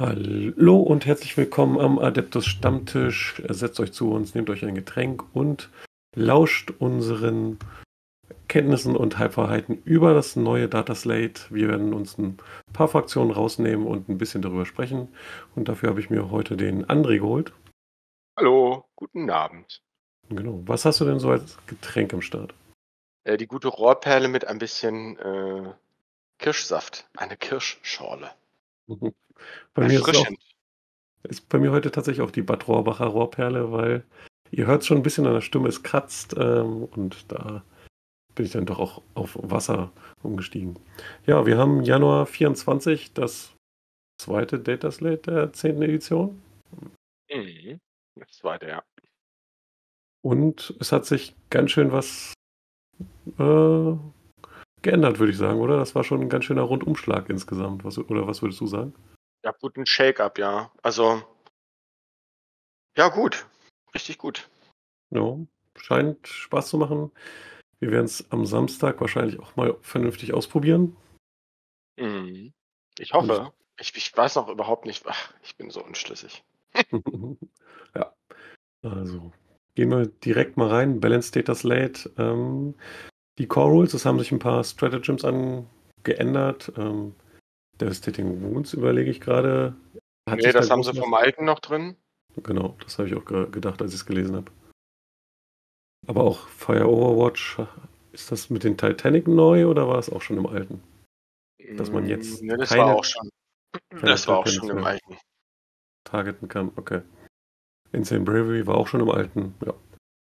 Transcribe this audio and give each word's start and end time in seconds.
Hallo 0.00 0.76
und 0.78 1.06
herzlich 1.06 1.36
willkommen 1.36 1.80
am 1.80 1.98
Adeptus 1.98 2.46
Stammtisch. 2.46 3.42
Setzt 3.48 3.80
euch 3.80 3.92
zu 3.92 4.12
uns, 4.12 4.32
nehmt 4.32 4.48
euch 4.48 4.64
ein 4.64 4.76
Getränk 4.76 5.24
und 5.34 5.70
lauscht 6.14 6.70
unseren 6.78 7.58
Kenntnissen 8.46 8.94
und 8.94 9.18
Halbwahrheiten 9.18 9.82
über 9.82 10.14
das 10.14 10.36
neue 10.36 10.68
Data 10.68 10.94
Slate. 10.94 11.52
Wir 11.52 11.66
werden 11.66 11.94
uns 11.94 12.16
ein 12.16 12.38
paar 12.72 12.86
Fraktionen 12.86 13.32
rausnehmen 13.32 13.88
und 13.88 14.08
ein 14.08 14.18
bisschen 14.18 14.40
darüber 14.40 14.66
sprechen. 14.66 15.08
Und 15.56 15.68
dafür 15.68 15.88
habe 15.88 15.98
ich 15.98 16.10
mir 16.10 16.30
heute 16.30 16.56
den 16.56 16.86
André 16.86 17.18
geholt. 17.18 17.52
Hallo, 18.38 18.84
guten 18.94 19.28
Abend. 19.30 19.82
Genau. 20.28 20.62
Was 20.64 20.84
hast 20.84 21.00
du 21.00 21.06
denn 21.06 21.18
so 21.18 21.30
als 21.30 21.58
Getränk 21.66 22.12
im 22.12 22.22
Start? 22.22 22.54
Äh, 23.24 23.36
die 23.36 23.48
gute 23.48 23.66
Rohrperle 23.66 24.28
mit 24.28 24.46
ein 24.46 24.58
bisschen 24.58 25.18
äh, 25.18 25.72
Kirschsaft. 26.38 27.08
Eine 27.16 27.36
Kirschschorle. 27.36 28.30
Bei 29.74 29.86
mir 29.86 30.00
ist, 30.00 30.16
auch, 30.16 30.26
ist 31.24 31.48
bei 31.48 31.58
mir 31.58 31.72
heute 31.72 31.90
tatsächlich 31.90 32.22
auch 32.22 32.30
die 32.30 32.42
Bad 32.42 32.68
Rohrbacher 32.68 33.06
Rohrperle, 33.06 33.72
weil 33.72 34.04
ihr 34.50 34.66
hört 34.66 34.84
schon 34.84 34.98
ein 34.98 35.02
bisschen 35.02 35.26
an 35.26 35.34
der 35.34 35.40
Stimme, 35.40 35.68
es 35.68 35.82
kratzt 35.82 36.34
ähm, 36.38 36.84
und 36.84 37.30
da 37.30 37.62
bin 38.34 38.46
ich 38.46 38.52
dann 38.52 38.66
doch 38.66 38.78
auch 38.78 39.02
auf 39.14 39.36
Wasser 39.40 39.90
umgestiegen. 40.22 40.78
Ja, 41.26 41.44
wir 41.44 41.58
haben 41.58 41.82
Januar 41.82 42.26
24 42.26 43.12
das 43.12 43.54
zweite 44.20 44.60
Data 44.60 44.90
Slate 44.90 45.30
der 45.30 45.52
10. 45.52 45.82
Edition. 45.82 46.40
Mhm. 47.30 47.80
Das 48.14 48.30
zweite, 48.32 48.68
ja. 48.68 48.82
Und 50.22 50.74
es 50.80 50.92
hat 50.92 51.06
sich 51.06 51.34
ganz 51.50 51.70
schön 51.70 51.92
was 51.92 52.34
äh, 53.38 53.96
geändert, 54.82 55.18
würde 55.18 55.32
ich 55.32 55.38
sagen, 55.38 55.60
oder? 55.60 55.76
Das 55.76 55.94
war 55.94 56.04
schon 56.04 56.20
ein 56.20 56.28
ganz 56.28 56.44
schöner 56.44 56.62
Rundumschlag 56.62 57.28
insgesamt. 57.30 57.84
Was, 57.84 57.98
oder 57.98 58.26
was 58.26 58.42
würdest 58.42 58.60
du 58.60 58.66
sagen? 58.66 58.94
Ja, 59.48 59.54
gut, 59.58 59.78
ein 59.78 59.86
Shake-up, 59.86 60.38
ja. 60.38 60.70
Also, 60.82 61.22
ja, 62.98 63.08
gut. 63.08 63.46
Richtig 63.94 64.18
gut. 64.18 64.50
Ja, 65.08 65.38
scheint 65.74 66.26
Spaß 66.26 66.68
zu 66.68 66.76
machen. 66.76 67.10
Wir 67.80 67.90
werden 67.90 68.04
es 68.04 68.30
am 68.30 68.44
Samstag 68.44 69.00
wahrscheinlich 69.00 69.40
auch 69.40 69.56
mal 69.56 69.78
vernünftig 69.80 70.34
ausprobieren. 70.34 70.98
Mhm. 71.98 72.52
Ich 72.98 73.14
hoffe. 73.14 73.54
Ich, 73.80 73.96
ich, 73.96 74.14
weiß 74.14 74.34
noch 74.34 74.50
überhaupt 74.50 74.84
nicht. 74.84 75.06
Ach, 75.06 75.32
ich 75.42 75.56
bin 75.56 75.70
so 75.70 75.82
unschlüssig. 75.82 76.44
ja. 77.94 78.12
Also, 78.82 79.32
gehen 79.76 79.88
wir 79.88 80.08
direkt 80.08 80.58
mal 80.58 80.68
rein. 80.68 81.00
Balance 81.00 81.32
Data 81.32 81.54
Slate. 81.54 82.12
Ähm, 82.18 82.74
die 83.38 83.46
Core 83.46 83.70
Rules, 83.70 83.94
es 83.94 84.04
haben 84.04 84.18
sich 84.18 84.30
ein 84.30 84.40
paar 84.40 84.62
Stratagems 84.62 85.24
angeändert. 85.24 86.70
Ähm, 86.76 87.14
Devastating 87.80 88.42
Wounds 88.42 88.74
überlege 88.74 89.10
ich 89.10 89.20
gerade. 89.20 89.74
Nee, 90.30 90.52
das 90.52 90.68
da 90.68 90.72
haben 90.74 90.82
sie 90.82 90.94
vom 90.94 91.14
Alten 91.14 91.44
noch 91.44 91.60
drin. 91.60 91.96
Genau, 92.36 92.76
das 92.82 92.98
habe 92.98 93.08
ich 93.08 93.14
auch 93.14 93.24
gedacht, 93.24 93.80
als 93.80 93.92
ich 93.92 94.00
es 94.00 94.06
gelesen 94.06 94.36
habe. 94.36 94.50
Aber 96.06 96.24
auch 96.24 96.48
Fire 96.48 96.88
Overwatch, 96.88 97.58
ist 98.12 98.30
das 98.30 98.50
mit 98.50 98.64
den 98.64 98.76
Titanic 98.76 99.26
neu 99.26 99.66
oder 99.66 99.88
war 99.88 99.98
es 99.98 100.10
auch 100.10 100.22
schon 100.22 100.38
im 100.38 100.46
Alten? 100.46 100.82
Dass 101.76 101.90
man 101.90 102.06
jetzt. 102.06 102.42
Mm, 102.42 102.46
nee, 102.46 102.56
das 102.56 102.68
keine, 102.70 102.82
war 102.82 102.96
auch 102.96 103.04
schon. 103.04 103.28
Das 104.02 104.26
war 104.28 104.38
auch 104.38 104.46
schon 104.46 104.70
im 104.70 104.84
Alten. 104.84 105.18
Targeten 106.04 106.48
kann, 106.48 106.72
okay. 106.76 107.02
Insane 107.92 108.24
Bravery 108.24 108.66
war 108.66 108.76
auch 108.76 108.88
schon 108.88 109.00
im 109.00 109.10
Alten, 109.10 109.54
ja. 109.64 109.74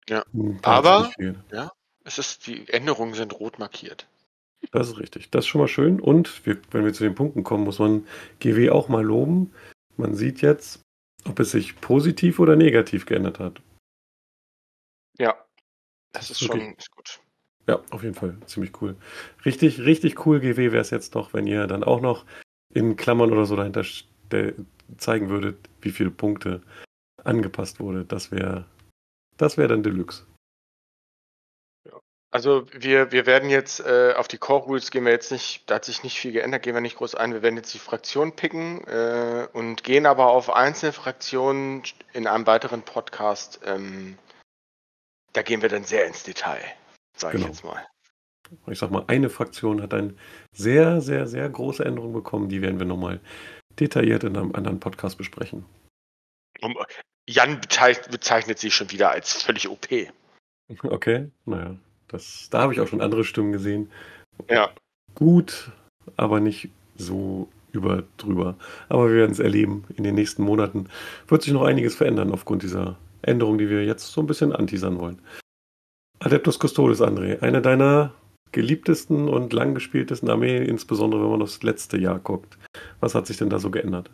Ja. 0.09 0.23
Hm, 0.33 0.59
Aber, 0.63 1.11
ja, 1.51 1.71
es 2.03 2.17
ist, 2.17 2.47
die 2.47 2.67
Änderungen 2.69 3.13
sind 3.13 3.39
rot 3.39 3.57
markiert. 3.59 4.07
Das 4.71 4.89
ist 4.89 4.99
richtig. 4.99 5.29
Das 5.29 5.45
ist 5.45 5.49
schon 5.49 5.61
mal 5.61 5.67
schön. 5.67 5.99
Und 5.99 6.45
wir, 6.45 6.57
wenn 6.71 6.85
wir 6.85 6.93
zu 6.93 7.03
den 7.03 7.15
Punkten 7.15 7.43
kommen, 7.43 7.63
muss 7.63 7.79
man 7.79 8.07
GW 8.39 8.69
auch 8.69 8.89
mal 8.89 9.03
loben. 9.03 9.53
Man 9.97 10.15
sieht 10.15 10.41
jetzt, 10.41 10.81
ob 11.25 11.39
es 11.39 11.51
sich 11.51 11.79
positiv 11.79 12.39
oder 12.39 12.55
negativ 12.55 13.05
geändert 13.05 13.39
hat. 13.39 13.61
Ja, 15.19 15.35
das, 16.11 16.31
ist, 16.31 16.43
schon 16.43 16.59
ist 16.75 16.91
gut. 16.91 17.19
Ja, 17.67 17.81
auf 17.91 18.03
jeden 18.03 18.15
Fall. 18.15 18.37
Ziemlich 18.45 18.81
cool. 18.81 18.95
Richtig, 19.45 19.79
richtig 19.79 20.25
cool 20.25 20.39
GW 20.39 20.71
wäre 20.71 20.81
es 20.81 20.89
jetzt 20.89 21.13
noch, 21.13 21.33
wenn 21.33 21.45
ihr 21.45 21.67
dann 21.67 21.83
auch 21.83 22.01
noch 22.01 22.25
in 22.73 22.95
Klammern 22.95 23.31
oder 23.31 23.45
so 23.45 23.55
dahinter 23.55 23.83
zeigen 24.97 25.29
würdet, 25.29 25.69
wie 25.81 25.91
viele 25.91 26.09
Punkte 26.09 26.61
angepasst 27.23 27.79
wurde. 27.79 28.05
Das 28.05 28.31
wäre 28.31 28.65
das 29.37 29.57
wäre 29.57 29.69
dann 29.69 29.83
Deluxe. 29.83 30.25
Also 32.33 32.65
wir, 32.73 33.11
wir 33.11 33.27
werden 33.27 33.47
jetzt 33.51 33.79
äh, 33.79 34.13
auf 34.17 34.27
die 34.27 34.39
Core 34.39 34.63
Rules 34.63 34.89
gehen 34.89 35.05
wir 35.05 35.11
jetzt 35.11 35.31
nicht, 35.31 35.69
da 35.69 35.75
hat 35.75 35.85
sich 35.85 36.01
nicht 36.01 36.17
viel 36.17 36.31
geändert, 36.31 36.63
gehen 36.63 36.73
wir 36.73 36.81
nicht 36.81 36.95
groß 36.95 37.13
ein. 37.13 37.31
Wir 37.31 37.43
werden 37.43 37.57
jetzt 37.57 37.71
die 37.75 37.79
Fraktion 37.79 38.35
picken 38.35 38.83
äh, 38.87 39.47
und 39.53 39.83
gehen 39.83 40.07
aber 40.07 40.29
auf 40.29 40.49
einzelne 40.49 40.93
Fraktionen 40.93 41.83
in 42.11 42.25
einem 42.25 42.47
weiteren 42.47 42.81
Podcast. 42.81 43.59
Ähm, 43.65 44.17
da 45.33 45.43
gehen 45.43 45.61
wir 45.61 45.69
dann 45.69 45.83
sehr 45.83 46.07
ins 46.07 46.23
Detail, 46.23 46.63
sage 47.15 47.37
genau. 47.37 47.49
ich 47.49 47.53
jetzt 47.53 47.63
mal. 47.63 47.85
Ich 48.65 48.79
sag 48.79 48.89
mal, 48.89 49.03
eine 49.05 49.29
Fraktion 49.29 49.83
hat 49.83 49.93
eine 49.93 50.15
sehr, 50.51 51.01
sehr, 51.01 51.27
sehr 51.27 51.47
große 51.47 51.85
Änderung 51.85 52.13
bekommen. 52.13 52.49
Die 52.49 52.63
werden 52.63 52.79
wir 52.79 52.87
nochmal 52.87 53.19
detailliert 53.79 54.23
in 54.23 54.35
einem 54.35 54.55
anderen 54.55 54.79
Podcast 54.79 55.19
besprechen. 55.19 55.67
Jan 57.27 57.61
bezeichnet 57.61 58.57
sie 58.57 58.71
schon 58.71 58.89
wieder 58.89 59.11
als 59.11 59.43
völlig 59.43 59.69
OP. 59.69 59.87
Okay, 60.81 61.29
naja. 61.45 61.77
Das, 62.07 62.47
da 62.51 62.61
habe 62.61 62.73
ich 62.73 62.79
auch 62.79 62.87
schon 62.87 63.01
andere 63.01 63.23
Stimmen 63.23 63.51
gesehen. 63.51 63.89
Ja. 64.49 64.69
Gut, 65.15 65.71
aber 66.17 66.39
nicht 66.39 66.69
so 66.95 67.47
über 67.71 68.03
drüber. 68.17 68.55
Aber 68.89 69.09
wir 69.09 69.17
werden 69.17 69.31
es 69.31 69.39
erleben. 69.39 69.83
In 69.95 70.03
den 70.03 70.15
nächsten 70.15 70.43
Monaten 70.43 70.87
wird 71.27 71.41
sich 71.41 71.53
noch 71.53 71.63
einiges 71.63 71.95
verändern 71.95 72.31
aufgrund 72.31 72.63
dieser 72.63 72.97
Änderung, 73.21 73.57
die 73.57 73.69
wir 73.69 73.83
jetzt 73.83 74.11
so 74.11 74.21
ein 74.21 74.27
bisschen 74.27 74.53
anteasern 74.53 74.99
wollen. 74.99 75.21
Adeptus 76.19 76.59
Custodes, 76.59 77.01
André, 77.01 77.41
eine 77.41 77.61
deiner 77.61 78.13
geliebtesten 78.51 79.27
und 79.27 79.51
lang 79.51 79.73
gespieltesten 79.73 80.29
Armeen, 80.29 80.63
insbesondere 80.63 81.23
wenn 81.23 81.31
man 81.31 81.39
das 81.39 81.63
letzte 81.63 81.97
Jahr 81.97 82.19
guckt. 82.19 82.57
Was 82.99 83.15
hat 83.15 83.27
sich 83.27 83.37
denn 83.37 83.49
da 83.49 83.59
so 83.59 83.71
geändert? 83.71 84.11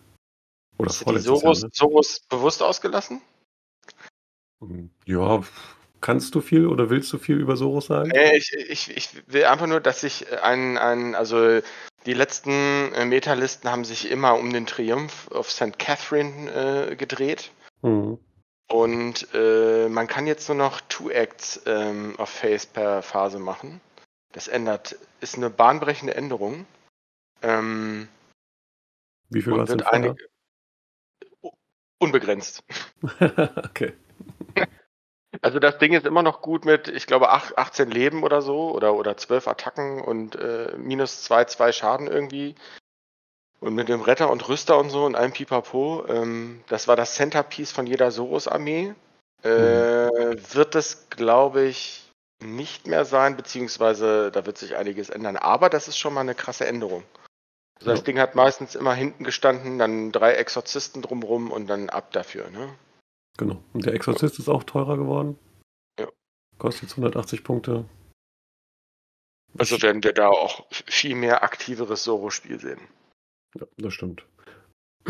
Oder 0.77 0.91
vorletztes 0.91 1.41
Jahr? 1.41 1.53
Ne? 1.53 1.69
Soros 1.73 2.21
bewusst 2.29 2.63
ausgelassen? 2.63 3.21
Ja, 5.05 5.41
Kannst 6.01 6.35
du 6.35 6.41
viel 6.41 6.65
oder 6.67 6.89
willst 6.89 7.11
du 7.11 7.17
viel 7.17 7.37
über 7.37 7.57
Soros 7.57 7.87
sagen? 7.87 8.11
Äh, 8.11 8.37
ich, 8.37 8.53
ich, 8.53 8.95
ich 8.95 9.09
will 9.27 9.45
einfach 9.45 9.67
nur, 9.67 9.81
dass 9.81 10.01
sich 10.01 10.25
ein, 10.41 10.77
ein 10.77 11.15
also 11.15 11.59
die 12.05 12.13
letzten 12.13 12.93
äh, 12.93 13.05
Metalisten 13.05 13.69
haben 13.69 13.83
sich 13.83 14.09
immer 14.09 14.37
um 14.37 14.53
den 14.53 14.65
Triumph 14.65 15.29
of 15.31 15.49
St. 15.49 15.77
Catherine 15.77 16.89
äh, 16.91 16.95
gedreht. 16.95 17.51
Mhm. 17.81 18.17
Und 18.71 19.27
äh, 19.33 19.89
man 19.89 20.07
kann 20.07 20.27
jetzt 20.27 20.47
nur 20.47 20.57
noch 20.57 20.79
Two 20.81 21.09
Acts 21.09 21.61
ähm, 21.65 22.15
of 22.17 22.29
Face 22.29 22.65
per 22.65 23.01
Phase 23.01 23.39
machen. 23.39 23.81
Das 24.31 24.47
ändert, 24.47 24.95
ist 25.21 25.35
eine 25.35 25.49
bahnbrechende 25.49 26.15
Änderung. 26.15 26.65
Ähm, 27.41 28.07
Wie 29.29 29.41
viel 29.41 29.53
war 29.53 29.63
es 29.63 29.71
einige, 29.71 30.15
Unbegrenzt. 31.97 32.63
okay. 33.19 33.93
Also 35.41 35.59
das 35.59 35.77
Ding 35.77 35.93
ist 35.93 36.05
immer 36.05 36.23
noch 36.23 36.41
gut 36.41 36.65
mit, 36.65 36.87
ich 36.87 37.05
glaube, 37.05 37.29
18 37.29 37.91
Leben 37.91 38.23
oder 38.23 38.41
so 38.41 38.71
oder, 38.71 38.95
oder 38.95 39.15
12 39.15 39.47
Attacken 39.47 40.01
und 40.01 40.35
äh, 40.35 40.73
minus 40.77 41.23
2, 41.23 41.45
2 41.45 41.71
Schaden 41.71 42.07
irgendwie. 42.07 42.55
Und 43.59 43.75
mit 43.75 43.89
dem 43.89 44.01
Retter 44.01 44.29
und 44.31 44.47
Rüster 44.47 44.77
und 44.79 44.89
so 44.89 45.05
und 45.05 45.15
einem 45.15 45.33
Pipapo. 45.33 46.05
Ähm, 46.07 46.63
das 46.67 46.87
war 46.87 46.95
das 46.95 47.15
Centerpiece 47.15 47.71
von 47.71 47.85
jeder 47.85 48.09
Soros-Armee. 48.09 48.95
Äh, 49.43 50.07
mhm. 50.07 50.53
Wird 50.53 50.75
es, 50.75 51.09
glaube 51.09 51.63
ich, 51.63 52.09
nicht 52.41 52.87
mehr 52.87 53.05
sein, 53.05 53.35
beziehungsweise 53.35 54.31
da 54.31 54.45
wird 54.45 54.57
sich 54.57 54.75
einiges 54.77 55.09
ändern. 55.09 55.37
Aber 55.37 55.69
das 55.69 55.87
ist 55.87 55.97
schon 55.97 56.13
mal 56.13 56.21
eine 56.21 56.35
krasse 56.35 56.65
Änderung. 56.65 57.03
Also 57.75 57.91
ja. 57.91 57.95
Das 57.95 58.03
Ding 58.03 58.19
hat 58.19 58.35
meistens 58.35 58.75
immer 58.75 58.93
hinten 58.93 59.23
gestanden, 59.23 59.77
dann 59.77 60.11
drei 60.11 60.33
Exorzisten 60.33 61.01
drumrum 61.01 61.51
und 61.51 61.67
dann 61.67 61.89
ab 61.89 62.11
dafür. 62.11 62.49
Ne? 62.49 62.73
Genau. 63.39 63.63
Und 63.71 63.85
der 63.85 63.93
Exorzist 63.93 64.37
ist 64.37 64.49
auch 64.49 64.65
teurer 64.65 64.97
geworden. 64.97 65.39
Ja. 65.97 66.09
Kostet 66.57 66.83
jetzt 66.83 66.91
180 66.91 67.45
Punkte. 67.45 67.85
Also 69.57 69.81
werden 69.81 70.03
wir 70.03 70.11
da 70.11 70.27
auch 70.27 70.67
viel 70.69 71.15
mehr 71.15 71.41
aktiveres 71.41 72.03
Soro-Spiel 72.03 72.59
sehen. 72.59 72.81
Ja, 73.57 73.65
das 73.77 73.93
stimmt. 73.93 74.25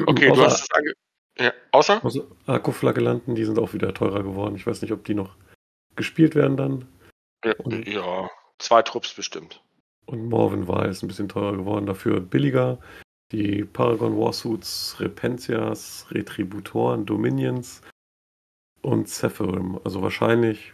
Okay, 0.05 0.29
außer, 0.29 0.41
du 0.41 0.45
hast 0.45 0.61
es 0.61 0.71
ange... 0.71 0.93
Ja, 1.39 1.53
außer? 1.71 2.05
außer 2.05 2.27
Akkuflagellanten, 2.45 3.33
die 3.33 3.45
sind 3.45 3.57
auch 3.57 3.73
wieder 3.73 3.95
teurer 3.95 4.21
geworden. 4.21 4.55
Ich 4.55 4.67
weiß 4.67 4.83
nicht, 4.83 4.91
ob 4.91 5.03
die 5.05 5.15
noch 5.15 5.35
gespielt 5.95 6.35
werden 6.35 6.55
dann. 6.55 6.87
Ja, 7.43 7.55
und, 7.55 7.87
ja 7.87 8.29
zwei 8.59 8.83
Trupps 8.83 9.15
bestimmt. 9.15 9.63
Und 10.05 10.29
Morven 10.29 10.67
war 10.67 10.85
ist 10.87 11.01
ein 11.01 11.07
bisschen 11.07 11.29
teurer 11.29 11.57
geworden, 11.57 11.87
dafür 11.87 12.19
billiger. 12.19 12.77
Die 13.31 13.63
Paragon 13.63 14.19
Warsuits, 14.19 14.97
Repentias, 14.99 16.05
Retributoren, 16.11 17.07
Dominions, 17.07 17.81
und 18.81 19.09
Sephirim. 19.09 19.79
Also 19.83 20.01
wahrscheinlich 20.01 20.73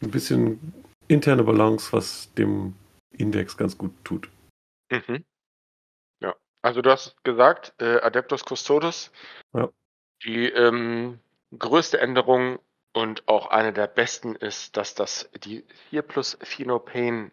ein 0.00 0.10
bisschen 0.10 0.74
interne 1.08 1.44
Balance, 1.44 1.92
was 1.92 2.32
dem 2.34 2.74
Index 3.12 3.56
ganz 3.56 3.76
gut 3.76 3.92
tut. 4.04 4.28
Mhm. 4.90 5.24
Ja. 6.20 6.34
Also 6.62 6.82
du 6.82 6.90
hast 6.90 7.22
gesagt, 7.24 7.74
äh, 7.78 8.00
Adeptus 8.00 8.44
Custodes. 8.44 9.10
Ja. 9.54 9.70
Die 10.24 10.46
ähm, 10.46 11.18
größte 11.58 12.00
Änderung 12.00 12.58
und 12.94 13.26
auch 13.26 13.46
eine 13.46 13.72
der 13.72 13.86
besten 13.86 14.36
ist, 14.36 14.76
dass 14.76 14.94
das 14.94 15.30
die 15.44 15.64
4 15.90 16.02
plus 16.02 16.38
4 16.42 16.66
No 16.66 16.78
Pain 16.78 17.32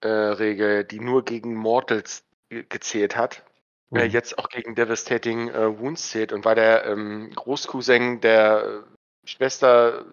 äh, 0.00 0.08
Regel, 0.08 0.84
die 0.84 1.00
nur 1.00 1.24
gegen 1.24 1.54
Mortals 1.54 2.24
gezählt 2.48 3.16
hat. 3.16 3.44
Äh, 3.92 4.04
jetzt 4.04 4.38
auch 4.38 4.48
gegen 4.48 4.74
Devastating 4.74 5.48
äh, 5.48 5.78
Wounds 5.78 6.10
zählt. 6.10 6.32
Und 6.32 6.44
weil 6.44 6.54
der 6.54 6.84
ähm, 6.86 7.30
Großcousin 7.34 8.20
der 8.20 8.84
Schwester 9.24 10.04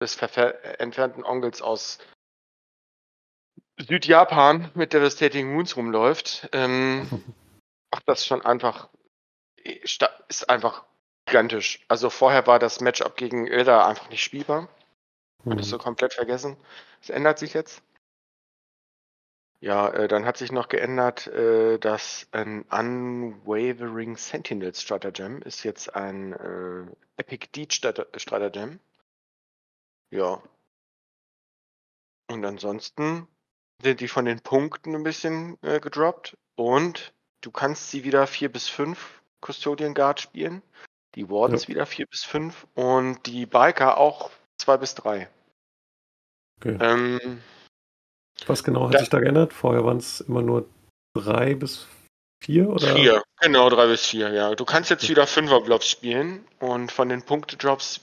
des 0.00 0.16
entfernten 0.78 1.24
Onkels 1.24 1.60
aus 1.60 1.98
Südjapan 3.78 4.70
mit 4.74 4.92
Devastating 4.92 5.56
Wounds 5.56 5.76
rumläuft, 5.76 6.48
ähm, 6.52 7.08
macht 7.92 8.04
das 8.06 8.26
schon 8.26 8.44
einfach, 8.44 8.88
ist 9.56 10.48
einfach 10.48 10.84
gigantisch. 11.26 11.84
Also 11.88 12.10
vorher 12.10 12.46
war 12.46 12.58
das 12.58 12.80
Matchup 12.80 13.16
gegen 13.16 13.46
Ilda 13.46 13.86
einfach 13.86 14.08
nicht 14.10 14.22
spielbar. 14.22 14.68
Mhm. 15.44 15.52
Hattest 15.52 15.72
du 15.72 15.78
komplett 15.78 16.14
vergessen. 16.14 16.56
Das 17.00 17.10
ändert 17.10 17.38
sich 17.38 17.54
jetzt. 17.54 17.82
Ja, 19.60 19.88
äh, 19.88 20.06
dann 20.06 20.24
hat 20.24 20.36
sich 20.36 20.52
noch 20.52 20.68
geändert, 20.68 21.26
äh, 21.26 21.78
dass 21.78 22.28
ein 22.30 22.62
Unwavering 22.62 24.16
Sentinel 24.16 24.72
Stratagem 24.74 25.42
ist 25.42 25.64
jetzt 25.64 25.94
ein 25.94 26.32
äh, 26.32 26.86
Epic 27.16 27.48
Deed 27.54 27.72
Stratagem. 27.72 28.78
Ja. 30.10 30.40
Und 32.30 32.44
ansonsten 32.44 33.26
sind 33.82 34.00
die 34.00 34.08
von 34.08 34.26
den 34.26 34.40
Punkten 34.40 34.94
ein 34.94 35.02
bisschen 35.02 35.58
äh, 35.62 35.80
gedroppt 35.80 36.36
und 36.54 37.12
du 37.40 37.50
kannst 37.50 37.90
sie 37.90 38.04
wieder 38.04 38.26
4 38.26 38.52
bis 38.52 38.68
5 38.68 39.22
Custodian 39.40 39.94
Guard 39.94 40.20
spielen. 40.20 40.62
Die 41.14 41.28
Wardens 41.30 41.64
ja. 41.64 41.68
wieder 41.68 41.86
4 41.86 42.06
bis 42.06 42.24
5 42.24 42.66
und 42.74 43.26
die 43.26 43.46
Biker 43.46 43.98
auch 43.98 44.30
2 44.58 44.76
bis 44.76 44.94
3. 44.94 45.28
Okay. 46.58 46.76
Ähm, 46.80 47.40
Was 48.46 48.64
genau 48.64 48.86
hat 48.86 48.94
da, 48.94 48.98
sich 49.00 49.08
da 49.08 49.20
geändert? 49.20 49.52
Vorher 49.52 49.84
waren 49.84 49.98
es 49.98 50.20
immer 50.20 50.42
nur 50.42 50.68
3 51.14 51.54
bis 51.54 51.86
4 52.44 52.68
oder? 52.68 52.94
4, 52.94 53.22
genau, 53.40 53.68
3 53.68 53.86
bis 53.88 54.06
4, 54.06 54.30
ja. 54.30 54.54
Du 54.54 54.64
kannst 54.64 54.90
jetzt 54.90 55.08
wieder 55.08 55.24
5er 55.24 55.64
Blocks 55.64 55.90
spielen 55.90 56.46
und 56.60 56.92
von 56.92 57.08
den 57.08 57.22
Punktedrops 57.22 58.00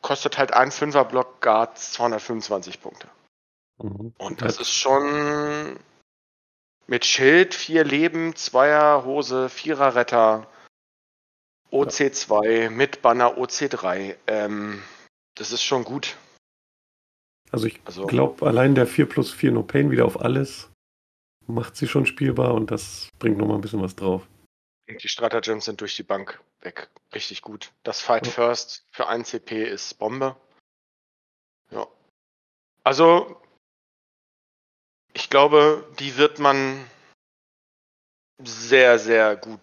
kostet 0.00 0.36
halt 0.38 0.52
ein 0.52 0.70
5er 0.70 1.04
Block 1.04 1.40
Guard 1.40 1.78
225 1.78 2.80
Punkte. 2.80 3.08
Mhm. 3.82 4.12
Und 4.18 4.42
das 4.42 4.58
ist 4.58 4.72
schon 4.72 5.78
mit 6.86 7.06
Schild, 7.06 7.54
4 7.54 7.84
Leben, 7.84 8.34
2er 8.34 9.04
Hose, 9.04 9.46
4er 9.46 9.94
Retter, 9.94 10.46
OC2 11.72 12.70
mit 12.70 13.02
Banner 13.02 13.36
OC3. 13.38 14.16
Ähm, 14.26 14.82
das 15.34 15.50
ist 15.50 15.64
schon 15.64 15.84
gut. 15.84 16.16
Also 17.54 17.66
ich 17.66 17.80
also, 17.84 18.06
glaube, 18.06 18.46
allein 18.46 18.74
der 18.74 18.86
4 18.86 19.08
plus 19.08 19.32
4 19.32 19.52
No 19.52 19.62
Pain 19.62 19.90
wieder 19.90 20.04
auf 20.04 20.20
alles 20.20 20.70
macht 21.46 21.76
sie 21.76 21.86
schon 21.86 22.06
spielbar 22.06 22.54
und 22.54 22.70
das 22.70 23.08
bringt 23.18 23.38
nochmal 23.38 23.56
ein 23.56 23.60
bisschen 23.60 23.82
was 23.82 23.94
drauf. 23.94 24.26
Die 24.88 25.08
Stratagems 25.08 25.64
sind 25.64 25.80
durch 25.80 25.96
die 25.96 26.02
Bank 26.02 26.40
weg. 26.60 26.90
Richtig 27.14 27.42
gut. 27.42 27.72
Das 27.82 28.00
Fight 28.00 28.26
ja. 28.26 28.32
First 28.32 28.86
für 28.90 29.06
1 29.06 29.28
CP 29.28 29.64
ist 29.64 29.98
Bombe. 29.98 30.36
Ja. 31.70 31.86
Also, 32.82 33.40
ich 35.12 35.30
glaube, 35.30 35.86
die 35.98 36.16
wird 36.16 36.38
man 36.38 36.84
sehr, 38.42 38.98
sehr 38.98 39.36
gut 39.36 39.60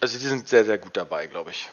also 0.00 0.18
die 0.18 0.26
sind 0.26 0.48
sehr, 0.48 0.64
sehr 0.64 0.78
gut 0.78 0.96
dabei, 0.96 1.26
glaube 1.26 1.50
ich. 1.50 1.70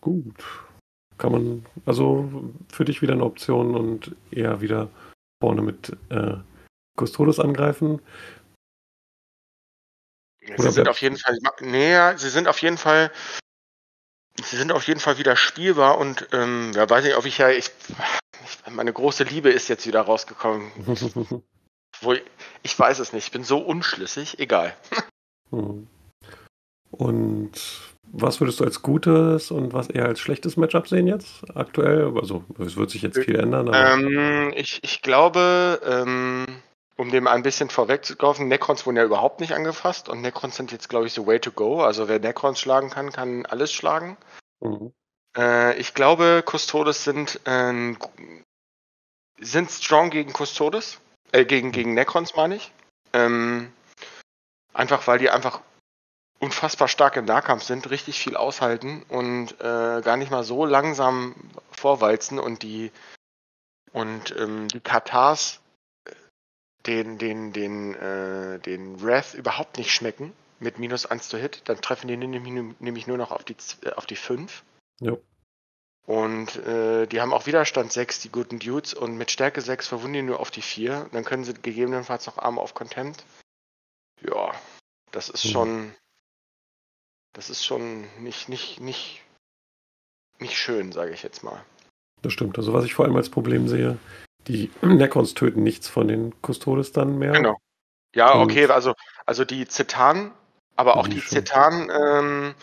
Gut. 0.00 0.42
Kann 1.18 1.32
man, 1.32 1.66
also 1.84 2.52
für 2.72 2.84
dich 2.84 3.02
wieder 3.02 3.12
eine 3.12 3.24
Option 3.24 3.74
und 3.74 4.16
eher 4.30 4.60
wieder 4.60 4.88
vorne 5.42 5.62
mit 5.62 5.96
äh, 6.08 6.36
Custodes 6.98 7.38
angreifen. 7.38 8.00
sie 10.56 10.70
sind 10.70 10.88
auf 10.88 11.00
jeden 11.00 11.16
Fall, 11.16 11.38
näher, 11.60 12.16
sie 12.18 12.30
sind 12.30 12.48
auf 12.48 12.60
jeden 12.62 12.78
Fall, 12.78 13.12
sie 14.42 14.56
sind 14.56 14.72
auf 14.72 14.86
jeden 14.86 15.00
Fall 15.00 15.18
wieder 15.18 15.36
spielbar 15.36 15.98
und 15.98 16.28
ähm, 16.32 16.72
ja, 16.74 16.88
weiß 16.88 17.04
nicht, 17.04 17.16
ob 17.16 17.26
ich 17.26 17.38
ja, 17.38 17.50
ich, 17.50 17.70
meine 18.70 18.92
große 18.92 19.24
Liebe 19.24 19.50
ist 19.50 19.68
jetzt 19.68 19.86
wieder 19.86 20.02
rausgekommen. 20.02 20.70
Wo 22.00 22.14
ich, 22.14 22.22
ich 22.62 22.78
weiß 22.78 22.98
es 22.98 23.12
nicht, 23.12 23.26
ich 23.26 23.32
bin 23.32 23.44
so 23.44 23.58
unschlüssig, 23.58 24.38
egal. 24.38 24.74
Hm. 25.50 25.86
Und 26.90 27.52
was 28.12 28.40
würdest 28.40 28.60
du 28.60 28.64
als 28.64 28.82
gutes 28.82 29.50
und 29.50 29.72
was 29.72 29.88
eher 29.88 30.06
als 30.06 30.20
schlechtes 30.20 30.56
Matchup 30.56 30.88
sehen 30.88 31.06
jetzt 31.06 31.44
aktuell? 31.54 32.12
Also 32.18 32.44
es 32.58 32.76
wird 32.76 32.90
sich 32.90 33.02
jetzt 33.02 33.18
viel 33.18 33.38
ändern. 33.38 33.70
Ähm, 33.72 34.52
ich, 34.54 34.80
ich 34.82 35.02
glaube, 35.02 35.80
ähm, 35.84 36.46
um 36.96 37.10
dem 37.10 37.26
ein 37.26 37.42
bisschen 37.42 37.70
vorwegzukaufen, 37.70 38.48
Necrons 38.48 38.84
wurden 38.84 38.96
ja 38.96 39.04
überhaupt 39.04 39.40
nicht 39.40 39.52
angefasst 39.52 40.08
und 40.08 40.20
Necrons 40.20 40.56
sind 40.56 40.72
jetzt, 40.72 40.88
glaube 40.88 41.06
ich, 41.06 41.12
so 41.12 41.26
way 41.26 41.38
to 41.38 41.52
go. 41.52 41.82
Also 41.82 42.08
wer 42.08 42.18
Necrons 42.18 42.60
schlagen 42.60 42.90
kann, 42.90 43.12
kann 43.12 43.46
alles 43.46 43.72
schlagen. 43.72 44.16
Mhm. 44.60 44.92
Äh, 45.36 45.78
ich 45.78 45.94
glaube, 45.94 46.42
Custodes 46.44 47.04
sind, 47.04 47.40
äh, 47.46 47.94
sind 49.38 49.70
strong 49.70 50.10
gegen 50.10 50.32
Custodes. 50.32 50.98
Äh, 51.32 51.44
gegen, 51.44 51.70
gegen 51.72 51.94
Necrons 51.94 52.34
meine 52.34 52.56
ich. 52.56 52.72
Ähm, 53.12 53.72
einfach 54.72 55.06
weil 55.06 55.18
die 55.18 55.30
einfach 55.30 55.60
unfassbar 56.40 56.88
stark 56.88 57.16
im 57.16 57.26
Nahkampf 57.26 57.62
sind, 57.62 57.90
richtig 57.90 58.18
viel 58.18 58.36
aushalten 58.36 59.04
und 59.08 59.52
äh, 59.60 60.00
gar 60.02 60.16
nicht 60.16 60.30
mal 60.30 60.42
so 60.42 60.64
langsam 60.64 61.34
vorwalzen 61.70 62.38
und 62.38 62.62
die 62.62 62.90
und 63.92 64.34
ähm, 64.36 64.68
die 64.68 64.80
Katars 64.80 65.60
äh, 66.04 66.12
den, 66.86 67.18
den, 67.18 67.52
den, 67.52 67.94
äh, 67.94 68.58
den 68.58 69.02
Wrath 69.02 69.34
überhaupt 69.34 69.76
nicht 69.76 69.92
schmecken 69.92 70.32
mit 70.60 70.78
minus 70.78 71.06
1 71.06 71.28
zu 71.28 71.38
Hit, 71.38 71.62
dann 71.66 71.80
treffen 71.80 72.08
die 72.08 72.16
nämlich 72.16 73.06
nur 73.06 73.16
noch 73.16 73.30
auf 73.30 73.44
die, 73.44 73.56
auf 73.96 74.06
die 74.06 74.16
5. 74.16 74.62
Jo. 75.00 75.22
Und 76.06 76.56
äh, 76.66 77.06
die 77.06 77.20
haben 77.20 77.32
auch 77.32 77.46
Widerstand 77.46 77.92
6, 77.92 78.20
die 78.20 78.30
guten 78.30 78.58
Dudes, 78.58 78.94
und 78.94 79.16
mit 79.16 79.30
Stärke 79.30 79.60
6 79.60 79.88
verwunden 79.88 80.14
die 80.14 80.22
nur 80.22 80.40
auf 80.40 80.50
die 80.50 80.62
4. 80.62 81.08
Dann 81.12 81.24
können 81.24 81.44
sie 81.44 81.54
gegebenenfalls 81.54 82.26
noch 82.26 82.38
Arme 82.38 82.60
auf 82.60 82.74
Contempt. 82.74 83.24
Ja, 84.22 84.52
das 85.12 85.28
ist 85.28 85.44
mhm. 85.46 85.50
schon. 85.50 85.94
Das 87.32 87.50
ist 87.50 87.64
schon 87.64 88.04
nicht, 88.22 88.48
nicht, 88.48 88.80
nicht, 88.80 89.22
nicht 90.38 90.56
schön, 90.56 90.92
sage 90.92 91.12
ich 91.12 91.22
jetzt 91.22 91.42
mal. 91.42 91.64
Das 92.22 92.32
stimmt. 92.32 92.58
Also 92.58 92.72
was 92.72 92.84
ich 92.84 92.94
vor 92.94 93.04
allem 93.04 93.16
als 93.16 93.30
Problem 93.30 93.68
sehe, 93.68 93.98
die 94.46 94.70
Necrons 94.82 95.34
töten 95.34 95.62
nichts 95.62 95.88
von 95.88 96.08
den 96.08 96.34
Custodes 96.42 96.92
dann 96.92 97.18
mehr. 97.18 97.32
Genau. 97.32 97.56
Ja, 98.14 98.40
okay, 98.40 98.66
also, 98.66 98.94
also 99.24 99.44
die 99.44 99.68
Zetan, 99.68 100.32
aber 100.74 100.96
auch 100.96 101.06
die 101.06 101.24
Zetan, 101.24 101.90
ähm, 101.90 102.54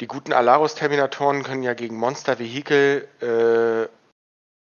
die 0.00 0.08
guten 0.08 0.32
Alarus-Terminatoren 0.32 1.44
können 1.44 1.62
ja 1.62 1.74
gegen 1.74 1.96
Monster-Vehikel 1.96 3.06
äh, 3.20 3.88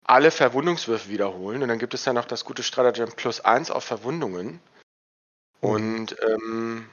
alle 0.03 0.31
Verwundungswürfe 0.31 1.09
wiederholen. 1.09 1.63
Und 1.63 1.69
dann 1.69 1.79
gibt 1.79 1.93
es 1.93 2.03
ja 2.03 2.11
noch 2.11 2.25
das 2.25 2.43
gute 2.43 2.61
Stratagem 2.61 3.09
plus 3.15 3.39
1 3.39 3.71
auf 3.71 3.85
Verwundungen. 3.85 4.59
Und 5.61 6.15
ähm, 6.21 6.87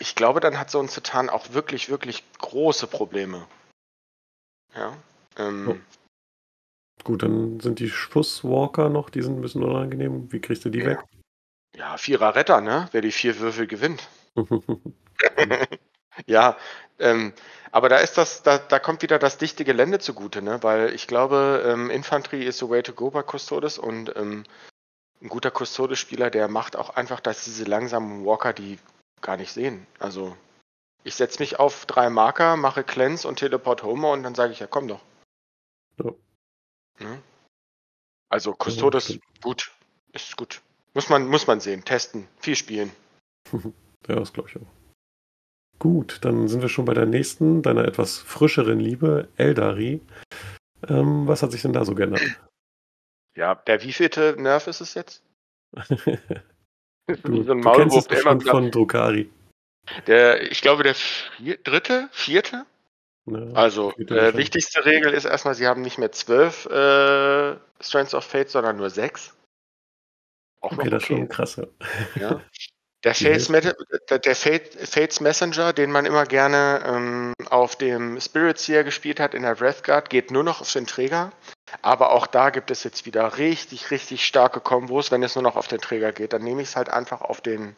ich 0.00 0.14
glaube, 0.14 0.40
dann 0.40 0.58
hat 0.58 0.70
so 0.70 0.80
ein 0.80 0.88
Zetan 0.88 1.30
auch 1.30 1.52
wirklich, 1.52 1.88
wirklich 1.88 2.24
große 2.38 2.86
Probleme. 2.86 3.46
Ja. 4.74 4.96
Ähm, 5.36 5.68
oh. 5.68 7.04
Gut, 7.04 7.22
dann 7.22 7.60
sind 7.60 7.78
die 7.78 7.88
Schusswalker 7.88 8.88
noch, 8.88 9.10
die 9.10 9.22
sind 9.22 9.36
ein 9.38 9.42
bisschen 9.42 9.62
unangenehm. 9.62 10.30
Wie 10.32 10.40
kriegst 10.40 10.64
du 10.64 10.70
die 10.70 10.80
ja. 10.80 10.86
weg? 10.86 11.04
Ja, 11.76 11.96
Vierer 11.96 12.34
Retter, 12.34 12.60
ne? 12.60 12.88
Wer 12.92 13.00
die 13.00 13.12
vier 13.12 13.38
Würfel 13.38 13.66
gewinnt. 13.66 14.08
Ja, 16.26 16.56
ähm, 16.98 17.32
aber 17.70 17.88
da 17.88 17.98
ist 17.98 18.18
das, 18.18 18.42
da, 18.42 18.58
da 18.58 18.78
kommt 18.78 19.02
wieder 19.02 19.18
das 19.18 19.38
dichte 19.38 19.64
Gelände 19.64 19.98
zugute, 19.98 20.42
ne? 20.42 20.62
Weil 20.62 20.92
ich 20.94 21.06
glaube, 21.06 21.64
ähm, 21.66 21.90
Infanterie 21.90 22.44
ist 22.44 22.58
the 22.58 22.68
way 22.68 22.82
to 22.82 22.92
go 22.92 23.10
bei 23.10 23.22
Custodes 23.22 23.78
und 23.78 24.14
ähm, 24.16 24.44
ein 25.22 25.28
guter 25.28 25.50
Custodes-Spieler, 25.50 26.30
der 26.30 26.48
macht 26.48 26.76
auch 26.76 26.90
einfach, 26.90 27.20
dass 27.20 27.44
diese 27.44 27.64
langsamen 27.64 28.24
Walker 28.24 28.52
die 28.52 28.78
gar 29.20 29.36
nicht 29.36 29.52
sehen. 29.52 29.86
Also 29.98 30.36
ich 31.04 31.14
setze 31.14 31.40
mich 31.40 31.58
auf 31.58 31.86
drei 31.86 32.10
Marker, 32.10 32.56
mache 32.56 32.84
Cleanse 32.84 33.26
und 33.26 33.36
Teleport 33.36 33.82
Homer 33.82 34.12
und 34.12 34.22
dann 34.22 34.34
sage 34.34 34.52
ich, 34.52 34.60
ja 34.60 34.66
komm 34.66 34.88
doch. 34.88 35.00
Ja. 35.98 36.12
Ne? 36.98 37.22
Also 38.28 38.54
Custodes, 38.54 39.18
gut, 39.42 39.72
ist 40.12 40.36
gut. 40.36 40.60
Muss 40.94 41.08
man, 41.08 41.26
muss 41.26 41.46
man 41.46 41.60
sehen, 41.60 41.84
testen, 41.84 42.28
viel 42.38 42.56
spielen. 42.56 42.92
ja, 43.52 44.16
das 44.16 44.32
glaube 44.32 44.48
ich 44.48 44.56
auch. 44.56 44.66
Gut, 45.78 46.18
dann 46.22 46.46
sind 46.48 46.60
wir 46.60 46.68
schon 46.68 46.84
bei 46.84 46.94
der 46.94 47.06
nächsten, 47.06 47.62
deiner 47.62 47.86
etwas 47.86 48.18
frischeren 48.18 48.78
Liebe, 48.78 49.28
Eldari. 49.36 50.00
Ähm, 50.86 51.26
was 51.26 51.42
hat 51.42 51.52
sich 51.52 51.62
denn 51.62 51.72
da 51.72 51.84
so 51.84 51.94
geändert? 51.94 52.22
Ja, 53.34 53.54
der 53.54 53.82
wievielte 53.82 54.36
Nerf 54.38 54.66
ist 54.66 54.80
es 54.80 54.94
jetzt? 54.94 55.22
Du, 57.24 57.42
so 57.42 57.52
ein 57.52 57.62
du 57.62 57.70
kennst 57.72 57.96
es 57.96 58.08
Maulwurf, 58.08 58.08
der 58.08 58.52
von 58.52 58.70
Drukari. 58.70 59.30
der, 60.06 60.50
ich 60.50 60.60
glaube, 60.62 60.82
der 60.82 60.94
vier, 60.94 61.56
dritte, 61.58 62.08
vierte? 62.12 62.64
Ne? 63.26 63.52
Also, 63.54 63.92
äh, 63.96 64.34
wichtigste 64.36 64.84
Regel 64.84 65.12
ist 65.12 65.24
erstmal, 65.24 65.54
sie 65.54 65.66
haben 65.66 65.82
nicht 65.82 65.98
mehr 65.98 66.12
zwölf 66.12 66.66
äh, 66.66 67.56
Strands 67.80 68.14
of 68.14 68.24
Fate, 68.24 68.50
sondern 68.50 68.76
nur 68.76 68.90
sechs. 68.90 69.34
Auch 70.60 70.72
Okay, 70.72 70.84
noch 70.84 70.90
das 70.90 71.02
ist 71.02 71.06
schon 71.08 71.22
okay. 71.22 71.28
krass. 71.28 71.56
Ja. 71.56 71.66
Ja. 72.20 72.40
Der, 73.02 73.14
Fates, 73.14 73.46
der, 74.10 74.18
der 74.18 74.36
Fate, 74.36 74.74
Fates 74.86 75.20
Messenger, 75.22 75.72
den 75.72 75.90
man 75.90 76.04
immer 76.04 76.26
gerne 76.26 76.82
ähm, 76.84 77.32
auf 77.48 77.76
dem 77.76 78.20
Spirit 78.20 78.58
Seer 78.58 78.84
gespielt 78.84 79.18
hat 79.20 79.32
in 79.32 79.40
der 79.40 79.58
Wrathguard, 79.58 80.10
geht 80.10 80.30
nur 80.30 80.44
noch 80.44 80.60
auf 80.60 80.70
den 80.70 80.86
Träger. 80.86 81.32
Aber 81.82 82.10
auch 82.10 82.26
da 82.26 82.50
gibt 82.50 82.70
es 82.70 82.84
jetzt 82.84 83.06
wieder 83.06 83.38
richtig, 83.38 83.90
richtig 83.90 84.24
starke 84.24 84.60
Kombos, 84.60 85.10
wenn 85.10 85.22
es 85.22 85.34
nur 85.34 85.42
noch 85.42 85.56
auf 85.56 85.68
den 85.68 85.80
Träger 85.80 86.12
geht. 86.12 86.32
Dann 86.32 86.42
nehme 86.42 86.62
ich 86.62 86.68
es 86.68 86.76
halt 86.76 86.88
einfach 86.88 87.20
auf 87.20 87.40
den, 87.40 87.76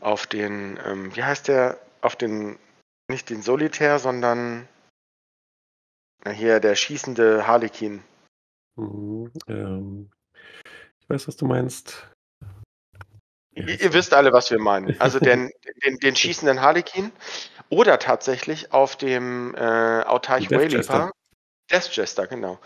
auf 0.00 0.26
den, 0.26 0.78
ähm, 0.84 1.14
wie 1.14 1.24
heißt 1.24 1.48
der, 1.48 1.78
auf 2.00 2.16
den, 2.16 2.58
nicht 3.08 3.30
den 3.30 3.42
Solitär, 3.42 3.98
sondern 3.98 4.68
na 6.24 6.30
hier 6.30 6.60
der 6.60 6.74
schießende 6.74 7.46
Harlekin. 7.46 8.02
Mhm. 8.76 9.32
Ähm, 9.46 10.10
ich 11.00 11.08
weiß, 11.08 11.28
was 11.28 11.36
du 11.36 11.46
meinst. 11.46 12.08
Ihr, 13.52 13.80
ihr 13.80 13.92
wisst 13.92 14.12
alle, 14.12 14.32
was 14.32 14.50
wir 14.50 14.58
meinen. 14.58 14.96
Also 15.00 15.18
den, 15.18 15.50
den, 15.84 15.98
den 15.98 16.16
schießenden 16.16 16.60
Harlekin 16.60 17.10
oder 17.68 17.98
tatsächlich 17.98 18.72
auf 18.72 18.96
dem 18.96 19.54
äh, 19.54 20.02
Autarch 20.02 20.50
Wayleaper. 20.50 21.10
Death 21.70 21.88
Jester, 21.96 22.26
genau. 22.26 22.58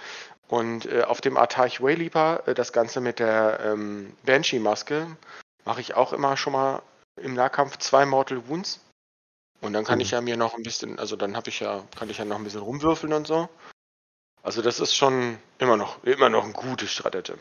Und 0.49 0.87
äh, 0.87 1.05
auf 1.05 1.21
dem 1.21 1.37
Autarch 1.37 1.81
Wayleaper, 1.81 2.47
äh, 2.47 2.55
das 2.55 2.73
Ganze 2.73 3.01
mit 3.01 3.19
der 3.19 3.61
ähm, 3.61 4.17
Banshee-Maske, 4.25 5.17
mache 5.65 5.81
ich 5.81 5.95
auch 5.95 6.13
immer 6.13 6.37
schon 6.37 6.53
mal 6.53 6.83
im 7.17 7.35
Nahkampf 7.35 7.79
zwei 7.79 8.05
Mortal 8.07 8.49
Wounds. 8.49 8.81
Und 9.61 9.75
dann 9.75 9.85
kann 9.85 9.99
Mhm. 9.99 10.03
ich 10.03 10.11
ja 10.11 10.21
mir 10.21 10.37
noch 10.37 10.55
ein 10.55 10.63
bisschen, 10.63 10.99
also 10.99 11.17
dann 11.17 11.37
habe 11.37 11.51
ich 11.51 11.61
ja, 11.61 11.85
kann 11.97 12.09
ich 12.11 12.19
ja 12.19 12.25
noch 12.25 12.37
ein 12.37 12.45
bisschen 12.45 12.63
rumwürfeln 12.63 13.13
und 13.13 13.27
so. 13.27 13.49
Also 14.43 14.63
das 14.63 14.81
ist 14.81 14.95
schon 14.97 15.39
immer 15.59 15.77
noch, 15.77 16.03
immer 16.05 16.31
noch 16.31 16.45
ein 16.45 16.55
gutes 16.55 16.91
Stratagem. 16.91 17.39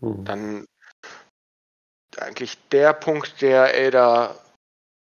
Mhm. 0.00 0.24
Dann 0.24 0.66
eigentlich 2.18 2.56
der 2.68 2.92
Punkt, 2.92 3.42
der 3.42 3.74
Elder 3.74 4.38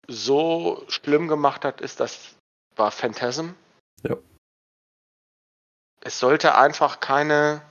so 0.09 0.85
schlimm 0.89 1.29
gemacht 1.29 1.65
hat, 1.65 1.81
ist, 1.81 2.01
das 2.01 2.35
war 2.77 2.91
Phantasm. 2.91 3.51
Ja. 4.03 4.17
Es 6.01 6.19
sollte 6.19 6.55
einfach 6.55 7.01
keine 7.01 7.63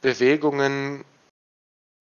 Bewegungen 0.00 1.04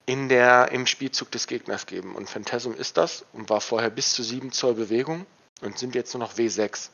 in 0.05 0.29
der, 0.29 0.71
im 0.71 0.85
Spielzug 0.85 1.31
des 1.31 1.47
Gegners 1.47 1.85
geben. 1.85 2.15
Und 2.15 2.29
Phantasm 2.29 2.71
ist 2.71 2.97
das 2.97 3.25
und 3.33 3.49
war 3.49 3.61
vorher 3.61 3.89
bis 3.89 4.13
zu 4.13 4.23
7 4.23 4.51
Zoll 4.51 4.75
Bewegung 4.75 5.25
und 5.61 5.77
sind 5.77 5.95
jetzt 5.95 6.13
nur 6.13 6.21
noch 6.21 6.33
W6. 6.33 6.89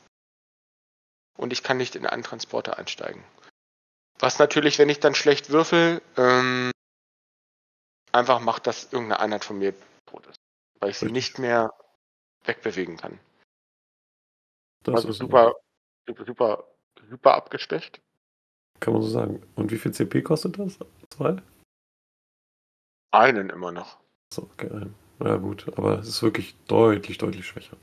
Und 1.36 1.52
ich 1.52 1.62
kann 1.62 1.76
nicht 1.76 1.96
in 1.96 2.06
einen 2.06 2.22
Transporter 2.22 2.78
einsteigen. 2.78 3.22
Was 4.18 4.38
natürlich, 4.38 4.78
wenn 4.78 4.88
ich 4.88 5.00
dann 5.00 5.14
schlecht 5.14 5.50
würfel, 5.50 6.00
ähm, 6.16 6.70
einfach 8.12 8.40
macht, 8.40 8.66
dass 8.66 8.92
irgendeine 8.92 9.20
Einheit 9.20 9.44
von 9.44 9.58
mir 9.58 9.74
tot 10.06 10.26
ist. 10.26 10.36
Weil 10.80 10.90
ich 10.90 10.98
sie 10.98 11.10
nicht 11.10 11.38
mehr 11.38 11.72
wegbewegen 12.44 12.96
kann. 12.96 13.18
Das 14.84 14.96
also 14.96 15.08
ist 15.08 15.18
super, 15.18 15.54
super, 16.06 16.24
super, 16.24 16.71
super 17.08 17.34
abgeschwächt. 17.34 18.00
Kann 18.80 18.92
man 18.94 19.02
so 19.02 19.08
sagen. 19.08 19.42
Und 19.54 19.70
wie 19.70 19.78
viel 19.78 19.92
CP 19.92 20.22
kostet 20.22 20.58
das? 20.58 20.78
Zwei? 21.10 21.36
Einen 23.12 23.50
immer 23.50 23.70
noch. 23.72 23.98
So, 24.32 24.42
okay. 24.42 24.70
ein. 24.70 24.94
Ja, 25.20 25.36
gut. 25.36 25.66
Aber 25.76 25.98
es 25.98 26.08
ist 26.08 26.22
wirklich 26.22 26.56
deutlich, 26.66 27.18
deutlich 27.18 27.46
schwächer. 27.46 27.76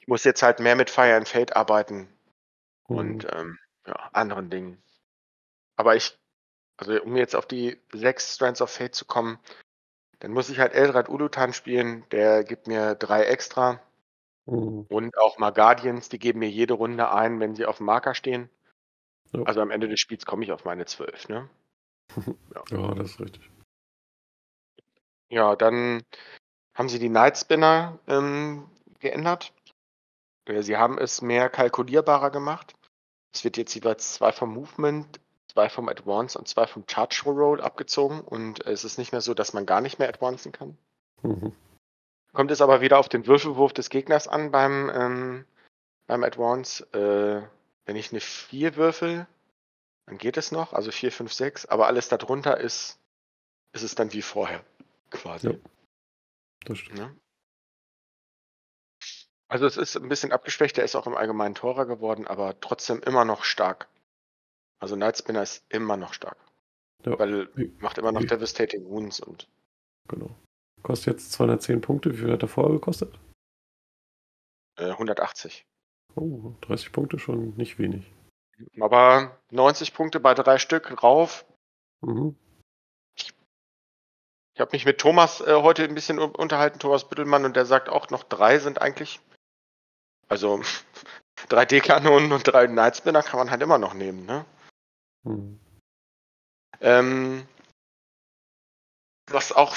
Ich 0.00 0.08
muss 0.08 0.24
jetzt 0.24 0.42
halt 0.42 0.60
mehr 0.60 0.76
mit 0.76 0.90
Fire 0.90 1.14
and 1.16 1.28
Fate 1.28 1.56
arbeiten 1.56 2.08
Mhm. 2.88 2.96
und 2.96 3.26
ähm, 3.32 3.58
ja, 3.86 3.94
anderen 4.12 4.50
Dingen. 4.50 4.82
Aber 5.76 5.94
ich, 5.96 6.18
also 6.78 7.00
um 7.02 7.16
jetzt 7.16 7.36
auf 7.36 7.46
die 7.46 7.78
sechs 7.92 8.34
Strands 8.34 8.60
of 8.60 8.70
Fate 8.70 8.94
zu 8.94 9.04
kommen, 9.04 9.38
dann 10.20 10.32
muss 10.32 10.48
ich 10.50 10.58
halt 10.58 10.72
Eldrad 10.72 11.08
Ulutan 11.08 11.52
spielen, 11.52 12.04
der 12.10 12.42
gibt 12.44 12.66
mir 12.66 12.94
drei 12.96 13.24
extra. 13.24 13.80
Mhm. 14.48 14.86
Und 14.88 15.18
auch 15.18 15.38
mal 15.38 15.50
Guardians, 15.50 16.08
die 16.08 16.18
geben 16.18 16.38
mir 16.38 16.48
jede 16.48 16.74
Runde 16.74 17.10
ein, 17.10 17.38
wenn 17.38 17.54
sie 17.54 17.66
auf 17.66 17.76
dem 17.76 17.86
Marker 17.86 18.14
stehen. 18.14 18.48
Ja. 19.32 19.42
Also 19.42 19.60
am 19.60 19.70
Ende 19.70 19.88
des 19.88 20.00
Spiels 20.00 20.24
komme 20.24 20.42
ich 20.42 20.52
auf 20.52 20.64
meine 20.64 20.86
zwölf, 20.86 21.28
ne? 21.28 21.48
Ja, 22.70 22.94
das 22.94 23.10
ist 23.10 23.20
richtig. 23.20 23.50
Ja, 25.28 25.54
dann 25.56 26.02
haben 26.74 26.88
sie 26.88 26.98
die 26.98 27.10
Night 27.10 27.36
Spinner 27.36 27.98
ähm, 28.06 28.64
geändert. 29.00 29.52
Äh, 30.46 30.62
Sie 30.62 30.78
haben 30.78 30.96
es 30.96 31.20
mehr 31.20 31.50
kalkulierbarer 31.50 32.30
gemacht. 32.30 32.74
Es 33.34 33.44
wird 33.44 33.58
jetzt 33.58 33.74
jeweils 33.74 34.14
zwei 34.14 34.32
vom 34.32 34.54
Movement, 34.54 35.20
zwei 35.52 35.68
vom 35.68 35.90
Advance 35.90 36.38
und 36.38 36.48
zwei 36.48 36.66
vom 36.66 36.84
Charge 36.88 37.24
Roll 37.26 37.60
abgezogen 37.60 38.22
und 38.22 38.64
es 38.64 38.84
ist 38.84 38.96
nicht 38.96 39.12
mehr 39.12 39.20
so, 39.20 39.34
dass 39.34 39.52
man 39.52 39.66
gar 39.66 39.82
nicht 39.82 39.98
mehr 39.98 40.08
advancen 40.08 40.52
kann. 40.52 40.78
Mhm. 41.22 41.52
Kommt 42.32 42.50
es 42.50 42.60
aber 42.60 42.80
wieder 42.80 42.98
auf 42.98 43.08
den 43.08 43.26
Würfelwurf 43.26 43.72
des 43.72 43.90
Gegners 43.90 44.28
an 44.28 44.50
beim, 44.50 44.90
ähm, 44.90 45.44
beim 46.06 46.24
Advance. 46.24 46.84
Äh, 46.92 47.48
wenn 47.86 47.96
ich 47.96 48.12
eine 48.12 48.20
4 48.20 48.76
würfel, 48.76 49.26
dann 50.06 50.18
geht 50.18 50.36
es 50.36 50.52
noch, 50.52 50.72
also 50.72 50.90
4, 50.90 51.10
5, 51.10 51.32
6, 51.32 51.66
aber 51.66 51.86
alles 51.86 52.08
darunter 52.08 52.58
ist, 52.58 52.98
ist 53.72 53.82
es 53.82 53.94
dann 53.94 54.12
wie 54.12 54.22
vorher, 54.22 54.64
quasi. 55.10 55.50
Ja. 55.50 55.58
Das 56.64 56.78
stimmt. 56.78 56.98
Ne? 56.98 57.16
Also 59.48 59.66
es 59.66 59.78
ist 59.78 59.96
ein 59.96 60.08
bisschen 60.08 60.32
abgeschwächt, 60.32 60.76
der 60.76 60.84
ist 60.84 60.96
auch 60.96 61.06
im 61.06 61.16
Allgemeinen 61.16 61.54
teurer 61.54 61.86
geworden, 61.86 62.26
aber 62.26 62.60
trotzdem 62.60 63.00
immer 63.00 63.24
noch 63.24 63.44
stark. 63.44 63.88
Also 64.78 64.94
Night 64.94 65.18
Spinner 65.18 65.42
ist 65.42 65.64
immer 65.70 65.96
noch 65.96 66.12
stark. 66.12 66.36
Ja. 67.04 67.18
Weil 67.18 67.48
macht 67.78 67.96
immer 67.96 68.12
noch 68.12 68.24
Devastating 68.24 68.84
Wounds 68.84 69.20
und 69.20 69.48
Genau. 70.08 70.34
Kostet 70.82 71.14
jetzt 71.14 71.32
210 71.32 71.80
Punkte. 71.80 72.12
Wie 72.12 72.18
viel 72.18 72.32
hat 72.32 72.42
er 72.42 72.48
vorher 72.48 72.72
gekostet? 72.74 73.18
äh, 74.78 74.90
180. 74.90 75.66
Oh, 76.14 76.54
30 76.62 76.92
Punkte 76.92 77.18
schon 77.18 77.54
nicht 77.56 77.78
wenig. 77.78 78.12
Aber 78.80 79.36
90 79.50 79.92
Punkte 79.92 80.20
bei 80.20 80.34
drei 80.34 80.58
Stück 80.58 81.02
rauf. 81.02 81.44
Mhm. 82.00 82.36
Ich 83.16 84.60
habe 84.60 84.70
mich 84.72 84.84
mit 84.84 84.98
Thomas 85.00 85.40
äh, 85.40 85.54
heute 85.62 85.84
ein 85.84 85.94
bisschen 85.94 86.18
un- 86.18 86.34
unterhalten, 86.34 86.78
Thomas 86.80 87.08
Büttelmann, 87.08 87.44
und 87.44 87.54
der 87.54 87.66
sagt 87.66 87.88
auch 87.88 88.10
noch 88.10 88.24
drei 88.24 88.58
sind 88.58 88.80
eigentlich. 88.80 89.20
Also 90.28 90.60
drei 91.48 91.64
D-Kanonen 91.64 92.32
und 92.32 92.42
drei 92.44 92.66
Night 92.66 92.96
Spinner 92.96 93.22
kann 93.22 93.38
man 93.38 93.50
halt 93.50 93.62
immer 93.62 93.78
noch 93.78 93.94
nehmen, 93.94 94.26
ne? 94.26 94.44
Mhm. 95.24 95.60
Ähm, 96.80 97.46
was 99.30 99.52
auch 99.52 99.74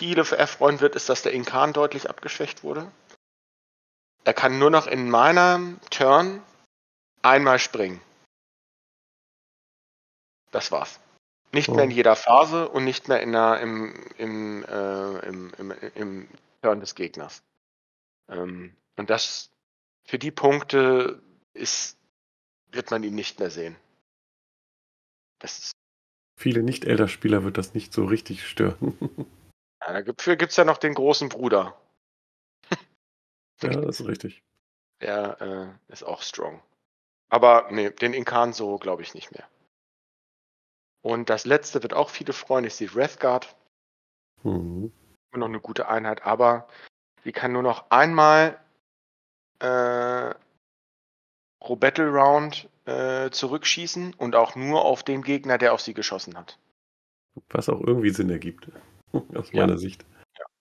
viele 0.00 0.22
erfreuen 0.22 0.80
wird, 0.80 0.96
ist, 0.96 1.10
dass 1.10 1.20
der 1.20 1.32
Inkan 1.32 1.74
deutlich 1.74 2.08
abgeschwächt 2.08 2.64
wurde. 2.64 2.90
Er 4.24 4.32
kann 4.32 4.58
nur 4.58 4.70
noch 4.70 4.86
in 4.86 5.10
meiner 5.10 5.60
Turn 5.90 6.42
einmal 7.20 7.58
springen. 7.58 8.00
Das 10.52 10.72
war's. 10.72 10.98
Nicht 11.52 11.68
Oh. 11.68 11.74
mehr 11.74 11.84
in 11.84 11.90
jeder 11.90 12.16
Phase 12.16 12.68
und 12.70 12.84
nicht 12.84 13.08
mehr 13.08 13.20
in 13.20 13.32
der, 13.32 13.60
im, 13.60 13.94
im, 14.16 14.64
äh, 14.64 15.18
im, 15.26 15.52
im, 15.58 15.70
im 15.94 16.28
Turn 16.62 16.80
des 16.80 16.94
Gegners. 16.94 17.42
Ähm, 18.28 18.74
und 18.96 19.10
das 19.10 19.50
für 20.06 20.18
die 20.18 20.30
Punkte 20.30 21.22
ist, 21.52 21.98
wird 22.72 22.90
man 22.90 23.02
ihn 23.02 23.14
nicht 23.14 23.38
mehr 23.38 23.50
sehen. 23.50 23.76
Das 25.40 25.58
ist 25.58 25.72
Viele 26.36 26.62
Nicht-Elder-Spieler 26.62 27.44
wird 27.44 27.58
das 27.58 27.74
nicht 27.74 27.92
so 27.92 28.06
richtig 28.06 28.48
stören. 28.48 28.96
Ja, 29.80 30.02
dafür 30.02 30.36
gibt 30.36 30.50
es 30.50 30.56
ja 30.56 30.64
noch 30.64 30.78
den 30.78 30.94
großen 30.94 31.28
Bruder. 31.28 31.80
ja, 33.62 33.70
das 33.70 34.00
ist 34.00 34.06
richtig. 34.06 34.42
Der 35.00 35.40
äh, 35.88 35.92
ist 35.92 36.02
auch 36.02 36.22
strong. 36.22 36.62
Aber 37.28 37.68
nee, 37.70 37.90
den 37.90 38.12
Inkan 38.12 38.52
so 38.52 38.78
glaube 38.78 39.02
ich 39.02 39.14
nicht 39.14 39.32
mehr. 39.32 39.48
Und 41.02 41.30
das 41.30 41.46
letzte 41.46 41.82
wird 41.82 41.94
auch 41.94 42.10
viele 42.10 42.32
freuen, 42.32 42.64
ist 42.64 42.80
die 42.80 42.94
Wrathguard. 42.94 43.56
Mhm. 44.42 44.92
Immer 45.32 45.40
noch 45.40 45.48
eine 45.48 45.60
gute 45.60 45.88
Einheit, 45.88 46.26
aber 46.26 46.68
die 47.24 47.32
kann 47.32 47.52
nur 47.52 47.62
noch 47.62 47.90
einmal 47.90 48.60
äh, 49.60 50.34
pro 51.60 51.76
Battle 51.76 52.10
Round 52.10 52.68
äh, 52.86 53.30
zurückschießen 53.30 54.14
und 54.14 54.34
auch 54.34 54.56
nur 54.56 54.84
auf 54.84 55.02
den 55.02 55.22
Gegner, 55.22 55.56
der 55.58 55.72
auf 55.72 55.80
sie 55.80 55.94
geschossen 55.94 56.36
hat. 56.36 56.58
Was 57.48 57.68
auch 57.68 57.80
irgendwie 57.80 58.10
Sinn 58.10 58.30
ergibt. 58.30 58.68
Aus 59.34 59.50
Ja. 59.52 59.66
meiner 59.66 59.78
Sicht. 59.78 60.04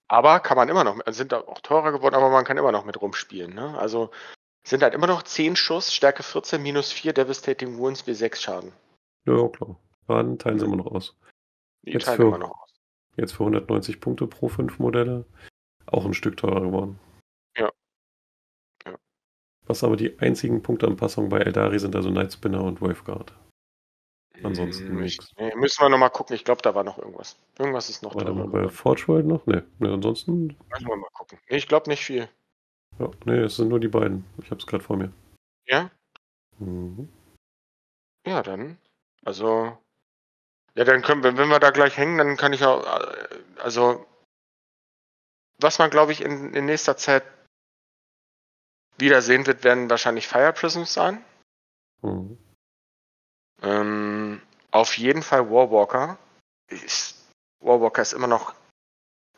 Aber 0.07 0.39
kann 0.39 0.57
man 0.57 0.69
immer 0.69 0.83
noch, 0.83 0.99
sind 1.11 1.31
da 1.31 1.41
auch 1.41 1.59
teurer 1.59 1.91
geworden, 1.91 2.15
aber 2.15 2.29
man 2.29 2.43
kann 2.43 2.57
immer 2.57 2.71
noch 2.71 2.83
mit 2.85 2.99
rumspielen. 2.99 3.53
Ne? 3.53 3.77
Also 3.77 4.09
sind 4.67 4.81
halt 4.81 4.93
immer 4.95 5.07
noch 5.07 5.21
10 5.23 5.55
Schuss, 5.55 5.93
Stärke 5.93 6.23
14, 6.23 6.61
minus 6.61 6.91
4, 6.91 7.13
Devastating 7.13 7.77
Wounds, 7.77 8.07
wie 8.07 8.13
6 8.15 8.41
Schaden. 8.41 8.71
Ja, 9.25 9.47
klar. 9.49 9.77
Schaden 10.07 10.39
teilen 10.39 10.57
sie 10.59 10.65
immer 10.65 10.77
noch 10.77 10.87
aus. 10.87 11.15
Die 11.85 11.91
Jetzt 11.91 12.05
teilen 12.05 12.17
für- 12.17 12.27
immer 12.27 12.37
noch 12.39 12.59
aus. 12.63 12.73
Jetzt 13.17 13.33
für 13.33 13.43
190 13.43 14.01
Punkte 14.01 14.25
pro 14.27 14.47
5 14.49 14.79
Modelle. 14.79 15.25
Auch 15.85 16.05
ein 16.05 16.13
Stück 16.13 16.37
teurer 16.37 16.61
geworden. 16.61 16.99
Ja. 17.57 17.69
Ja. 18.85 18.95
Was 19.67 19.83
aber 19.83 19.95
die 19.97 20.17
einzigen 20.19 20.63
Punkteanpassungen 20.63 21.29
bei 21.29 21.39
Eldari 21.39 21.77
sind, 21.79 21.95
also 21.95 22.09
Night 22.09 22.33
Spinner 22.33 22.63
und 22.63 22.81
Waveguard. 22.81 23.33
Ansonsten 24.43 24.87
Hm, 24.87 25.03
ich, 25.03 25.17
nix. 25.17 25.33
nee, 25.37 25.53
müssen 25.55 25.81
wir 25.81 25.89
nochmal 25.89 26.09
gucken. 26.09 26.35
Ich 26.35 26.45
glaube, 26.45 26.61
da 26.61 26.73
war 26.75 26.83
noch 26.83 26.97
irgendwas. 26.97 27.35
Irgendwas 27.57 27.89
ist 27.89 28.03
noch 28.03 28.15
Warte 28.15 28.31
mal, 28.33 28.49
teurer 28.49 28.63
bei. 28.67 28.69
Forge 28.69 29.07
World 29.07 29.25
noch? 29.25 29.45
Ne, 29.45 29.65
ne 29.79 29.91
ansonsten. 29.93 30.57
Müssen 30.71 30.87
wir 30.87 30.95
mal 30.95 31.09
gucken. 31.13 31.39
Nee, 31.49 31.57
ich 31.57 31.67
glaube 31.67 31.89
nicht 31.89 32.05
viel. 32.05 32.29
Ja, 32.99 33.09
ne, 33.25 33.43
es 33.43 33.55
sind 33.57 33.69
nur 33.69 33.79
die 33.79 33.87
beiden. 33.87 34.25
Ich 34.41 34.51
habe 34.51 34.59
es 34.59 34.67
gerade 34.67 34.83
vor 34.83 34.97
mir. 34.97 35.11
Ja? 35.67 35.89
Mhm. 36.59 37.09
Ja, 38.25 38.41
dann. 38.43 38.77
Also. 39.25 39.77
Ja, 40.75 40.83
dann 40.85 41.01
können 41.01 41.23
wir, 41.23 41.35
wenn 41.37 41.49
wir 41.49 41.59
da 41.59 41.71
gleich 41.71 41.97
hängen, 41.97 42.17
dann 42.17 42.37
kann 42.37 42.53
ich 42.53 42.63
auch. 42.65 42.83
äh, 42.85 43.39
Also. 43.59 44.05
Was 45.61 45.77
man, 45.79 45.89
glaube 45.89 46.13
ich, 46.13 46.21
in, 46.21 46.53
in 46.53 46.65
nächster 46.65 46.95
Zeit 46.95 47.23
wiedersehen 48.97 49.45
wird, 49.47 49.63
werden 49.65 49.89
wahrscheinlich 49.89 50.27
Fire 50.27 50.53
Prisms 50.53 50.93
sein. 50.93 51.23
Mhm. 52.01 52.37
Ähm, 53.61 54.41
auf 54.71 54.97
jeden 54.97 55.23
Fall 55.23 55.49
Warwalker. 55.49 56.17
Ist, 56.67 57.15
Warwalker 57.59 58.01
ist 58.01 58.13
immer 58.13 58.27
noch 58.27 58.53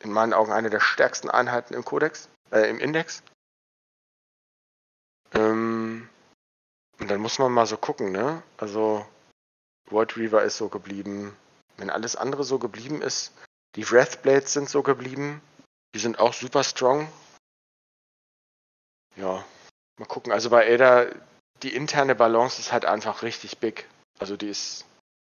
in 0.00 0.12
meinen 0.12 0.34
Augen 0.34 0.52
eine 0.52 0.70
der 0.70 0.80
stärksten 0.80 1.30
Einheiten 1.30 1.74
im 1.74 1.84
Kodex, 1.84 2.28
äh, 2.50 2.68
im 2.68 2.78
Index. 2.78 3.22
Ähm, 5.34 6.08
und 6.98 7.10
dann 7.10 7.20
muss 7.20 7.38
man 7.38 7.52
mal 7.52 7.66
so 7.66 7.76
gucken, 7.76 8.12
ne? 8.12 8.42
Also, 8.58 9.06
Void 9.90 10.16
Reaver 10.16 10.42
ist 10.42 10.56
so 10.56 10.68
geblieben. 10.68 11.36
Wenn 11.76 11.90
alles 11.90 12.16
andere 12.16 12.44
so 12.44 12.58
geblieben 12.58 13.02
ist, 13.02 13.32
die 13.76 13.90
Wrathblades 13.90 14.52
sind 14.52 14.68
so 14.68 14.82
geblieben. 14.82 15.40
Die 15.94 15.98
sind 15.98 16.18
auch 16.18 16.32
super 16.32 16.64
strong. 16.64 17.10
Ja, 19.16 19.44
mal 19.98 20.06
gucken. 20.06 20.32
Also 20.32 20.50
bei 20.50 20.72
Ada, 20.72 21.06
die 21.62 21.74
interne 21.74 22.14
Balance 22.14 22.60
ist 22.60 22.72
halt 22.72 22.84
einfach 22.84 23.22
richtig 23.22 23.58
big. 23.58 23.86
Also 24.22 24.36
die 24.36 24.50
ist 24.50 24.86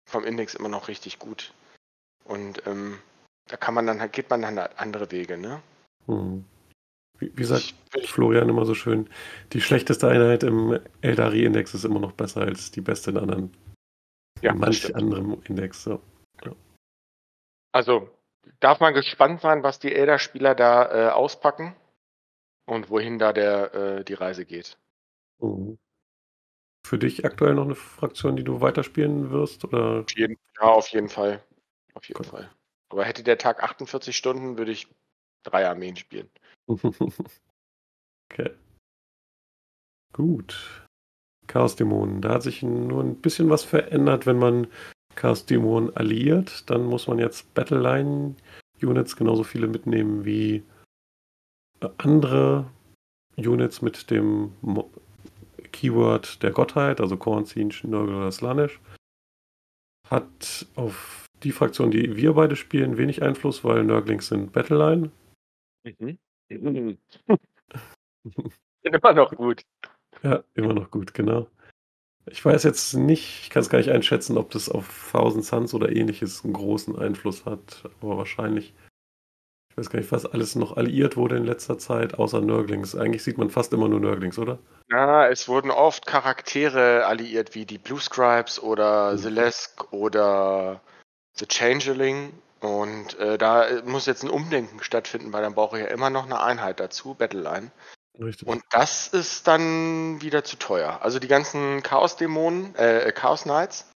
vom 0.07 0.23
Index 0.23 0.53
immer 0.53 0.69
noch 0.69 0.89
richtig 0.89 1.17
gut. 1.17 1.51
Und 2.23 2.67
ähm, 2.67 2.99
da 3.49 3.57
kann 3.57 3.73
man 3.73 3.87
dann 3.87 3.99
halt, 3.99 4.13
geht 4.13 4.29
man 4.29 4.43
dann 4.43 4.59
halt 4.59 4.77
andere 4.77 5.09
Wege, 5.09 5.39
ne? 5.39 5.59
Mhm. 6.05 6.45
Wie, 7.17 7.35
wie 7.35 7.43
sagt 7.45 7.73
Ich, 7.95 8.11
Florian 8.11 8.47
immer 8.47 8.63
so 8.63 8.75
schön, 8.75 9.09
die 9.53 9.61
schlechteste 9.61 10.07
Einheit 10.07 10.43
im 10.43 10.79
Eldari-Index 11.01 11.73
ist 11.73 11.83
immer 11.83 11.99
noch 11.99 12.11
besser 12.11 12.41
als 12.41 12.69
die 12.69 12.81
beste 12.81 13.09
in 13.09 13.17
anderen. 13.17 13.57
ja, 14.43 14.51
in 14.51 14.59
manch 14.59 14.77
stimmt. 14.77 14.97
anderem 14.97 15.41
Index. 15.45 15.81
So. 15.81 15.99
Also 17.71 18.07
darf 18.59 18.79
man 18.81 18.93
gespannt 18.93 19.41
sein, 19.41 19.63
was 19.63 19.79
die 19.79 19.95
Elder-Spieler 19.95 20.53
da 20.53 21.07
äh, 21.07 21.09
auspacken 21.09 21.75
und 22.67 22.91
wohin 22.91 23.17
da 23.17 23.33
der 23.33 23.73
äh, 23.73 24.03
die 24.03 24.13
Reise 24.13 24.45
geht. 24.45 24.77
Mhm. 25.39 25.79
Für 26.85 26.99
dich 26.99 27.25
aktuell 27.25 27.55
noch 27.55 27.65
eine 27.65 27.73
Fraktion, 27.73 28.35
die 28.35 28.43
du 28.43 28.61
weiterspielen 28.61 29.31
wirst? 29.31 29.65
Oder? 29.65 30.01
Auf 30.01 30.11
jeden, 30.15 30.37
ja, 30.61 30.67
auf 30.67 30.87
jeden 30.89 31.09
Fall. 31.09 31.43
Auf 31.95 32.07
jeden 32.07 32.19
Gut. 32.19 32.27
Fall. 32.27 32.51
Aber 32.89 33.05
hätte 33.05 33.23
der 33.23 33.39
Tag 33.39 33.63
48 33.63 34.15
Stunden, 34.15 34.59
würde 34.59 34.71
ich 34.71 34.87
drei 35.41 35.67
Armeen 35.67 35.95
spielen. 35.95 36.29
okay. 36.67 38.51
Gut. 40.13 40.87
Chaos-Dämonen. 41.47 42.21
Da 42.21 42.35
hat 42.35 42.43
sich 42.43 42.61
nur 42.61 43.03
ein 43.03 43.15
bisschen 43.15 43.49
was 43.49 43.63
verändert, 43.63 44.27
wenn 44.27 44.37
man 44.37 44.67
Chaos-Dämonen 45.15 45.97
alliiert. 45.97 46.69
Dann 46.69 46.85
muss 46.85 47.07
man 47.07 47.17
jetzt 47.17 47.51
Battleline-Units 47.55 49.15
genauso 49.15 49.43
viele 49.43 49.65
mitnehmen 49.65 50.23
wie 50.23 50.63
andere 51.97 52.69
Units 53.37 53.81
mit 53.81 54.11
dem 54.11 54.53
Keyword 55.75 56.41
der 56.41 56.51
Gottheit, 56.51 57.01
also 57.01 57.17
Kornzin, 57.17 57.71
Schnörgel 57.71 58.15
oder 58.15 58.31
Slanish. 58.31 58.79
Hat 60.09 60.65
auf 60.75 61.25
die 61.43 61.51
Fraktion, 61.51 61.91
die 61.91 62.15
wir 62.15 62.33
beide 62.33 62.55
spielen, 62.55 62.97
wenig 62.97 63.21
Einfluss, 63.21 63.63
weil 63.63 63.83
Nurglings 63.83 64.27
sind 64.27 64.53
Battleline. 64.53 65.11
Mhm. 65.83 66.17
Sind 66.49 66.99
immer 68.83 69.13
noch 69.13 69.31
gut. 69.35 69.63
Ja, 70.23 70.43
immer 70.53 70.73
noch 70.73 70.89
gut, 70.91 71.13
genau. 71.13 71.47
Ich 72.27 72.43
weiß 72.43 72.63
jetzt 72.63 72.93
nicht, 72.93 73.43
ich 73.43 73.49
kann 73.49 73.61
es 73.61 73.69
gar 73.69 73.77
nicht 73.79 73.91
einschätzen, 73.91 74.37
ob 74.37 74.51
das 74.51 74.69
auf 74.69 75.11
Thousand 75.11 75.43
Suns 75.43 75.73
oder 75.73 75.91
ähnliches 75.91 76.43
einen 76.43 76.53
großen 76.53 76.97
Einfluss 76.97 77.45
hat, 77.45 77.83
aber 78.01 78.17
wahrscheinlich. 78.17 78.73
Ich 79.75 79.79
weiß 79.79 79.89
gar 79.89 79.99
nicht, 79.99 80.11
was 80.13 80.25
alles 80.25 80.55
noch 80.55 80.77
alliiert 80.77 81.17
wurde 81.17 81.35
in 81.35 81.43
letzter 81.43 81.77
Zeit, 81.77 82.13
außer 82.17 82.39
Nurglings. 82.39 82.95
Eigentlich 82.95 83.23
sieht 83.23 83.37
man 83.37 83.49
fast 83.49 83.73
immer 83.73 83.89
nur 83.89 83.99
Nurglings, 83.99 84.39
oder? 84.39 84.57
Ja, 84.89 85.27
es 85.27 85.49
wurden 85.49 85.69
oft 85.69 86.05
Charaktere 86.05 87.05
alliiert, 87.05 87.55
wie 87.55 87.65
die 87.65 87.77
Blue 87.77 87.99
Scribes 87.99 88.57
oder 88.63 89.17
Mhm. 89.17 89.19
Oder 89.91 90.79
The 91.33 91.45
Changeling. 91.45 92.31
Und 92.61 93.19
äh, 93.19 93.37
da 93.37 93.65
muss 93.83 94.05
jetzt 94.05 94.23
ein 94.23 94.29
Umdenken 94.29 94.81
stattfinden, 94.81 95.33
weil 95.33 95.41
dann 95.41 95.55
brauche 95.55 95.77
ich 95.77 95.83
ja 95.83 95.91
immer 95.91 96.09
noch 96.09 96.23
eine 96.23 96.41
Einheit 96.41 96.79
dazu, 96.79 97.13
Battleline. 97.13 97.69
Richtig. 98.17 98.47
Und 98.47 98.63
das 98.71 99.09
ist 99.09 99.45
dann 99.45 100.21
wieder 100.21 100.45
zu 100.45 100.55
teuer. 100.55 100.99
Also 101.01 101.19
die 101.19 101.27
ganzen 101.27 101.83
Chaos-Dämonen, 101.83 102.75
äh, 102.75 103.11
Chaos 103.11 103.43
Knights, 103.43 103.91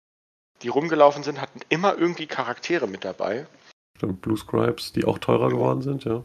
die 0.63 0.69
rumgelaufen 0.71 1.23
sind, 1.23 1.41
hatten 1.41 1.61
immer 1.69 1.97
irgendwie 1.97 2.27
Charaktere 2.27 2.89
mit 2.89 3.05
dabei. 3.05 3.47
Stimmt, 3.99 4.23
Blue 4.23 4.37
Scribes, 4.37 4.93
die 4.93 5.05
auch 5.05 5.19
teurer 5.19 5.49
geworden 5.49 5.83
sind, 5.83 6.05
ja. 6.05 6.23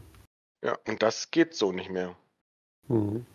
Ja, 0.64 0.78
und 0.86 1.02
das 1.02 1.32
geht 1.32 1.54
so 1.54 1.72
nicht 1.72 1.90
mehr. 1.90 2.16
Mhm. 2.86 3.26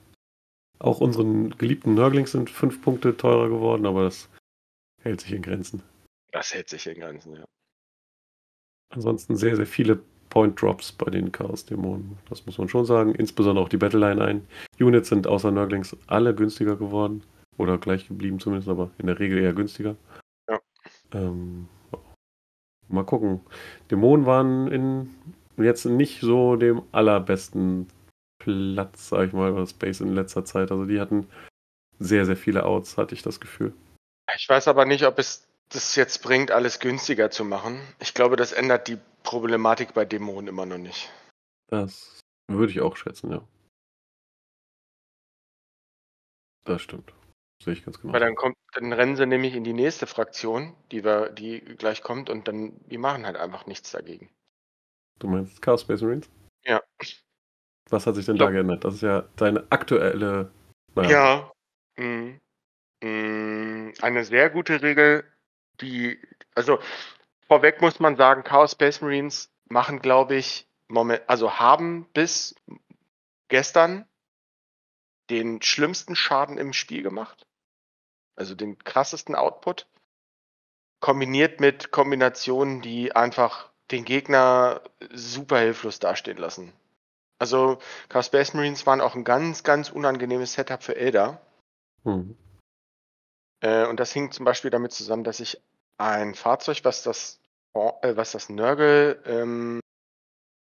Auch 0.80 1.02
unseren 1.02 1.58
geliebten 1.58 1.94
Nurglings 1.94 2.32
sind 2.32 2.50
fünf 2.50 2.82
Punkte 2.82 3.18
teurer 3.18 3.50
geworden, 3.50 3.86
aber 3.86 4.04
das 4.04 4.30
hält 5.02 5.20
sich 5.20 5.34
in 5.34 5.42
Grenzen. 5.42 5.84
Das 6.32 6.54
hält 6.54 6.70
sich 6.70 6.88
in 6.88 7.02
Grenzen, 7.02 7.36
ja. 7.36 7.44
Ansonsten 8.92 9.36
sehr, 9.36 9.58
sehr 9.58 9.68
viele 9.68 10.00
Point 10.30 10.62
Drops 10.62 10.94
bei 10.94 11.12
den 11.12 11.34
Chaos-Dämonen. 11.34 12.18
Das 12.30 12.46
muss 12.46 12.58
man 12.58 12.70
schon 12.70 12.86
sagen. 12.86 13.14
Insbesondere 13.16 13.66
auch 13.66 13.70
die 13.70 13.78
Battleline 13.78 14.24
ein. 14.24 14.48
Units 14.80 15.10
sind 15.10 15.28
außer 15.28 15.52
Nurglings 15.52 15.98
alle 16.08 16.34
günstiger 16.34 16.78
geworden. 16.78 17.24
Oder 17.58 17.78
gleich 17.78 18.08
geblieben 18.08 18.40
zumindest, 18.40 18.70
aber 18.70 18.90
in 19.00 19.08
der 19.08 19.20
Regel 19.20 19.40
eher 19.40 19.54
günstiger. 19.54 19.98
Ja. 20.48 20.60
Ähm, 21.12 21.68
mal 22.90 23.06
gucken. 23.06 23.42
Dämonen 23.90 24.26
waren 24.26 24.72
in 24.72 25.16
jetzt 25.58 25.86
nicht 25.86 26.22
so 26.22 26.56
dem 26.56 26.84
allerbesten 26.92 27.88
Platz, 28.40 29.10
sag 29.10 29.28
ich 29.28 29.34
mal, 29.34 29.52
bei 29.54 29.66
Space 29.66 30.02
in 30.02 30.16
letzter 30.16 30.46
Zeit. 30.46 30.72
Also 30.72 30.86
die 30.86 31.00
hatten 31.00 31.28
sehr, 32.00 32.26
sehr 32.26 32.38
viele 32.38 32.66
Outs, 32.66 32.98
hatte 32.98 33.14
ich 33.14 33.22
das 33.22 33.40
Gefühl. 33.40 33.74
Ich 34.36 34.48
weiß 34.48 34.68
aber 34.68 34.86
nicht, 34.86 35.06
ob 35.06 35.20
es 35.20 35.48
das 35.70 35.96
jetzt 35.96 36.24
bringt, 36.24 36.52
alles 36.52 36.80
günstiger 36.80 37.30
zu 37.30 37.46
machen. 37.46 37.80
Ich 38.00 38.14
glaube, 38.14 38.36
das 38.36 38.54
ändert 38.54 38.88
die 38.88 38.98
Problematik 39.24 39.94
bei 39.94 40.06
Dämonen 40.06 40.48
immer 40.48 40.66
noch 40.66 40.78
nicht. 40.78 41.12
Das 41.68 42.20
würde 42.48 42.72
ich 42.72 42.82
auch 42.82 42.96
schätzen, 42.96 43.32
ja. 43.32 43.42
Das 46.66 46.82
stimmt. 46.82 47.14
Sehe 47.64 47.74
ich 47.74 47.84
ganz 47.84 48.00
genau. 48.00 48.14
Weil 48.14 48.22
dann 48.22 48.36
kommt, 48.36 48.56
dann 48.74 48.94
rennen 48.94 49.16
sie 49.16 49.26
nämlich 49.26 49.54
in 49.56 49.64
die 49.64 49.74
nächste 49.74 50.08
Fraktion, 50.08 50.76
die 50.92 51.04
wir, 51.04 51.30
die 51.30 51.60
gleich 51.60 52.02
kommt, 52.02 52.30
und 52.30 52.48
dann, 52.48 52.80
die 52.88 52.98
machen 52.98 53.26
halt 53.26 53.36
einfach 53.36 53.66
nichts 53.66 53.92
dagegen. 53.92 54.30
Du 55.20 55.28
meinst 55.28 55.62
Chaos 55.62 55.82
Space 55.82 56.02
Marines? 56.02 56.30
Ja. 56.64 56.82
Was 57.90 58.08
hat 58.08 58.16
sich 58.16 58.26
denn 58.26 58.38
da 58.38 58.50
geändert? 58.50 58.86
Das 58.86 58.96
ist 58.96 59.02
ja 59.02 59.28
deine 59.36 59.66
aktuelle. 59.72 60.52
naja, 60.96 61.52
Ja. 61.98 62.04
Mhm. 62.04 62.40
Mhm. 63.02 63.94
Eine 64.02 64.24
sehr 64.24 64.50
gute 64.50 64.82
Regel, 64.82 65.26
die, 65.82 66.22
also 66.56 66.80
vorweg 67.48 67.82
muss 67.82 68.00
man 68.00 68.16
sagen, 68.16 68.44
Chaos 68.44 68.72
Space 68.72 69.02
Marines 69.02 69.52
machen, 69.68 70.00
glaube 70.00 70.36
ich, 70.36 70.68
Moment, 70.88 71.24
also 71.28 71.60
haben 71.60 72.06
bis 72.14 72.56
gestern 73.50 74.08
den 75.30 75.62
schlimmsten 75.62 76.16
Schaden 76.16 76.58
im 76.58 76.74
Spiel 76.74 77.04
gemacht. 77.04 77.46
Also 78.40 78.56
den 78.56 78.80
krassesten 78.80 79.36
Output. 79.36 79.86
Kombiniert 81.02 81.60
mit 81.60 81.92
Kombinationen, 81.92 82.82
die 82.82 83.16
einfach 83.16 83.70
den 83.92 84.06
Gegner 84.06 84.82
super 85.12 85.60
hilflos 85.60 86.00
dastehen 86.00 86.38
lassen. 86.38 86.74
Also 87.38 87.80
Chaos 88.08 88.28
Space 88.28 88.54
Marines 88.54 88.86
waren 88.86 89.02
auch 89.02 89.16
ein 89.16 89.24
ganz, 89.24 89.64
ganz 89.64 89.90
unangenehmes 89.90 90.54
Setup 90.54 90.82
für 90.84 90.96
Elder. 90.96 91.42
Hm. 92.04 92.38
Äh, 93.62 93.88
und 93.88 94.00
das 94.00 94.14
hing 94.14 94.32
zum 94.32 94.46
Beispiel 94.46 94.72
damit 94.72 94.92
zusammen, 94.94 95.24
dass 95.24 95.40
ich 95.40 95.62
ein 95.98 96.34
Fahrzeug, 96.34 96.80
was 96.84 97.04
das, 97.04 97.42
äh, 97.74 98.16
was 98.16 98.32
das 98.32 98.50
Nörgel, 98.50 99.22
ähm, 99.26 99.82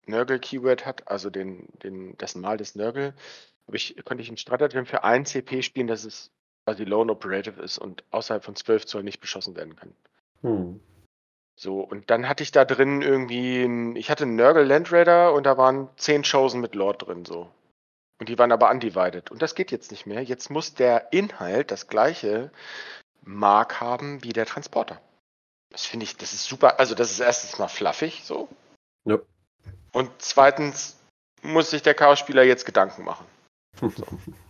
Nörgel-Keyword 0.07 0.87
hat, 0.87 1.07
also 1.09 1.31
den, 1.31 1.69
den, 1.85 2.17
das 2.19 2.35
Mal 2.35 2.57
des 2.57 2.75
Nörgel, 2.75 3.15
ich, 3.73 3.97
konnte 4.05 4.23
ich 4.23 4.31
ein 4.31 4.37
Stratagem 4.37 4.87
für 4.87 5.05
1 5.05 5.31
CP 5.31 5.63
spielen, 5.63 5.87
das 5.87 6.05
ist 6.05 6.33
quasi 6.71 6.85
Lone 6.85 7.11
Operative 7.11 7.61
ist 7.61 7.79
und 7.79 8.05
außerhalb 8.11 8.45
von 8.45 8.55
12 8.55 8.87
Zoll 8.87 9.03
nicht 9.03 9.21
beschossen 9.21 9.57
werden 9.57 9.75
kann. 9.75 9.93
Hm. 10.43 10.81
So, 11.57 11.81
und 11.81 12.11
dann 12.11 12.29
hatte 12.29 12.45
ich 12.45 12.53
da 12.53 12.65
drin 12.65 13.03
irgendwie, 13.03 13.65
ein, 13.65 13.97
ich 13.97 14.09
hatte 14.09 14.23
einen 14.23 14.37
Nurgle 14.37 14.63
Land 14.63 14.93
Raider 14.93 15.35
und 15.35 15.45
da 15.45 15.59
waren 15.59 15.89
10 15.97 16.23
Chosen 16.23 16.61
mit 16.61 16.77
Lord 16.77 17.07
drin, 17.07 17.25
so. 17.25 17.51
Und 18.19 18.29
die 18.29 18.39
waren 18.39 18.53
aber 18.53 18.71
undivided. 18.71 19.31
Und 19.31 19.43
das 19.43 19.55
geht 19.55 19.73
jetzt 19.73 19.91
nicht 19.91 20.07
mehr. 20.07 20.23
Jetzt 20.23 20.49
muss 20.51 20.75
der 20.75 21.13
Inhalt 21.13 21.71
das 21.71 21.89
gleiche 21.89 22.53
Mark 23.23 23.81
haben 23.81 24.23
wie 24.23 24.33
der 24.33 24.47
Transporter. 24.47 25.01
Das 25.71 25.87
finde 25.87 26.05
ich, 26.05 26.17
das 26.17 26.33
ist 26.33 26.45
super. 26.45 26.79
Also, 26.79 26.95
das 26.95 27.11
ist 27.11 27.21
erstens 27.21 27.59
mal 27.59 27.69
fluffig, 27.69 28.23
so. 28.25 28.49
Ja. 29.05 29.19
Und 29.93 30.11
zweitens 30.19 30.99
muss 31.43 31.71
sich 31.71 31.83
der 31.83 31.95
Chaos-Spieler 31.95 32.43
jetzt 32.43 32.65
Gedanken 32.65 33.05
machen. 33.05 33.27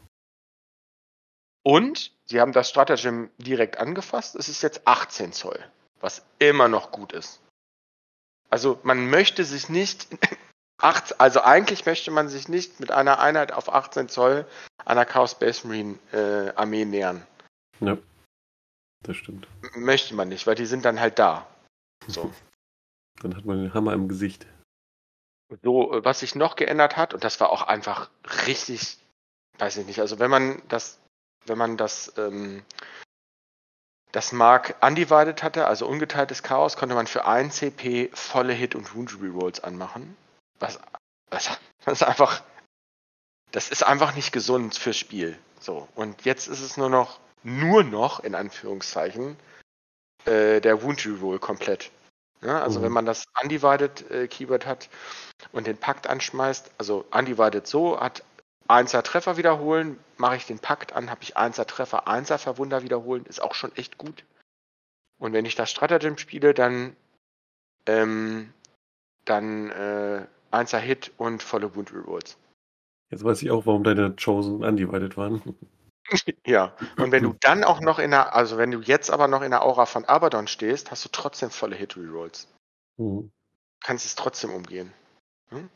Und 1.62 2.12
sie 2.26 2.40
haben 2.40 2.52
das 2.52 2.70
Stratagem 2.70 3.30
direkt 3.38 3.78
angefasst. 3.78 4.34
Es 4.36 4.48
ist 4.48 4.62
jetzt 4.62 4.86
18 4.86 5.32
Zoll, 5.32 5.58
was 6.00 6.24
immer 6.38 6.68
noch 6.68 6.90
gut 6.90 7.12
ist. 7.12 7.40
Also 8.48 8.80
man 8.82 9.10
möchte 9.10 9.44
sich 9.44 9.68
nicht, 9.68 10.08
also 10.78 11.42
eigentlich 11.42 11.86
möchte 11.86 12.10
man 12.10 12.28
sich 12.28 12.48
nicht 12.48 12.80
mit 12.80 12.90
einer 12.90 13.20
Einheit 13.20 13.52
auf 13.52 13.72
18 13.72 14.08
Zoll 14.08 14.46
einer 14.84 15.04
Chaos 15.04 15.32
Space 15.32 15.64
Marine 15.64 15.98
äh, 16.12 16.50
Armee 16.56 16.84
nähern. 16.84 17.26
Ja, 17.80 17.98
das 19.02 19.16
stimmt. 19.16 19.46
Möchte 19.74 20.14
man 20.14 20.28
nicht, 20.28 20.46
weil 20.46 20.54
die 20.54 20.66
sind 20.66 20.84
dann 20.84 21.00
halt 21.00 21.18
da. 21.18 21.46
So. 22.06 22.32
Dann 23.22 23.36
hat 23.36 23.44
man 23.44 23.62
den 23.62 23.74
Hammer 23.74 23.92
im 23.92 24.08
Gesicht. 24.08 24.46
So, 25.62 25.92
äh, 25.92 26.04
was 26.04 26.20
sich 26.20 26.34
noch 26.34 26.56
geändert 26.56 26.96
hat, 26.96 27.12
und 27.12 27.22
das 27.22 27.38
war 27.40 27.50
auch 27.50 27.62
einfach 27.62 28.10
richtig, 28.46 28.98
weiß 29.58 29.76
ich 29.78 29.86
nicht, 29.86 30.00
also 30.00 30.18
wenn 30.18 30.30
man 30.30 30.62
das 30.68 30.99
wenn 31.46 31.58
man 31.58 31.76
das, 31.76 32.12
ähm, 32.16 32.62
das 34.12 34.32
Mark 34.32 34.76
undivided 34.80 35.42
hatte, 35.42 35.66
also 35.66 35.86
ungeteiltes 35.86 36.42
Chaos, 36.42 36.76
konnte 36.76 36.94
man 36.94 37.06
für 37.06 37.26
1 37.26 37.56
CP 37.56 38.10
volle 38.12 38.52
Hit- 38.52 38.74
und 38.74 38.94
Wound-Rerolls 38.94 39.60
anmachen. 39.60 40.16
Was, 40.58 40.78
was, 41.30 41.58
was 41.84 42.02
einfach, 42.02 42.42
das 43.52 43.70
ist 43.70 43.82
einfach 43.82 44.14
nicht 44.14 44.32
gesund 44.32 44.76
fürs 44.76 44.96
Spiel. 44.96 45.38
So, 45.60 45.88
und 45.94 46.24
jetzt 46.24 46.48
ist 46.48 46.60
es 46.60 46.76
nur 46.76 46.90
noch, 46.90 47.20
nur 47.42 47.84
noch, 47.84 48.20
in 48.20 48.34
Anführungszeichen, 48.34 49.36
äh, 50.24 50.60
der 50.60 50.82
Wound-Reroll 50.82 51.38
komplett. 51.38 51.90
Ja, 52.42 52.62
also 52.62 52.78
mhm. 52.78 52.84
wenn 52.84 52.92
man 52.92 53.06
das 53.06 53.24
Undivided 53.42 54.10
äh, 54.10 54.26
Keyword 54.26 54.64
hat 54.64 54.88
und 55.52 55.66
den 55.66 55.76
Pakt 55.76 56.06
anschmeißt, 56.06 56.70
also 56.78 57.04
Undivided 57.10 57.66
so, 57.66 58.00
hat 58.00 58.22
Einser 58.70 59.02
Treffer 59.02 59.36
wiederholen, 59.36 59.98
mache 60.16 60.36
ich 60.36 60.46
den 60.46 60.60
Pakt 60.60 60.92
an, 60.92 61.10
habe 61.10 61.24
ich 61.24 61.36
Einser 61.36 61.66
Treffer, 61.66 62.06
Einser 62.06 62.38
Verwunder 62.38 62.84
wiederholen, 62.84 63.26
ist 63.26 63.42
auch 63.42 63.54
schon 63.54 63.74
echt 63.74 63.98
gut. 63.98 64.24
Und 65.18 65.32
wenn 65.32 65.44
ich 65.44 65.56
das 65.56 65.72
Stratagem 65.72 66.18
spiele, 66.18 66.54
dann, 66.54 66.96
ähm, 67.86 68.54
dann 69.24 69.70
äh, 69.70 70.24
Einser 70.52 70.78
Hit 70.78 71.10
und 71.16 71.42
volle 71.42 71.74
Wound 71.74 71.92
Rerolls. 71.92 72.38
Jetzt 73.10 73.24
weiß 73.24 73.42
ich 73.42 73.50
auch, 73.50 73.66
warum 73.66 73.82
deine 73.82 74.14
Chosen 74.14 74.62
undivided 74.62 75.16
waren. 75.16 75.56
ja, 76.46 76.76
und 76.96 77.10
wenn 77.10 77.24
du 77.24 77.34
dann 77.40 77.64
auch 77.64 77.80
noch 77.80 77.98
in 77.98 78.12
der, 78.12 78.36
also 78.36 78.56
wenn 78.56 78.70
du 78.70 78.80
jetzt 78.80 79.10
aber 79.10 79.26
noch 79.26 79.42
in 79.42 79.50
der 79.50 79.64
Aura 79.64 79.84
von 79.86 80.04
Abaddon 80.04 80.46
stehst, 80.46 80.92
hast 80.92 81.04
du 81.04 81.08
trotzdem 81.10 81.50
volle 81.50 81.74
Hit 81.74 81.96
Rerolls. 81.96 82.46
Mhm. 82.98 83.32
Kannst 83.82 84.06
es 84.06 84.14
trotzdem 84.14 84.50
umgehen. 84.50 84.92
Hm? 85.48 85.68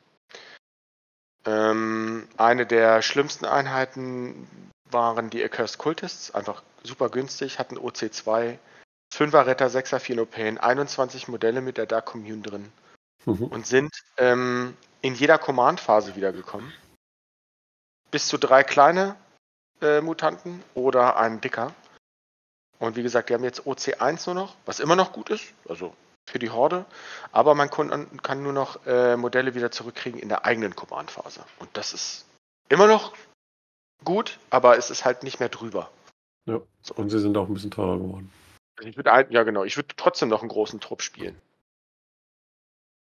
Ähm, 1.47 2.27
eine 2.37 2.67
der 2.67 3.03
schlimmsten 3.03 3.45
Einheiten 3.45 4.49
waren 4.91 5.31
die 5.31 5.43
Accursed 5.43 5.79
Cultists, 5.79 6.35
einfach 6.35 6.63
super 6.83 7.09
günstig, 7.11 7.59
hatten 7.59 7.77
OC2, 7.77 8.59
5er 9.13 9.47
Retter, 9.47 9.67
6er 9.67 9.99
Philopane, 9.99 10.63
21 10.63 11.29
Modelle 11.29 11.61
mit 11.61 11.77
der 11.77 11.87
Dark 11.87 12.07
Commune 12.07 12.43
drin 12.43 12.73
mhm. 13.27 13.45
und 13.45 13.67
sind 13.67 13.93
ähm, 14.17 14.77
in 15.03 15.15
jeder 15.15 15.39
Command-Phase 15.39 16.17
wiedergekommen. 16.17 16.73
Bis 18.11 18.29
zu 18.29 18.39
drei 18.39 18.63
kleine 18.63 19.17
äh, 19.81 20.01
Mutanten 20.01 20.63
oder 20.75 21.17
ein 21.17 21.41
dicker. 21.41 21.75
Und 22.79 22.97
wie 22.97 23.03
gesagt, 23.03 23.29
die 23.29 23.35
haben 23.35 23.45
jetzt 23.45 23.63
OC1 23.63 24.27
nur 24.27 24.35
noch, 24.35 24.57
was 24.67 24.81
immer 24.81 24.97
noch 24.97 25.13
gut 25.13 25.31
ist. 25.31 25.53
Also 25.69 25.95
für 26.27 26.39
die 26.39 26.51
Horde, 26.51 26.87
aber 27.33 27.55
man 27.55 27.71
kann, 27.71 28.43
nur 28.43 28.53
noch 28.53 28.87
äh, 28.87 29.17
Modelle 29.17 29.55
wieder 29.55 29.71
zurückkriegen 29.71 30.19
in 30.19 30.29
der 30.29 30.45
eigenen 30.45 30.75
Command-Phase. 30.75 31.45
Und 31.59 31.69
das 31.77 31.93
ist 31.93 32.27
immer 32.69 32.87
noch 32.87 33.15
gut, 34.05 34.39
aber 34.51 34.79
es 34.79 34.91
ist 34.91 35.05
halt 35.05 35.23
nicht 35.23 35.41
mehr 35.41 35.51
drüber. 35.51 35.91
Ja, 36.47 36.61
so. 36.83 36.95
und 36.95 37.11
sie 37.11 37.19
sind 37.19 37.37
auch 37.37 37.49
ein 37.49 37.55
bisschen 37.55 37.71
teurer 37.71 37.99
geworden. 37.99 38.33
Also 38.77 38.89
ich 38.89 38.97
würde 38.97 39.11
ja 39.31 39.43
genau, 39.43 39.65
ich 39.65 39.77
würde 39.77 39.95
trotzdem 39.97 40.29
noch 40.29 40.41
einen 40.41 40.49
großen 40.49 40.81
Trupp 40.81 41.03
spielen. 41.03 41.41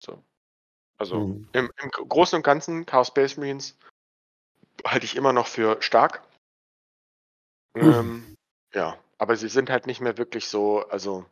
So. 0.00 0.22
Also 0.98 1.20
mhm. 1.20 1.48
im, 1.52 1.70
im, 1.82 1.90
Großen 1.90 2.36
und 2.36 2.42
Ganzen 2.42 2.86
Chaos 2.86 3.08
Space 3.08 3.36
Marines 3.36 3.76
halte 4.84 5.06
ich 5.06 5.16
immer 5.16 5.32
noch 5.32 5.46
für 5.46 5.80
stark. 5.82 6.22
Mhm. 7.74 7.82
Ähm, 7.96 8.36
ja, 8.74 8.98
aber 9.18 9.36
sie 9.36 9.48
sind 9.48 9.70
halt 9.70 9.86
nicht 9.86 10.00
mehr 10.00 10.18
wirklich 10.18 10.48
so, 10.48 10.86
also 10.88 11.24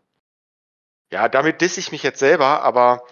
ja, 1.14 1.28
damit 1.28 1.60
disse 1.60 1.78
ich 1.78 1.92
mich 1.92 2.02
jetzt 2.02 2.18
selber, 2.18 2.64
aber 2.64 3.04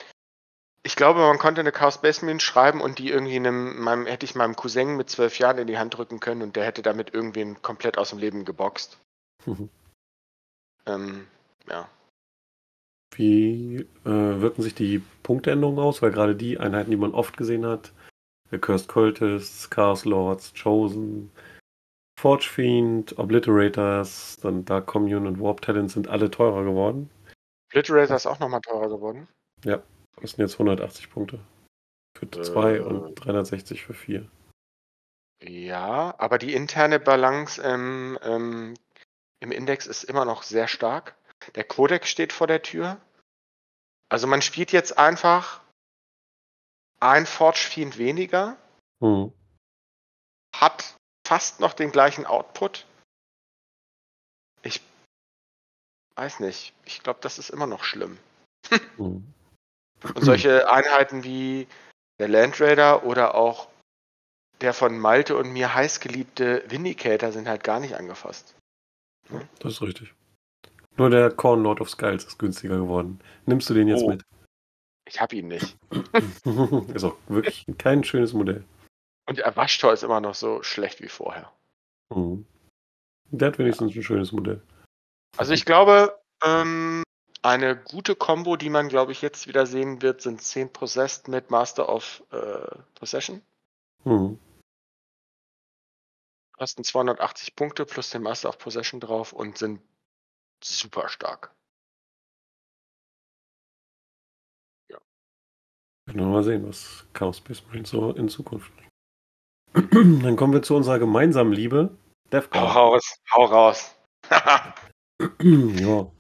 ich 0.83 0.97
glaube, 0.97 1.21
man 1.21 1.39
konnte 1.39 1.61
eine 1.61 1.71
Chaos 1.71 2.01
Basement 2.03 2.43
schreiben 2.43 2.81
und 2.81 2.99
die 2.99 3.11
irgendwie 3.11 3.37
einem, 3.37 3.79
meinem, 3.81 4.07
hätte 4.07 4.27
ich 4.27 4.35
meinem 4.35 4.57
Cousin 4.57 4.97
mit 4.97 5.09
zwölf 5.09 5.39
Jahren 5.39 5.59
in 5.59 5.69
die 5.69 5.79
Hand 5.79 5.97
drücken 5.97 6.19
können 6.19 6.43
und 6.43 6.57
der 6.57 6.65
hätte 6.65 6.83
damit 6.83 7.15
irgendwen 7.15 7.63
komplett 7.63 7.99
aus 7.99 8.11
dem 8.11 8.19
Leben 8.19 8.45
geboxt. 8.45 8.99
Mhm. 9.47 9.69
Ähm, 10.87 11.29
ja. 11.69 11.89
Wie 13.15 13.87
äh, 14.05 14.11
wirken 14.41 14.63
sich 14.63 14.75
die 14.75 15.01
Punkteänderungen 15.23 15.79
aus? 15.79 16.03
Weil 16.03 16.11
gerade 16.11 16.35
die 16.35 16.59
Einheiten, 16.59 16.91
die 16.91 16.97
man 16.97 17.15
oft 17.15 17.37
gesehen 17.37 17.65
hat, 17.65 17.93
The 18.51 18.59
Cursed 18.59 18.89
Cultists, 18.89 19.71
Chaos 19.71 20.05
Lords, 20.05 20.53
Chosen, 20.61 21.31
Forge 22.19 22.49
Fiend, 22.53 23.17
Obliterators, 23.17 24.39
dann 24.43 24.65
Dark 24.65 24.87
Commune 24.87 25.29
und 25.29 25.41
Warp 25.41 25.61
Talent 25.61 25.93
sind 25.93 26.09
alle 26.09 26.33
teurer 26.33 26.65
geworden. 26.65 27.09
Splitracer 27.73 28.17
ist 28.17 28.27
auch 28.27 28.39
nochmal 28.39 28.61
teurer 28.61 28.91
geworden. 28.91 29.29
Ja, 29.65 29.83
das 30.21 30.33
sind 30.33 30.41
jetzt 30.41 30.55
180 30.55 31.09
Punkte. 31.09 31.41
Für 32.19 32.31
2 32.31 32.75
äh, 32.75 32.81
und 32.81 33.15
360 33.15 33.83
für 33.83 33.95
4. 33.95 34.29
Ja, 35.43 36.15
aber 36.19 36.37
die 36.37 36.53
interne 36.53 37.01
Balance 37.01 37.63
ähm, 37.63 38.19
ähm, 38.23 38.75
im 39.41 39.53
Index 39.53 39.87
ist 39.87 40.05
immer 40.05 40.27
noch 40.27 40.43
sehr 40.43 40.69
stark. 40.69 41.17
Der 41.55 41.65
Codex 41.65 42.11
steht 42.11 42.35
vor 42.35 42.47
der 42.47 42.61
Tür. 42.61 43.01
Also 44.11 44.27
man 44.27 44.43
spielt 44.43 44.71
jetzt 44.73 44.99
einfach 44.99 45.63
ein 47.01 47.25
Forge 47.25 47.67
Fiend 47.71 47.97
weniger, 47.97 48.59
hm. 49.01 49.33
hat 50.55 50.95
fast 51.27 51.61
noch 51.61 51.73
den 51.73 51.91
gleichen 51.91 52.27
Output 52.27 52.87
weiß 56.17 56.41
nicht. 56.41 56.73
Ich 56.85 57.03
glaube, 57.03 57.21
das 57.23 57.39
ist 57.39 57.51
immer 57.51 57.67
noch 57.67 57.85
schlimm. 57.85 58.19
Mhm. 58.97 59.25
Und 60.03 60.25
solche 60.25 60.71
Einheiten 60.71 61.25
wie 61.25 61.67
der 62.19 62.29
Land 62.29 62.61
Raider 62.61 63.05
oder 63.05 63.35
auch 63.35 63.69
der 64.61 64.73
von 64.73 64.99
Malte 64.99 65.37
und 65.37 65.53
mir 65.53 65.75
heißgeliebte 65.75 66.65
Vindicator 66.69 67.33
sind 67.33 67.49
halt 67.49 67.65
gar 67.65 67.81
nicht 67.81 67.95
angefasst. 67.95 68.55
Ne? 69.31 69.47
Das 69.59 69.75
ist 69.75 69.83
richtig. 69.83 70.15
Nur 70.97 71.11
der 71.11 71.31
Corn 71.31 71.63
Lord 71.63 71.81
of 71.81 71.91
Skulls 71.91 72.25
ist 72.25 72.39
günstiger 72.39 72.77
geworden. 72.77 73.21
Nimmst 73.47 73.69
du 73.71 73.75
den 73.75 73.89
jetzt 73.89 74.03
oh. 74.03 74.11
mit? 74.11 74.23
Ich 75.09 75.21
hab 75.21 75.33
ihn 75.33 75.49
nicht. 75.49 75.77
ist 76.95 77.05
auch 77.05 77.17
wirklich 77.29 77.67
kein 77.79 78.05
schönes 78.05 78.33
Modell. 78.33 78.65
Und 79.27 79.39
der 79.39 79.57
Waschtor 79.57 79.93
ist 79.93 80.03
immer 80.03 80.21
noch 80.21 80.35
so 80.35 80.63
schlecht 80.63 81.01
wie 81.01 81.09
vorher. 81.09 81.51
Mhm. 82.15 82.47
Der 83.31 83.49
hat 83.49 83.59
wenigstens 83.59 83.95
ja. 83.95 84.01
ein 84.01 84.05
schönes 84.05 84.33
Modell. 84.33 84.63
Also 85.37 85.53
ich 85.53 85.65
glaube, 85.65 86.19
ähm, 86.43 87.03
eine 87.43 87.77
gute 87.77 88.15
Combo, 88.15 88.57
die 88.57 88.71
man, 88.71 88.89
glaube 88.89 89.13
ich, 89.13 89.23
jetzt 89.23 89.49
wieder 89.49 89.67
sehen 89.67 90.03
wird, 90.03 90.21
sind 90.21 90.41
10 90.41 90.73
Possessed 90.73 91.29
mit 91.29 91.51
Master 91.51 91.89
of 91.89 92.23
äh, 92.31 92.79
Possession. 92.95 93.43
Mhm. 94.05 94.39
Kosten 96.53 96.85
280 96.85 97.57
Punkte 97.57 97.85
plus 97.85 98.11
den 98.11 98.23
Master 98.23 98.49
of 98.49 98.59
Possession 98.59 99.01
drauf 99.01 99.33
und 99.33 99.59
sind 99.59 99.81
super 100.63 101.09
stark. 101.09 101.53
Ja. 104.89 104.99
Können 106.07 106.21
wir 106.21 106.27
mal 106.27 106.45
sehen, 106.45 106.69
was 106.69 107.05
Chaos 107.13 107.39
Space 107.39 107.65
Marine 107.67 107.87
so 107.87 108.13
in 108.13 108.29
Zukunft 108.29 108.73
Dann 109.75 110.37
kommen 110.37 110.53
wir 110.53 110.63
zu 110.63 110.77
unserer 110.77 110.99
gemeinsamen 110.99 111.53
Liebe, 111.53 111.97
Defcon. 112.31 112.61
Hau 112.61 112.91
raus, 112.91 113.17
hau 113.33 113.45
raus. 113.47 113.97
ja. 115.43 116.11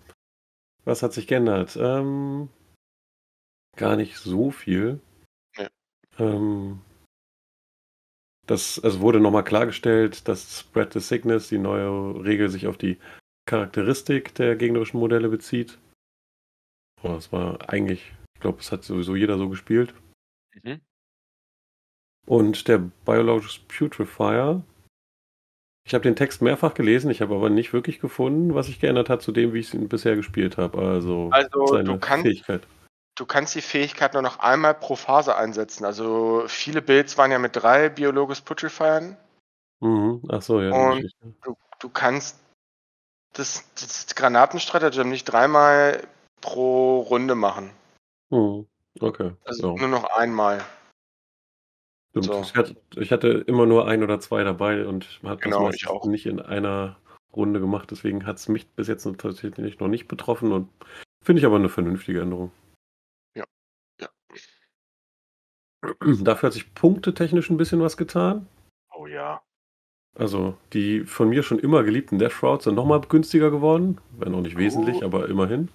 Was 0.84 1.02
hat 1.02 1.12
sich 1.12 1.26
geändert? 1.26 1.76
Ähm, 1.80 2.48
gar 3.76 3.96
nicht 3.96 4.16
so 4.16 4.50
viel. 4.50 5.00
Ja. 5.56 5.68
Ähm, 6.18 6.80
das, 8.46 8.78
es 8.78 9.00
wurde 9.00 9.20
nochmal 9.20 9.44
klargestellt, 9.44 10.26
dass 10.26 10.60
Spread 10.60 10.92
the 10.92 11.00
Sickness, 11.00 11.48
die 11.48 11.58
neue 11.58 12.24
Regel, 12.24 12.48
sich 12.48 12.66
auf 12.66 12.76
die 12.76 12.98
Charakteristik 13.46 14.34
der 14.34 14.56
gegnerischen 14.56 14.98
Modelle 14.98 15.28
bezieht. 15.28 15.78
Oh, 17.02 17.08
das 17.08 17.32
war 17.32 17.68
eigentlich, 17.70 18.12
ich 18.34 18.40
glaube, 18.40 18.60
es 18.60 18.72
hat 18.72 18.84
sowieso 18.84 19.16
jeder 19.16 19.38
so 19.38 19.48
gespielt. 19.48 19.94
Mhm. 20.62 20.80
Und 22.26 22.68
der 22.68 22.78
Biologics 22.78 23.58
Putrefier. 23.60 24.64
Ich 25.84 25.94
habe 25.94 26.02
den 26.02 26.16
Text 26.16 26.42
mehrfach 26.42 26.74
gelesen, 26.74 27.10
ich 27.10 27.20
habe 27.20 27.34
aber 27.34 27.50
nicht 27.50 27.72
wirklich 27.72 28.00
gefunden, 28.00 28.54
was 28.54 28.66
sich 28.66 28.80
geändert 28.80 29.08
hat 29.08 29.22
zu 29.22 29.32
dem, 29.32 29.52
wie 29.52 29.60
ich 29.60 29.74
ihn 29.74 29.88
bisher 29.88 30.14
gespielt 30.14 30.56
habe. 30.56 30.78
Also, 30.78 31.28
also 31.32 31.66
seine 31.66 31.84
du 31.84 31.98
kannst, 31.98 32.22
Fähigkeit. 32.22 32.62
Du 33.16 33.26
kannst 33.26 33.54
die 33.54 33.60
Fähigkeit 33.60 34.14
nur 34.14 34.22
noch 34.22 34.38
einmal 34.38 34.74
pro 34.74 34.96
Phase 34.96 35.36
einsetzen. 35.36 35.84
Also 35.84 36.44
viele 36.46 36.82
Builds 36.82 37.18
waren 37.18 37.32
ja 37.32 37.38
mit 37.38 37.56
drei 37.56 37.88
Biologus 37.88 38.40
Putrefiern. 38.40 39.16
Mhm. 39.80 40.22
Ach 40.28 40.40
so, 40.40 40.60
ja. 40.60 40.70
Und 40.70 41.10
du, 41.42 41.56
du 41.80 41.88
kannst 41.88 42.38
das, 43.32 43.64
das 43.74 44.14
Granatenstratagem 44.14 45.08
nicht 45.08 45.24
dreimal 45.24 46.02
pro 46.40 47.00
Runde 47.00 47.34
machen. 47.34 47.70
Mhm. 48.30 48.66
Okay. 49.00 49.32
Also 49.44 49.74
ja. 49.74 49.80
nur 49.80 49.88
noch 49.88 50.04
einmal. 50.16 50.62
So. 52.14 52.42
Ich, 52.42 52.54
hatte, 52.54 52.76
ich, 52.96 53.10
hatte, 53.10 53.28
immer 53.46 53.64
nur 53.64 53.88
ein 53.88 54.02
oder 54.02 54.20
zwei 54.20 54.44
dabei 54.44 54.86
und 54.86 55.20
hat 55.22 55.40
genau, 55.40 55.70
das 55.70 56.04
nicht 56.04 56.26
in 56.26 56.40
einer 56.40 56.98
Runde 57.34 57.58
gemacht. 57.58 57.90
Deswegen 57.90 58.26
hat 58.26 58.36
es 58.36 58.48
mich 58.48 58.68
bis 58.68 58.86
jetzt 58.86 59.08
tatsächlich 59.16 59.80
noch 59.80 59.88
nicht 59.88 60.08
betroffen 60.08 60.52
und 60.52 60.68
finde 61.24 61.40
ich 61.40 61.46
aber 61.46 61.56
eine 61.56 61.70
vernünftige 61.70 62.20
Änderung. 62.20 62.52
Ja. 63.34 63.44
ja. 63.98 64.08
Dafür 66.22 66.48
hat 66.48 66.52
sich 66.52 66.74
punktetechnisch 66.74 67.48
ein 67.48 67.56
bisschen 67.56 67.80
was 67.80 67.96
getan. 67.96 68.46
Oh 68.94 69.06
ja. 69.06 69.40
Also 70.14 70.58
die 70.74 71.04
von 71.04 71.30
mir 71.30 71.42
schon 71.42 71.58
immer 71.58 71.82
geliebten 71.82 72.18
Death 72.18 72.42
Routes 72.42 72.64
sind 72.64 72.74
nochmal 72.74 73.00
günstiger 73.00 73.50
geworden. 73.50 73.98
Wenn 74.18 74.34
auch 74.34 74.42
nicht 74.42 74.58
wesentlich, 74.58 75.02
oh. 75.02 75.06
aber 75.06 75.30
immerhin. 75.30 75.70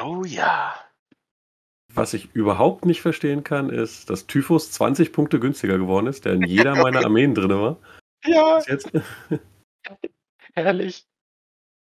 Oh 0.00 0.22
ja. 0.24 0.74
Was 1.94 2.14
ich 2.14 2.34
überhaupt 2.34 2.86
nicht 2.86 3.02
verstehen 3.02 3.44
kann, 3.44 3.68
ist, 3.68 4.08
dass 4.08 4.26
Typhus 4.26 4.70
20 4.72 5.12
Punkte 5.12 5.38
günstiger 5.38 5.76
geworden 5.78 6.06
ist, 6.06 6.24
der 6.24 6.34
in 6.34 6.42
jeder 6.42 6.74
meiner 6.74 7.00
Armeen 7.04 7.34
drin 7.34 7.50
war. 7.50 7.76
Ja. 8.24 8.60
Jetzt. 8.66 8.90
Herrlich. 10.54 11.06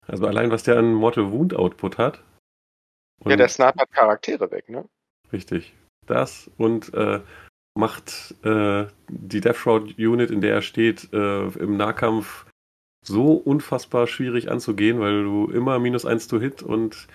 Also 0.08 0.28
allein, 0.28 0.52
was 0.52 0.64
der 0.64 0.78
an 0.78 0.94
Mortal 0.94 1.32
Wound 1.32 1.56
Output 1.56 1.98
hat. 1.98 2.24
Und 3.20 3.32
ja, 3.32 3.38
der 3.38 3.48
snipert 3.48 3.92
Charaktere 3.92 4.52
weg, 4.52 4.70
ne? 4.70 4.88
Richtig. 5.32 5.74
Das 6.06 6.52
und 6.58 6.94
äh, 6.94 7.22
macht 7.74 8.36
äh, 8.44 8.86
die 9.10 9.42
Death 9.42 9.58
Shroud 9.58 9.98
Unit, 9.98 10.30
in 10.30 10.42
der 10.42 10.54
er 10.54 10.62
steht, 10.62 11.12
äh, 11.14 11.48
im 11.48 11.78
Nahkampf 11.78 12.46
so 13.04 13.34
unfassbar 13.34 14.08
schwierig 14.08 14.52
anzugehen, 14.52 15.00
weil 15.00 15.24
du 15.24 15.48
immer 15.48 15.80
minus 15.80 16.06
1 16.06 16.28
to 16.28 16.40
Hit 16.40 16.64
und 16.64 17.08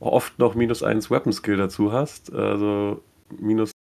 oft 0.00 0.38
noch 0.38 0.54
minus 0.54 0.82
1 0.82 1.10
Weapon 1.10 1.32
Skill 1.32 1.56
dazu 1.56 1.92
hast. 1.92 2.32
Also 2.32 3.02
minus 3.30 3.72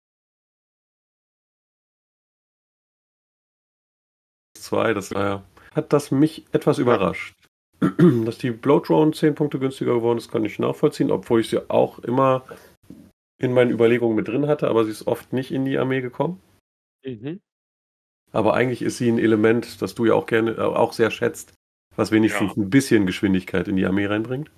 2, 4.58 4.94
das 4.94 5.10
daher 5.10 5.44
hat 5.74 5.92
das 5.92 6.10
mich 6.10 6.46
etwas 6.52 6.78
überrascht. 6.78 7.34
Dass 7.80 8.38
die 8.38 8.50
Blow 8.50 8.80
10 8.80 9.34
Punkte 9.34 9.58
günstiger 9.58 9.94
geworden 9.94 10.18
ist, 10.18 10.30
kann 10.30 10.44
ich 10.44 10.58
nachvollziehen, 10.58 11.10
obwohl 11.10 11.40
ich 11.40 11.50
sie 11.50 11.70
auch 11.70 11.98
immer 12.00 12.44
in 13.38 13.52
meinen 13.52 13.70
Überlegungen 13.70 14.16
mit 14.16 14.28
drin 14.28 14.46
hatte, 14.46 14.68
aber 14.68 14.84
sie 14.84 14.90
ist 14.90 15.06
oft 15.06 15.32
nicht 15.34 15.52
in 15.52 15.66
die 15.66 15.76
Armee 15.76 16.00
gekommen. 16.00 16.40
Mhm. 17.04 17.40
Aber 18.32 18.54
eigentlich 18.54 18.82
ist 18.82 18.96
sie 18.96 19.08
ein 19.08 19.18
Element, 19.18 19.82
das 19.82 19.94
du 19.94 20.06
ja 20.06 20.14
auch 20.14 20.26
gerne, 20.26 20.52
äh, 20.52 20.60
auch 20.60 20.94
sehr 20.94 21.10
schätzt, 21.10 21.52
was 21.94 22.10
wenigstens 22.10 22.56
ja. 22.56 22.62
ein 22.62 22.70
bisschen 22.70 23.06
Geschwindigkeit 23.06 23.68
in 23.68 23.76
die 23.76 23.84
Armee 23.84 24.06
reinbringt. 24.06 24.50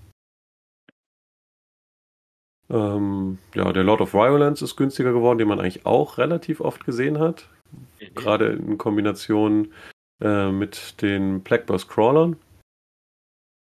Ähm, 2.71 3.39
ja, 3.55 3.73
der 3.73 3.85
Lord 3.85 4.01
of 4.01 4.15
Violence 4.15 4.63
ist 4.63 4.77
günstiger 4.77 5.13
geworden, 5.13 5.39
den 5.39 5.49
man 5.49 5.61
eigentlich 5.61 5.87
auch 5.87 6.19
relativ 6.19 6.61
oft 6.61 6.85
gesehen 6.85 7.19
hat. 7.19 7.49
Mhm. 7.73 8.15
Gerade 8.15 8.47
in 8.53 8.79
Kombination 8.79 9.73
äh, 10.21 10.51
mit 10.51 11.01
den 11.01 11.43
Blackburst 11.43 11.89
Crawlern, 11.89 12.37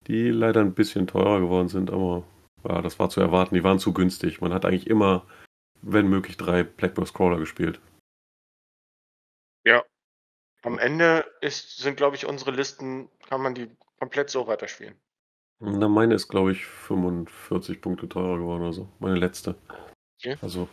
die 0.06 0.30
leider 0.30 0.60
ein 0.60 0.74
bisschen 0.74 1.06
teurer 1.06 1.40
geworden 1.40 1.68
sind, 1.68 1.90
aber 1.90 2.24
ja, 2.68 2.80
das 2.80 2.98
war 2.98 3.10
zu 3.10 3.20
erwarten. 3.20 3.54
Die 3.54 3.64
waren 3.64 3.78
zu 3.78 3.92
günstig. 3.92 4.40
Man 4.40 4.52
hat 4.52 4.64
eigentlich 4.64 4.86
immer, 4.86 5.26
wenn 5.82 6.08
möglich, 6.08 6.36
drei 6.36 6.62
Blackbird 6.62 7.08
Scroller 7.08 7.38
gespielt. 7.38 7.80
Ja. 9.64 9.84
Am 10.62 10.78
Ende 10.78 11.24
ist, 11.40 11.78
sind, 11.78 11.96
glaube 11.96 12.14
ich, 12.14 12.26
unsere 12.26 12.52
Listen, 12.52 13.08
kann 13.28 13.42
man 13.42 13.54
die 13.54 13.68
komplett 13.98 14.30
so 14.30 14.46
weiterspielen. 14.46 14.94
Na, 15.64 15.88
meine 15.88 16.14
ist, 16.14 16.28
glaube 16.28 16.52
ich, 16.52 16.66
45 16.66 17.80
Punkte 17.80 18.08
teurer 18.08 18.38
geworden 18.38 18.62
oder 18.62 18.72
so. 18.72 18.88
Meine 18.98 19.14
letzte. 19.14 19.54
Okay. 20.18 20.36
Also 20.42 20.68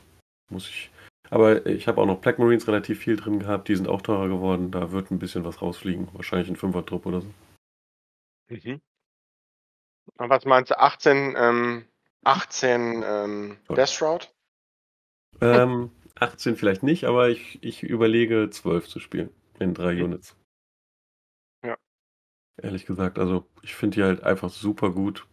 muss 0.49 0.67
ich. 0.67 0.89
Aber 1.29 1.67
ich 1.67 1.87
habe 1.87 2.01
auch 2.01 2.07
noch 2.07 2.21
Black 2.21 2.39
Marines 2.39 2.67
relativ 2.67 2.99
viel 2.99 3.15
drin 3.15 3.39
gehabt. 3.39 3.67
Die 3.67 3.75
sind 3.75 3.87
auch 3.87 4.01
teurer 4.01 4.27
geworden. 4.27 4.71
Da 4.71 4.91
wird 4.91 5.11
ein 5.11 5.19
bisschen 5.19 5.45
was 5.45 5.61
rausfliegen. 5.61 6.09
Wahrscheinlich 6.13 6.49
ein 6.49 6.55
Fünfer-Trupp 6.55 7.05
oder 7.05 7.21
so. 7.21 7.27
Mhm. 8.49 8.81
Und 10.17 10.29
was 10.29 10.45
meinst 10.45 10.71
du? 10.71 10.79
18, 10.79 11.35
ähm, 11.37 11.85
18 12.23 13.03
ähm, 13.05 13.57
Death 13.69 13.89
Shroud? 13.89 14.33
Ähm, 15.39 15.91
18 16.15 16.55
vielleicht 16.55 16.81
nicht, 16.81 17.05
aber 17.05 17.29
ich, 17.29 17.63
ich 17.63 17.83
überlege 17.83 18.49
12 18.49 18.87
zu 18.87 18.99
spielen 18.99 19.29
in 19.59 19.75
drei 19.75 19.93
mhm. 19.93 20.05
Units. 20.05 20.35
Ehrlich 22.61 22.85
gesagt, 22.85 23.19
also 23.19 23.45
ich 23.61 23.75
finde 23.75 23.95
die 23.95 24.03
halt 24.03 24.23
einfach 24.23 24.49
super 24.49 24.91
gut. 24.91 25.25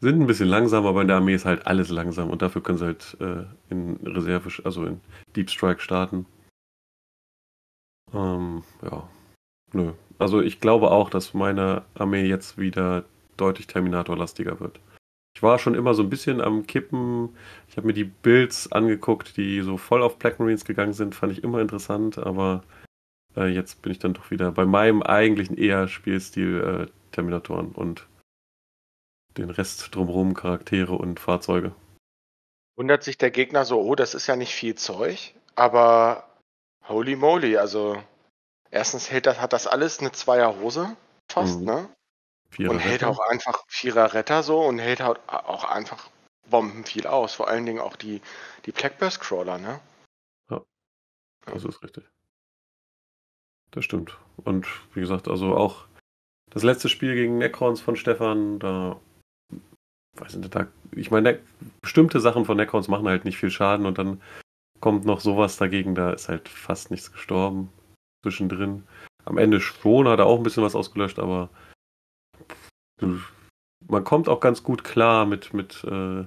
Sind 0.00 0.20
ein 0.20 0.26
bisschen 0.26 0.48
langsam, 0.48 0.86
aber 0.86 1.02
in 1.02 1.08
der 1.08 1.16
Armee 1.16 1.34
ist 1.34 1.46
halt 1.46 1.66
alles 1.66 1.88
langsam 1.88 2.30
und 2.30 2.42
dafür 2.42 2.62
können 2.62 2.78
sie 2.78 2.84
halt 2.84 3.16
äh, 3.20 3.44
in 3.70 3.96
Reserve, 4.04 4.50
also 4.64 4.84
in 4.84 5.00
Deep 5.34 5.50
Strike 5.50 5.80
starten. 5.80 6.26
Ähm, 8.12 8.62
ja. 8.82 9.08
Nö. 9.72 9.92
Also 10.18 10.40
ich 10.40 10.60
glaube 10.60 10.90
auch, 10.90 11.10
dass 11.10 11.34
meine 11.34 11.82
Armee 11.94 12.26
jetzt 12.26 12.58
wieder 12.58 13.04
deutlich 13.36 13.66
Terminator-lastiger 13.66 14.60
wird. 14.60 14.80
Ich 15.36 15.42
war 15.42 15.58
schon 15.58 15.74
immer 15.74 15.94
so 15.94 16.02
ein 16.04 16.10
bisschen 16.10 16.40
am 16.40 16.66
Kippen. 16.66 17.30
Ich 17.68 17.76
habe 17.76 17.88
mir 17.88 17.92
die 17.92 18.04
Builds 18.04 18.70
angeguckt, 18.70 19.36
die 19.36 19.62
so 19.62 19.76
voll 19.76 20.02
auf 20.02 20.18
Black 20.18 20.38
Marines 20.38 20.64
gegangen 20.64 20.92
sind. 20.92 21.14
Fand 21.14 21.32
ich 21.32 21.42
immer 21.42 21.60
interessant, 21.60 22.18
aber 22.18 22.62
äh, 23.36 23.46
jetzt 23.46 23.82
bin 23.82 23.92
ich 23.92 23.98
dann 23.98 24.14
doch 24.14 24.30
wieder 24.30 24.52
bei 24.52 24.64
meinem 24.64 25.02
eigentlichen 25.02 25.56
eher 25.56 25.88
Spielstil 25.88 26.88
äh, 26.88 27.12
Terminatoren 27.12 27.72
und 27.72 28.06
den 29.36 29.50
Rest 29.50 29.94
drumherum, 29.94 30.34
Charaktere 30.34 30.94
und 30.94 31.20
Fahrzeuge. 31.20 31.74
Wundert 32.76 33.02
sich 33.02 33.18
der 33.18 33.30
Gegner 33.30 33.64
so, 33.64 33.80
oh, 33.80 33.94
das 33.94 34.14
ist 34.14 34.26
ja 34.26 34.36
nicht 34.36 34.54
viel 34.54 34.74
Zeug, 34.74 35.34
aber 35.54 36.28
holy 36.88 37.16
moly, 37.16 37.56
also 37.56 38.02
erstens 38.70 39.10
hält 39.10 39.26
das, 39.26 39.40
hat 39.40 39.52
das 39.52 39.66
alles 39.66 40.00
eine 40.00 40.12
Zweierhose, 40.12 40.96
fast, 41.30 41.60
mhm. 41.60 41.66
ne? 41.66 41.88
Vierer 42.50 42.70
und 42.70 42.78
hält 42.78 43.02
Retter. 43.02 43.10
auch 43.10 43.18
einfach 43.18 43.64
Vierer 43.66 44.14
Retter 44.14 44.42
so 44.44 44.60
und 44.60 44.78
hält 44.78 45.00
halt 45.00 45.18
auch 45.28 45.64
einfach 45.64 46.08
Bomben 46.48 46.84
viel 46.84 47.06
aus. 47.06 47.34
Vor 47.34 47.48
allen 47.48 47.66
Dingen 47.66 47.80
auch 47.80 47.96
die, 47.96 48.20
die 48.66 48.72
Blackburst 48.72 49.20
Crawler, 49.20 49.58
ne? 49.58 49.80
Ja, 50.50 50.62
das 51.46 51.64
ist 51.64 51.82
richtig. 51.82 52.04
Das 53.74 53.84
stimmt. 53.84 54.16
Und 54.36 54.66
wie 54.94 55.00
gesagt, 55.00 55.26
also 55.26 55.56
auch 55.56 55.84
das 56.50 56.62
letzte 56.62 56.88
Spiel 56.88 57.14
gegen 57.14 57.38
Necrons 57.38 57.80
von 57.80 57.96
Stefan, 57.96 58.60
da 58.60 59.00
weiß 60.16 60.36
nicht, 60.36 60.54
da, 60.54 60.68
ich 60.92 61.10
meine, 61.10 61.40
bestimmte 61.82 62.20
Sachen 62.20 62.44
von 62.44 62.56
Necrons 62.56 62.86
machen 62.86 63.08
halt 63.08 63.24
nicht 63.24 63.36
viel 63.36 63.50
Schaden 63.50 63.84
und 63.84 63.98
dann 63.98 64.22
kommt 64.80 65.04
noch 65.04 65.20
sowas 65.20 65.56
dagegen, 65.56 65.96
da 65.96 66.12
ist 66.12 66.28
halt 66.28 66.48
fast 66.48 66.92
nichts 66.92 67.10
gestorben 67.10 67.68
zwischendrin. 68.22 68.84
Am 69.24 69.38
Ende 69.38 69.60
schon 69.60 70.06
hat 70.06 70.20
er 70.20 70.26
auch 70.26 70.36
ein 70.36 70.44
bisschen 70.44 70.62
was 70.62 70.76
ausgelöscht, 70.76 71.18
aber 71.18 71.48
man 73.00 74.04
kommt 74.04 74.28
auch 74.28 74.38
ganz 74.38 74.62
gut 74.62 74.84
klar 74.84 75.26
mit, 75.26 75.52
mit 75.52 75.82
äh, 75.82 76.20
äh, 76.20 76.26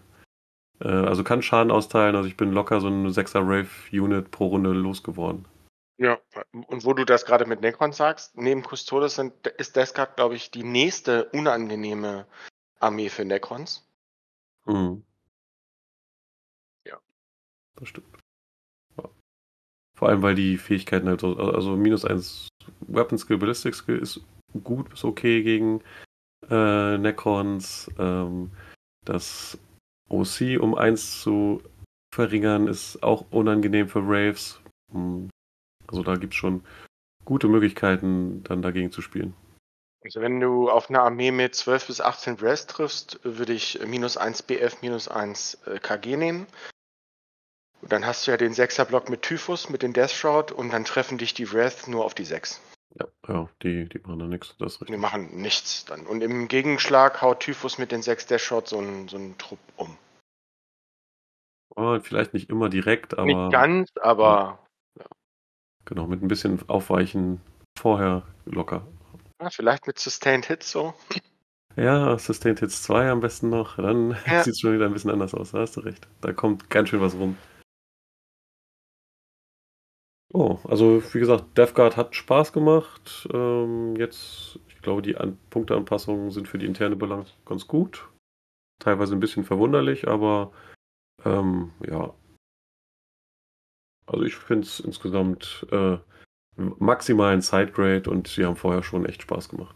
also 0.88 1.24
kann 1.24 1.42
Schaden 1.42 1.72
austeilen. 1.72 2.18
Also 2.18 2.28
ich 2.28 2.36
bin 2.36 2.52
locker 2.52 2.82
so 2.82 2.88
ein 2.88 3.08
6er 3.08 3.40
Rave-Unit 3.40 4.32
pro 4.32 4.48
Runde 4.48 4.74
losgeworden. 4.74 5.46
Ja, 6.00 6.20
und 6.52 6.86
wo 6.86 6.94
du 6.94 7.06
das 7.06 7.26
gerade 7.26 7.46
mit 7.46 7.62
Necron 7.62 7.92
sagst, 7.92 8.38
neben 8.38 8.64
Custodes 8.64 9.16
sind, 9.16 9.48
ist 9.48 9.76
Deskard, 9.76 10.16
glaube 10.16 10.36
ich, 10.36 10.52
die 10.52 10.64
nächste 10.64 11.26
unangenehme 11.30 12.28
Armee 12.80 13.10
für 13.10 13.26
Necrons. 13.26 13.90
Mhm. 14.66 15.04
Ja. 16.86 17.00
Das 17.76 17.90
stimmt. 17.90 18.16
Ja. 18.98 19.10
Vor 19.98 20.10
allem, 20.10 20.22
weil 20.22 20.36
die 20.36 20.58
Fähigkeiten 20.58 21.08
halt 21.08 21.22
so, 21.22 21.36
also 21.36 21.76
minus 21.76 22.06
1 22.06 22.48
Weapon 22.82 23.18
Skill, 23.18 23.38
Ballistic 23.40 23.74
Skill 23.74 23.98
ist 23.98 24.22
gut 24.64 24.90
bis 24.90 25.04
okay 25.04 25.42
gegen 25.42 25.82
äh, 26.48 26.98
Necrons. 27.00 27.90
Ähm, 27.98 28.52
das 29.04 29.58
OC 30.10 30.60
um 30.60 30.76
1 30.76 31.22
zu 31.22 31.64
verringern 32.14 32.68
ist 32.68 33.02
auch 33.02 33.26
unangenehm 33.32 33.90
für 33.90 34.02
Raves. 34.04 34.62
Hm, 34.92 35.30
also 35.88 36.04
da 36.04 36.16
gibt 36.16 36.34
es 36.34 36.38
schon 36.38 36.64
gute 37.26 37.48
Möglichkeiten, 37.48 38.44
dann 38.44 38.62
dagegen 38.62 38.92
zu 38.92 39.02
spielen. 39.02 39.34
Also 40.04 40.22
wenn 40.22 40.40
du 40.40 40.70
auf 40.70 40.90
eine 40.90 41.02
Armee 41.02 41.32
mit 41.32 41.56
12 41.56 41.88
bis 41.88 42.02
18 42.02 42.38
Breast 42.38 42.70
triffst, 42.70 43.20
würde 43.24 43.54
ich 43.54 43.80
minus 43.86 44.16
1 44.16 44.44
BF, 44.44 44.82
minus 44.82 45.08
1 45.08 45.56
äh, 45.66 45.80
KG 45.80 46.16
nehmen. 46.16 46.48
Und 47.82 47.92
dann 47.92 48.06
hast 48.06 48.26
du 48.26 48.32
ja 48.32 48.38
den 48.38 48.54
6er 48.54 48.86
Block 48.86 49.10
mit 49.10 49.22
Typhus, 49.22 49.70
mit 49.70 49.84
den 49.84 49.94
Death 49.94 50.12
Shroud 50.12 50.52
und 50.52 50.72
dann 50.72 50.86
treffen 50.86 51.18
dich 51.18 51.34
die 51.34 51.52
Wrath 51.52 51.88
nur 51.88 52.06
auf 52.06 52.16
die 52.16 52.26
6. 52.26 52.62
Ja, 52.96 53.08
ja 53.28 53.50
die, 53.62 53.90
die 53.90 54.00
machen 54.00 54.20
da 54.20 54.28
nichts. 54.28 54.56
Das 54.58 54.74
ist 54.74 54.80
Die 54.80 54.86
richtig. 54.86 55.00
machen 55.02 55.42
nichts 55.42 55.86
dann. 55.86 56.08
Und 56.08 56.22
im 56.22 56.48
Gegenschlag 56.48 57.22
haut 57.22 57.42
Typhus 57.42 57.78
mit 57.78 57.92
den 57.92 58.02
6 58.02 58.28
Death 58.28 58.42
Shroud 58.42 58.68
so 58.68 58.78
einen, 58.78 59.08
so 59.08 59.18
einen 59.18 59.38
Trupp 59.38 59.60
um. 59.76 59.98
Ah, 61.76 62.00
vielleicht 62.00 62.34
nicht 62.34 62.50
immer 62.50 62.70
direkt, 62.70 63.18
aber 63.18 63.26
Nicht 63.26 63.52
ganz, 63.52 63.92
aber 64.02 64.67
genau, 65.88 66.06
mit 66.06 66.22
ein 66.22 66.28
bisschen 66.28 66.60
Aufweichen 66.70 67.42
vorher 67.80 68.24
locker. 68.46 68.86
ja, 69.42 69.50
vielleicht 69.50 69.88
mit 69.88 69.98
Sustained 69.98 70.46
Hits 70.46 70.72
so. 70.72 70.94
Ja, 71.76 72.18
Sustained 72.18 72.60
Hits 72.60 72.84
2 72.84 73.10
am 73.10 73.20
besten 73.22 73.50
noch. 73.50 73.78
Dann 73.78 74.12
Ja. 74.28 74.44
sieht 74.44 74.54
es 74.54 74.60
schon 74.60 74.74
wieder 74.74 74.86
ein 74.86 74.94
bisschen 74.94 75.12
anders 75.12 75.34
aus. 75.34 75.52
Da 75.52 75.60
hast 75.60 75.78
du 75.78 75.82
recht. 75.82 76.08
Da 76.22 76.34
kommt 76.34 76.70
ganz 76.70 76.90
schön 76.90 77.02
was 77.02 77.16
rum. 77.16 77.38
Oh, 80.34 80.60
also 80.66 81.02
wie 81.14 81.20
gesagt, 81.20 81.58
Death 81.58 81.74
Guard 81.74 81.96
hat 81.96 82.16
Spaß 82.16 82.52
gemacht. 82.52 83.28
Ähm, 83.34 83.96
jetzt, 83.96 84.60
ich 84.68 84.82
glaube, 84.82 85.02
die 85.02 85.16
An 85.18 85.38
Punkteanpassungen 85.50 86.32
sind 86.32 86.48
für 86.48 86.58
die 86.58 86.66
interne 86.66 86.96
Balance 86.98 87.32
ganz 87.46 87.68
gut. 87.68 88.10
Teilweise 88.80 89.16
ein 89.16 89.20
bisschen 89.22 89.46
verwunderlich, 89.46 90.08
aber 90.08 90.52
ähm, 91.24 91.72
ja. 91.88 92.14
Also 94.08 94.24
ich 94.24 94.36
finde 94.36 94.66
es 94.66 94.80
insgesamt 94.80 95.68
äh, 95.72 95.98
maximal 96.56 97.34
ein 97.34 97.42
Sidegrade 97.42 98.10
und 98.10 98.28
sie 98.28 98.46
haben 98.46 98.56
vorher 98.56 98.84
schon 98.84 99.06
echt 99.06 99.22
Spaß 99.22 99.50
gemacht. 99.50 99.76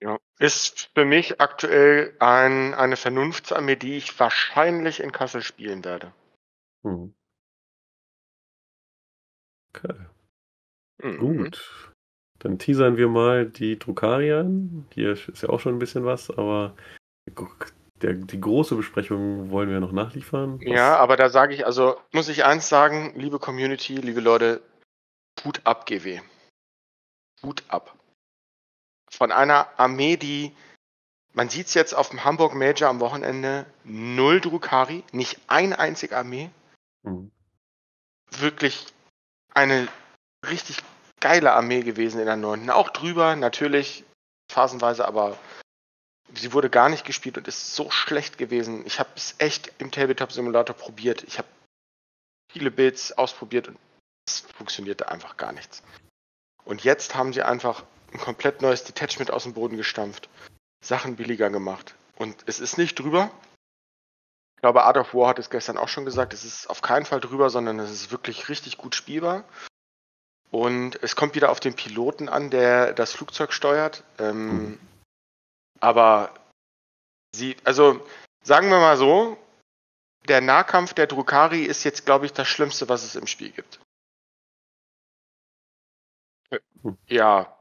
Ja. 0.00 0.18
Ist 0.38 0.90
für 0.94 1.04
mich 1.04 1.40
aktuell 1.40 2.16
ein, 2.18 2.74
eine 2.74 2.96
Vernunftsarmee, 2.96 3.76
die 3.76 3.96
ich 3.96 4.18
wahrscheinlich 4.18 5.00
in 5.00 5.12
Kassel 5.12 5.42
spielen 5.42 5.84
werde. 5.84 6.12
Hm. 6.82 7.14
Okay. 9.74 9.94
Mhm. 11.02 11.18
Gut. 11.18 11.92
Dann 12.38 12.58
teasern 12.58 12.96
wir 12.96 13.08
mal 13.08 13.46
die 13.46 13.78
Drukaria 13.78 14.40
an. 14.40 14.86
Hier 14.92 15.12
ist 15.12 15.42
ja 15.42 15.48
auch 15.48 15.60
schon 15.60 15.76
ein 15.76 15.78
bisschen 15.78 16.04
was, 16.04 16.30
aber 16.30 16.76
der, 18.04 18.12
die 18.12 18.40
große 18.40 18.74
Besprechung 18.76 19.50
wollen 19.50 19.70
wir 19.70 19.80
noch 19.80 19.92
nachliefern. 19.92 20.60
Ja, 20.60 20.96
aber 20.98 21.16
da 21.16 21.30
sage 21.30 21.54
ich, 21.54 21.64
also 21.64 21.98
muss 22.12 22.28
ich 22.28 22.44
eins 22.44 22.68
sagen, 22.68 23.14
liebe 23.16 23.38
Community, 23.38 23.94
liebe 23.94 24.20
Leute, 24.20 24.60
Hut 25.42 25.62
ab, 25.64 25.86
GW. 25.86 26.20
Hut 27.42 27.64
ab. 27.68 27.94
Von 29.10 29.32
einer 29.32 29.68
Armee, 29.78 30.16
die, 30.18 30.54
man 31.32 31.48
sieht 31.48 31.68
es 31.68 31.74
jetzt 31.74 31.94
auf 31.94 32.10
dem 32.10 32.24
Hamburg 32.24 32.54
Major 32.54 32.90
am 32.90 33.00
Wochenende, 33.00 33.64
null 33.84 34.40
Drukari, 34.40 35.02
nicht 35.12 35.40
ein 35.46 35.72
einzig 35.72 36.12
Armee, 36.12 36.50
Hm. 37.04 37.30
wirklich 38.38 38.86
eine 39.54 39.88
richtig 40.46 40.78
geile 41.20 41.52
Armee 41.52 41.82
gewesen 41.82 42.20
in 42.20 42.26
der 42.26 42.36
neunten. 42.36 42.70
Auch 42.70 42.90
drüber, 42.90 43.36
natürlich, 43.36 44.04
phasenweise, 44.50 45.06
aber 45.06 45.38
sie 46.32 46.52
wurde 46.52 46.70
gar 46.70 46.88
nicht 46.88 47.04
gespielt 47.04 47.36
und 47.38 47.48
ist 47.48 47.74
so 47.74 47.90
schlecht 47.90 48.38
gewesen. 48.38 48.86
Ich 48.86 48.98
habe 48.98 49.10
es 49.16 49.34
echt 49.38 49.72
im 49.78 49.90
Tabletop 49.90 50.32
Simulator 50.32 50.74
probiert. 50.74 51.22
Ich 51.24 51.38
habe 51.38 51.48
viele 52.50 52.70
Builds 52.70 53.12
ausprobiert 53.12 53.68
und 53.68 53.78
es 54.26 54.40
funktionierte 54.40 55.08
einfach 55.08 55.36
gar 55.36 55.52
nichts. 55.52 55.82
Und 56.64 56.84
jetzt 56.84 57.14
haben 57.14 57.32
sie 57.32 57.42
einfach 57.42 57.84
ein 58.12 58.20
komplett 58.20 58.62
neues 58.62 58.84
Detachment 58.84 59.30
aus 59.30 59.42
dem 59.42 59.52
Boden 59.52 59.76
gestampft, 59.76 60.28
Sachen 60.82 61.16
billiger 61.16 61.50
gemacht. 61.50 61.94
Und 62.16 62.36
es 62.46 62.60
ist 62.60 62.78
nicht 62.78 62.98
drüber. 62.98 63.30
Ich 64.56 64.62
glaube, 64.62 64.84
Art 64.84 64.96
of 64.96 65.12
War 65.12 65.28
hat 65.28 65.38
es 65.38 65.50
gestern 65.50 65.76
auch 65.76 65.88
schon 65.88 66.04
gesagt, 66.04 66.32
es 66.32 66.44
ist 66.44 66.70
auf 66.70 66.80
keinen 66.80 67.04
Fall 67.04 67.20
drüber, 67.20 67.50
sondern 67.50 67.78
es 67.80 67.90
ist 67.90 68.12
wirklich 68.12 68.48
richtig 68.48 68.78
gut 68.78 68.94
spielbar. 68.94 69.44
Und 70.50 71.02
es 71.02 71.16
kommt 71.16 71.34
wieder 71.34 71.50
auf 71.50 71.60
den 71.60 71.74
Piloten 71.74 72.28
an, 72.28 72.48
der 72.48 72.92
das 72.92 73.12
Flugzeug 73.12 73.52
steuert. 73.52 74.04
Ähm, 74.18 74.78
aber 75.84 76.32
sie, 77.32 77.56
also 77.62 78.04
sagen 78.42 78.70
wir 78.70 78.78
mal 78.78 78.96
so, 78.96 79.36
der 80.28 80.40
Nahkampf 80.40 80.94
der 80.94 81.06
Drukari 81.06 81.64
ist 81.64 81.84
jetzt, 81.84 82.06
glaube 82.06 82.24
ich, 82.24 82.32
das 82.32 82.48
Schlimmste, 82.48 82.88
was 82.88 83.04
es 83.04 83.14
im 83.16 83.26
Spiel 83.26 83.50
gibt. 83.50 83.80
Ja, 87.06 87.54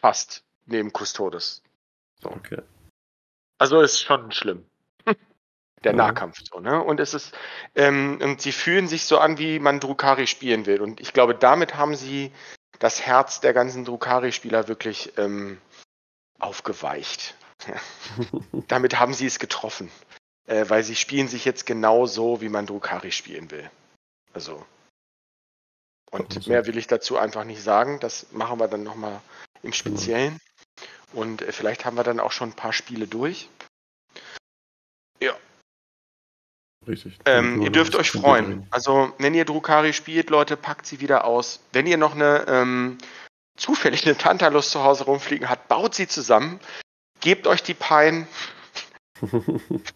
fast 0.00 0.42
neben 0.64 0.90
Custodes. 0.90 1.62
Okay. 2.22 2.62
Also 3.58 3.82
ist 3.82 4.00
schon 4.00 4.32
schlimm. 4.32 4.66
Der 5.84 5.92
Ja. 5.92 5.96
Nahkampf 5.96 6.40
so, 6.42 6.60
ne? 6.60 6.82
Und 6.82 7.00
es 7.00 7.12
ist, 7.12 7.34
ähm, 7.74 8.18
und 8.22 8.40
sie 8.40 8.52
fühlen 8.52 8.88
sich 8.88 9.04
so 9.04 9.18
an, 9.18 9.38
wie 9.38 9.58
man 9.58 9.80
Drukari 9.80 10.26
spielen 10.26 10.64
will. 10.64 10.80
Und 10.80 11.00
ich 11.00 11.12
glaube, 11.12 11.34
damit 11.34 11.74
haben 11.74 11.94
sie 11.94 12.32
das 12.78 13.02
Herz 13.02 13.40
der 13.40 13.52
ganzen 13.52 13.84
Drukari-Spieler 13.84 14.68
wirklich 14.68 15.18
ähm, 15.18 15.60
aufgeweicht. 16.38 17.34
Damit 18.68 18.98
haben 18.98 19.14
sie 19.14 19.26
es 19.26 19.38
getroffen. 19.38 19.90
Äh, 20.46 20.68
weil 20.68 20.82
sie 20.82 20.96
spielen 20.96 21.28
sich 21.28 21.44
jetzt 21.44 21.66
genau 21.66 22.06
so, 22.06 22.40
wie 22.40 22.48
man 22.48 22.66
Drukari 22.66 23.12
spielen 23.12 23.50
will. 23.50 23.70
Also. 24.32 24.64
Und 26.10 26.36
Also- 26.36 26.50
mehr 26.50 26.66
will 26.66 26.78
ich 26.78 26.86
dazu 26.86 27.16
einfach 27.18 27.44
nicht 27.44 27.62
sagen. 27.62 28.00
Das 28.00 28.32
machen 28.32 28.58
wir 28.58 28.68
dann 28.68 28.82
nochmal 28.82 29.20
im 29.62 29.72
Speziellen. 29.72 30.40
Und 31.12 31.42
äh, 31.42 31.52
vielleicht 31.52 31.84
haben 31.84 31.96
wir 31.96 32.04
dann 32.04 32.20
auch 32.20 32.32
schon 32.32 32.50
ein 32.50 32.56
paar 32.56 32.72
Spiele 32.72 33.06
durch. 33.06 33.48
Richtig. 36.86 37.18
Ähm, 37.26 37.60
ihr 37.60 37.70
dürft 37.70 37.94
euch 37.94 38.10
freuen. 38.10 38.66
Also, 38.70 39.12
wenn 39.18 39.34
ihr 39.34 39.44
Drukari 39.44 39.92
spielt, 39.92 40.30
Leute, 40.30 40.56
packt 40.56 40.86
sie 40.86 41.00
wieder 41.00 41.24
aus. 41.24 41.60
Wenn 41.72 41.86
ihr 41.86 41.98
noch 41.98 42.14
eine 42.14 42.46
ähm, 42.48 42.98
zufällig 43.56 44.06
eine 44.06 44.16
Tantalus 44.16 44.70
zu 44.70 44.82
Hause 44.82 45.04
rumfliegen 45.04 45.50
habt, 45.50 45.68
baut 45.68 45.94
sie 45.94 46.08
zusammen. 46.08 46.58
Gebt 47.20 47.46
euch 47.46 47.62
die 47.62 47.74
Pein. 47.74 48.26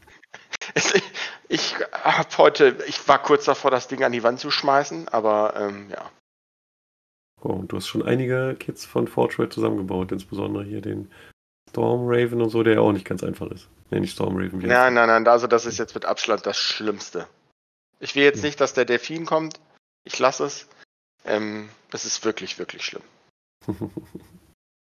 Es- 0.74 0.92
Ich 1.48 1.74
hab 1.92 2.36
heute, 2.38 2.76
ich 2.88 3.06
war 3.06 3.22
kurz 3.22 3.44
davor, 3.44 3.70
das 3.70 3.86
Ding 3.86 4.02
an 4.02 4.12
die 4.12 4.22
Wand 4.22 4.40
zu 4.40 4.50
schmeißen, 4.50 5.08
aber 5.08 5.54
ähm, 5.56 5.90
ja. 5.90 6.10
Oh, 7.42 7.50
und 7.52 7.68
du 7.70 7.76
hast 7.76 7.86
schon 7.86 8.02
einige 8.02 8.56
Kits 8.58 8.84
von 8.86 9.06
Fortune 9.06 9.50
zusammengebaut, 9.50 10.10
insbesondere 10.10 10.64
hier 10.64 10.80
den 10.80 11.12
Storm 11.68 12.02
Raven 12.06 12.40
und 12.40 12.48
so, 12.48 12.62
der 12.62 12.74
ja 12.74 12.80
auch 12.80 12.92
nicht 12.92 13.04
ganz 13.06 13.22
einfach 13.22 13.50
ist. 13.50 13.68
Nee, 13.90 14.00
nicht 14.00 14.14
Storm 14.14 14.36
Raven. 14.36 14.62
wie 14.62 14.66
heißt 14.66 14.72
Nein, 14.74 14.94
nein, 14.94 15.08
nein, 15.08 15.28
also 15.28 15.46
das 15.46 15.66
ist 15.66 15.78
jetzt 15.78 15.94
mit 15.94 16.06
Abstand 16.06 16.46
das 16.46 16.56
Schlimmste. 16.56 17.28
Ich 18.00 18.14
will 18.16 18.24
jetzt 18.24 18.38
Hm. 18.38 18.44
nicht, 18.46 18.60
dass 18.60 18.72
der 18.72 18.86
Delfin 18.86 19.26
kommt. 19.26 19.60
Ich 20.04 20.18
lasse 20.18 20.44
es. 20.46 20.66
Ähm, 21.26 21.68
es 21.92 22.04
ist 22.06 22.24
wirklich, 22.24 22.58
wirklich 22.58 22.84
schlimm. 22.84 23.02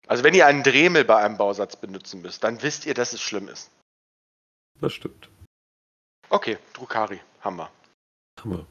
Also 0.07 0.23
wenn 0.23 0.35
ihr 0.35 0.47
einen 0.47 0.63
Dremel 0.63 1.05
bei 1.05 1.17
einem 1.17 1.39
Bausatz 1.39 1.77
benutzen 1.77 2.23
müsst, 2.23 2.45
dann 2.45 2.63
wisst 2.63 2.87
ihr, 2.87 2.95
dass 2.95 3.13
es 3.13 3.23
schlimm 3.23 3.49
ist. 3.49 3.71
das 4.81 4.93
stimmt. 4.93 5.29
Okay, 6.29 6.59
Drukari, 6.73 7.21
wir. 7.43 7.71
Hammer. 8.41 8.67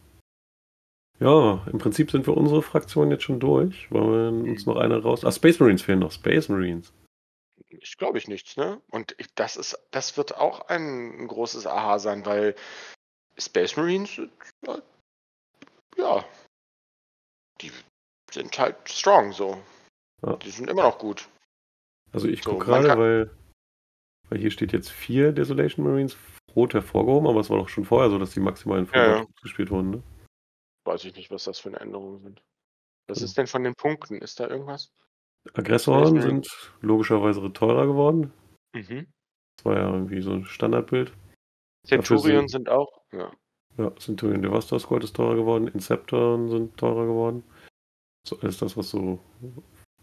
Ja, 1.19 1.65
im 1.71 1.77
Prinzip 1.77 2.11
sind 2.11 2.27
wir 2.27 2.35
unsere 2.35 2.61
Fraktion 2.61 3.11
jetzt 3.11 3.23
schon 3.23 3.39
durch. 3.39 3.89
Wollen 3.91 4.43
wir 4.43 4.51
uns 4.51 4.65
noch 4.65 4.77
eine 4.77 5.01
raus. 5.01 5.23
Ah, 5.23 5.31
Space 5.31 5.59
Marines 5.59 5.81
fehlen 5.81 5.99
noch. 5.99 6.11
Space 6.11 6.49
Marines. 6.49 6.91
Ich 7.69 7.97
glaube 7.97 8.17
ich 8.17 8.27
nichts, 8.27 8.57
ne? 8.57 8.81
Und 8.89 9.15
ich, 9.17 9.33
das 9.35 9.55
ist, 9.55 9.79
das 9.91 10.17
wird 10.17 10.35
auch 10.35 10.67
ein, 10.67 11.21
ein 11.21 11.27
großes 11.27 11.65
Aha 11.65 11.99
sein, 11.99 12.25
weil 12.25 12.55
Space 13.37 13.77
Marines, 13.77 14.17
äh, 14.17 14.81
ja, 15.97 16.25
die 17.61 17.71
sind 18.31 18.57
halt 18.57 18.75
strong 18.89 19.31
so. 19.31 19.61
Ja. 20.25 20.35
Die 20.37 20.49
sind 20.49 20.69
immer 20.69 20.83
noch 20.83 20.97
gut. 20.99 21.27
Also 22.11 22.27
ich 22.27 22.43
So, 22.43 22.51
gucke 22.51 22.65
gerade, 22.65 22.87
kann- 22.87 22.99
weil, 22.99 23.31
weil 24.29 24.39
hier 24.39 24.51
steht 24.51 24.71
jetzt 24.73 24.89
vier 24.89 25.31
Desolation 25.31 25.85
Marines 25.85 26.15
rot 26.55 26.73
hervorgehoben, 26.73 27.27
aber 27.27 27.39
es 27.39 27.49
war 27.49 27.57
doch 27.57 27.69
schon 27.69 27.85
vorher 27.85 28.09
so, 28.09 28.19
dass 28.19 28.31
die 28.33 28.39
maximalen 28.39 28.85
fünf 28.85 28.95
Ja, 28.95 29.17
ja. 29.17 29.25
gespielt 29.41 29.71
wurden. 29.71 29.89
Ne? 29.91 30.03
Weiß 30.85 31.03
ich 31.05 31.15
nicht, 31.15 31.31
was 31.31 31.45
das 31.45 31.59
für 31.59 31.69
eine 31.69 31.79
Änderung 31.79 32.19
sind. 32.21 32.41
Was 33.07 33.19
Hm. 33.19 33.25
ist 33.25 33.37
denn 33.37 33.47
von 33.47 33.63
den 33.63 33.73
Punkten? 33.75 34.21
Ist 34.21 34.39
da 34.39 34.47
irgendwas? 34.47 34.91
Aggressoren 35.55 36.21
sind 36.21 36.47
logischerweise 36.81 37.51
teurer 37.51 37.85
geworden. 37.85 38.31
Mhm. 38.73 39.07
Das 39.57 39.65
war 39.65 39.75
ja 39.77 39.91
irgendwie 39.91 40.21
so 40.21 40.31
ein 40.31 40.45
Standardbild. 40.45 41.11
Centurion 41.85 42.47
sind- 42.47 42.67
sind 42.67 42.69
auch. 42.69 43.01
Ja. 43.11 43.31
Ja, 43.77 43.93
Centurion 43.97 44.41
Devastor 44.41 44.79
Squad 44.79 45.03
ist 45.03 45.15
teurer 45.15 45.35
geworden, 45.35 45.67
Inceptoren 45.67 46.47
sind 46.49 46.77
teurer 46.77 47.05
geworden. 47.07 47.43
So 48.25 48.39
alles 48.39 48.57
das, 48.57 48.77
was 48.77 48.89
so 48.89 49.19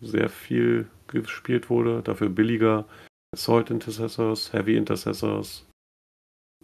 sehr 0.01 0.28
viel 0.28 0.88
gespielt 1.07 1.70
wurde. 1.70 2.03
Dafür 2.03 2.28
billiger 2.28 2.86
Assault 3.34 3.70
Intercessors, 3.70 4.53
Heavy 4.53 4.76
Intercessors, 4.76 5.66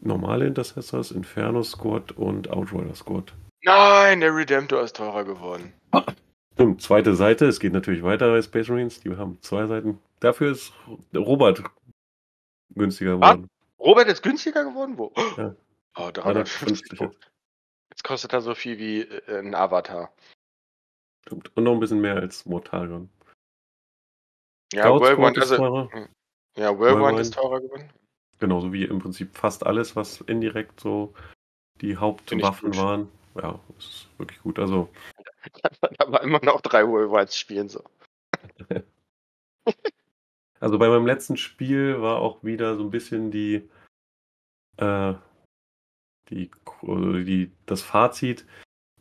normale 0.01 0.47
Intercessors, 0.47 1.11
Inferno 1.11 1.63
Squad 1.63 2.13
und 2.13 2.51
Outrider 2.51 2.95
Squad. 2.95 3.33
Nein, 3.63 4.21
der 4.21 4.35
Redemptor 4.35 4.83
ist 4.83 4.97
teurer 4.97 5.25
geworden. 5.25 5.73
Stimmt, 6.55 6.83
zweite 6.83 7.15
Seite, 7.15 7.47
es 7.47 7.61
geht 7.61 7.73
natürlich 7.73 8.03
weiter 8.03 8.29
bei 8.31 8.41
Space 8.41 8.69
Marines, 8.69 9.01
die 9.01 9.15
haben 9.17 9.39
zwei 9.43 9.67
Seiten. 9.67 9.99
Dafür 10.21 10.53
ist 10.53 10.73
Robert 11.15 11.63
günstiger 12.75 13.19
Ah, 13.21 13.35
geworden. 13.35 13.49
Robert 13.79 14.09
ist 14.09 14.23
günstiger 14.23 14.65
geworden? 14.65 14.97
Wo? 14.97 15.13
Ja. 15.37 15.55
Oh, 15.97 16.11
350 16.13 16.89
350 16.89 16.99
Punkte. 16.99 17.19
Jetzt 17.91 18.05
kostet 18.05 18.33
er 18.33 18.41
so 18.41 18.55
viel 18.55 18.79
wie 18.79 19.01
äh, 19.01 19.39
ein 19.39 19.55
Avatar. 19.55 20.13
Stimmt. 21.27 21.57
Und 21.57 21.65
noch 21.65 21.73
ein 21.73 21.81
bisschen 21.81 22.01
mehr 22.01 22.17
als 22.17 22.47
Mortarion. 22.47 23.09
Ja, 24.73 24.97
Squad 24.99 25.37
ist 25.37 25.53
also, 25.53 25.89
ja, 26.57 26.79
Whirlwind. 26.79 27.21
ist 27.21 27.35
teurer 27.35 27.61
geworden. 27.61 27.91
Genauso 28.39 28.73
wie 28.73 28.85
im 28.85 28.99
Prinzip 28.99 29.37
fast 29.37 29.65
alles, 29.65 29.97
was 29.97 30.21
indirekt 30.23 30.81
so 30.81 31.15
die 31.81 31.97
Hauptwaffen 31.97 32.77
waren. 32.77 33.09
Ja, 33.35 33.61
es 33.79 33.85
ist 33.85 34.09
wirklich 34.19 34.41
gut. 34.41 34.59
Also, 34.59 34.89
aber 35.99 36.23
immer 36.23 36.41
noch 36.43 36.61
drei 36.61 36.85
Whirlwinds 36.85 37.39
spielen. 37.39 37.69
So. 37.69 37.85
also 40.61 40.79
bei 40.79 40.89
meinem 40.89 41.07
letzten 41.07 41.37
Spiel 41.37 42.01
war 42.01 42.19
auch 42.19 42.43
wieder 42.43 42.77
so 42.77 42.83
ein 42.83 42.91
bisschen 42.91 43.31
die, 43.31 43.69
äh, 44.79 45.15
die, 46.31 46.51
also 46.83 47.13
die 47.13 47.53
das 47.67 47.83
Fazit, 47.83 48.47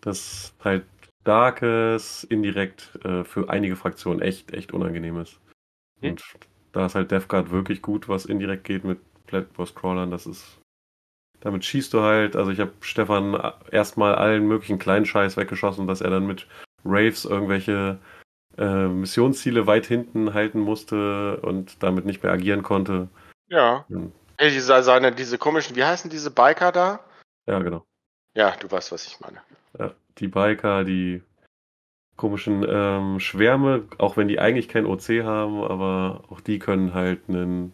dass 0.01 0.53
halt 0.59 0.86
Darkes 1.24 2.24
indirekt 2.24 2.99
äh, 3.03 3.24
für 3.24 3.49
einige 3.49 3.76
Fraktionen 3.76 4.22
echt, 4.22 4.53
echt 4.53 4.74
unangenehm 4.74 5.18
ist. 5.18 5.39
Hm. 6.01 6.11
Und 6.11 6.23
da 6.71 6.85
ist 6.85 6.95
halt 6.95 7.11
Death 7.11 7.27
Guard 7.27 7.51
wirklich 7.51 7.81
gut, 7.81 8.09
was 8.09 8.25
indirekt 8.25 8.63
geht 8.63 8.83
mit 8.83 8.99
Platypus 9.27 9.75
Crawlern. 9.75 10.11
Das 10.11 10.25
ist. 10.25 10.59
Damit 11.41 11.63
schießt 11.63 11.93
du 11.93 12.01
halt. 12.01 12.35
Also 12.35 12.51
ich 12.51 12.59
habe 12.59 12.71
Stefan 12.81 13.39
erstmal 13.71 14.15
allen 14.15 14.47
möglichen 14.47 14.79
kleinen 14.79 15.05
Scheiß 15.05 15.37
weggeschossen, 15.37 15.87
dass 15.87 16.01
er 16.01 16.09
dann 16.09 16.25
mit 16.25 16.47
Raves 16.83 17.25
irgendwelche 17.25 17.99
äh, 18.57 18.87
Missionsziele 18.87 19.67
weit 19.67 19.85
hinten 19.85 20.33
halten 20.33 20.59
musste 20.59 21.37
und 21.41 21.83
damit 21.83 22.05
nicht 22.05 22.23
mehr 22.23 22.31
agieren 22.31 22.63
konnte. 22.63 23.09
Ja. 23.47 23.85
Hm. 23.89 24.11
Hey, 24.37 24.51
diese, 24.51 24.81
seine, 24.83 25.11
diese 25.13 25.37
komischen, 25.37 25.75
wie 25.75 25.83
heißen 25.83 26.09
diese 26.09 26.31
Biker 26.31 26.71
da? 26.71 26.99
Ja, 27.47 27.59
genau. 27.59 27.85
Ja, 28.33 28.55
du 28.57 28.69
weißt, 28.69 28.91
was 28.91 29.07
ich 29.07 29.19
meine. 29.19 29.41
Ja, 29.79 29.93
die 30.17 30.27
Biker, 30.27 30.83
die 30.83 31.21
komischen 32.18 32.66
ähm, 32.68 33.20
Schwärme, 33.20 33.88
auch 33.97 34.18
wenn 34.18 34.28
die 34.28 34.39
eigentlich 34.39 34.70
kein 34.70 34.86
OC 34.86 35.24
haben, 35.24 35.63
aber 35.63 36.24
auch 36.30 36.41
die 36.41 36.59
können 36.59 36.93
halt 36.93 37.28
einen 37.28 37.74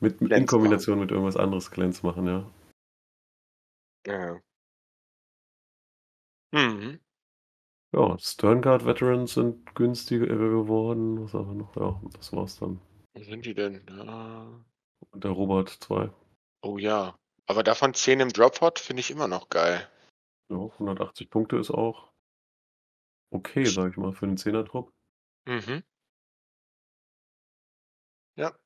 mit, 0.00 0.20
in 0.20 0.28
Glänz 0.28 0.50
Kombination 0.50 1.00
mit 1.00 1.10
irgendwas 1.10 1.36
anderes 1.36 1.70
Glänz 1.70 2.02
machen, 2.02 2.26
ja. 2.26 2.50
Ja. 4.06 4.40
Mhm. 6.52 7.00
Ja, 7.92 8.16
Sterngard 8.18 8.84
Veterans 8.84 9.34
sind 9.34 9.74
günstiger 9.74 10.26
geworden. 10.26 11.24
Was 11.24 11.34
haben 11.34 11.48
wir 11.48 11.54
noch? 11.54 11.76
Ja, 11.76 12.00
das 12.14 12.32
war's 12.32 12.58
dann. 12.58 12.80
Wo 13.14 13.22
sind 13.22 13.46
die 13.46 13.54
denn? 13.54 13.84
Ja. 13.88 14.46
Und 15.10 15.24
der 15.24 15.30
Robert 15.30 15.70
2. 15.70 16.10
Oh 16.62 16.78
ja. 16.78 17.16
Aber 17.46 17.62
davon 17.62 17.94
10 17.94 18.20
im 18.20 18.28
Dropot 18.28 18.78
finde 18.78 19.00
ich 19.00 19.10
immer 19.10 19.28
noch 19.28 19.48
geil. 19.48 19.88
Ja, 20.50 20.56
180 20.58 21.30
Punkte 21.30 21.56
ist 21.56 21.70
auch 21.70 22.12
okay, 23.30 23.64
sag 23.64 23.92
ich 23.92 23.96
mal, 23.96 24.12
für 24.12 24.26
den 24.26 24.36
10er-Trupp. 24.36 24.92
Mhm. 25.46 25.82
Ja. 28.36 28.56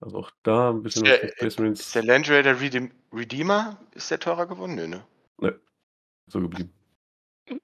Also 0.00 0.18
auch 0.18 0.30
da 0.42 0.70
ein 0.70 0.82
bisschen 0.82 1.04
Ist 1.04 1.12
was 1.12 1.20
der, 1.20 1.28
für 1.28 1.36
Space 1.36 1.58
Marines 1.58 1.80
ist 1.80 1.94
der 1.94 2.04
Land 2.04 2.30
Raider 2.30 2.60
Redeem 2.60 2.90
Redeemer, 3.12 3.78
ist 3.92 4.10
der 4.10 4.18
teurer 4.18 4.46
geworden? 4.46 4.74
Nö, 4.74 4.88
ne? 4.88 5.04
so 6.30 6.40
geblieben. 6.40 6.72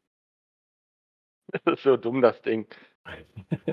Das 1.64 1.78
ist 1.78 1.84
so 1.84 1.96
dumm, 1.96 2.20
das 2.20 2.42
Ding. 2.42 2.66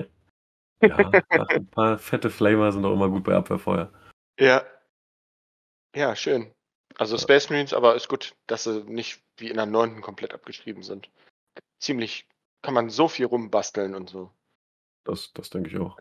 ja, 0.80 1.12
ach, 1.28 1.48
ein 1.48 1.66
paar 1.66 1.98
fette 1.98 2.30
Flamer 2.30 2.70
sind 2.72 2.84
auch 2.84 2.92
immer 2.92 3.10
gut 3.10 3.24
bei 3.24 3.34
Abwehrfeuer. 3.34 3.92
Ja. 4.38 4.64
Ja, 5.94 6.14
schön. 6.14 6.54
Also. 6.96 7.18
Space 7.18 7.50
Marines, 7.50 7.74
aber 7.74 7.96
ist 7.96 8.08
gut, 8.08 8.36
dass 8.46 8.64
sie 8.64 8.84
nicht 8.84 9.22
wie 9.38 9.50
in 9.50 9.56
der 9.56 9.66
neunten 9.66 10.02
komplett 10.02 10.32
abgeschrieben 10.32 10.82
sind. 10.82 11.10
Ziemlich, 11.80 12.26
kann 12.62 12.74
man 12.74 12.90
so 12.90 13.08
viel 13.08 13.26
rumbasteln 13.26 13.94
und 13.94 14.08
so. 14.08 14.30
Das, 15.04 15.32
das 15.34 15.50
denke 15.50 15.70
ich 15.70 15.78
auch. 15.78 15.98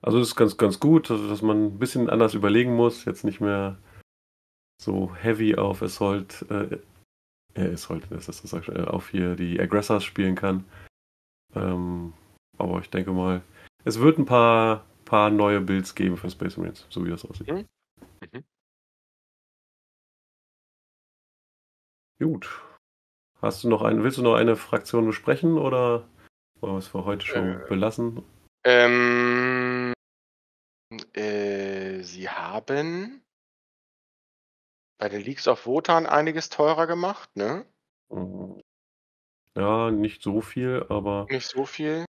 Also 0.00 0.18
es 0.18 0.28
ist 0.28 0.36
ganz, 0.36 0.56
ganz 0.56 0.80
gut, 0.80 1.10
also 1.10 1.28
dass 1.28 1.42
man 1.42 1.66
ein 1.66 1.78
bisschen 1.78 2.10
anders 2.10 2.34
überlegen 2.34 2.74
muss, 2.74 3.04
jetzt 3.04 3.24
nicht 3.24 3.40
mehr 3.40 3.78
so 4.80 5.14
heavy 5.14 5.54
auf 5.54 5.80
Assault, 5.80 6.44
äh, 6.50 6.78
äh 7.54 7.72
Assault, 7.72 8.10
ist 8.10 8.28
das, 8.28 8.42
das 8.42 8.64
schon, 8.64 8.76
äh, 8.76 8.82
auf 8.82 9.10
hier 9.10 9.36
die 9.36 9.60
Aggressors 9.60 10.02
spielen 10.02 10.34
kann. 10.34 10.64
Ähm, 11.54 12.14
aber 12.58 12.80
ich 12.80 12.90
denke 12.90 13.12
mal, 13.12 13.42
es 13.84 14.00
wird 14.00 14.18
ein 14.18 14.26
paar, 14.26 14.84
paar 15.04 15.30
neue 15.30 15.60
Builds 15.60 15.94
geben 15.94 16.16
für 16.16 16.30
Space 16.30 16.56
Marines, 16.56 16.86
so 16.90 17.04
wie 17.04 17.10
das 17.10 17.24
aussieht. 17.24 17.48
Mhm. 17.48 17.68
Mhm. 18.32 18.44
Gut. 22.18 22.71
Hast 23.42 23.64
du 23.64 23.68
noch 23.68 23.82
eine, 23.82 24.04
willst 24.04 24.18
du 24.18 24.22
noch 24.22 24.34
eine 24.36 24.54
Fraktion 24.54 25.04
besprechen 25.04 25.58
oder 25.58 26.08
wollen 26.60 26.74
wir 26.74 26.78
es 26.78 26.86
für 26.86 27.04
heute 27.04 27.26
schon 27.26 27.60
Äh. 27.60 27.66
belassen? 27.68 28.22
Ähm, 28.64 29.92
äh, 31.12 32.02
sie 32.02 32.28
haben 32.28 33.20
bei 34.98 35.08
den 35.08 35.22
Leagues 35.22 35.48
of 35.48 35.66
Wotan 35.66 36.06
einiges 36.06 36.50
teurer 36.50 36.86
gemacht, 36.86 37.34
ne? 37.36 37.66
Mm. 38.10 38.60
Ja, 39.56 39.90
nicht 39.90 40.22
so 40.22 40.40
viel, 40.40 40.86
aber 40.88 41.26
Nicht 41.28 41.48
so 41.48 41.64
viel. 41.66 42.04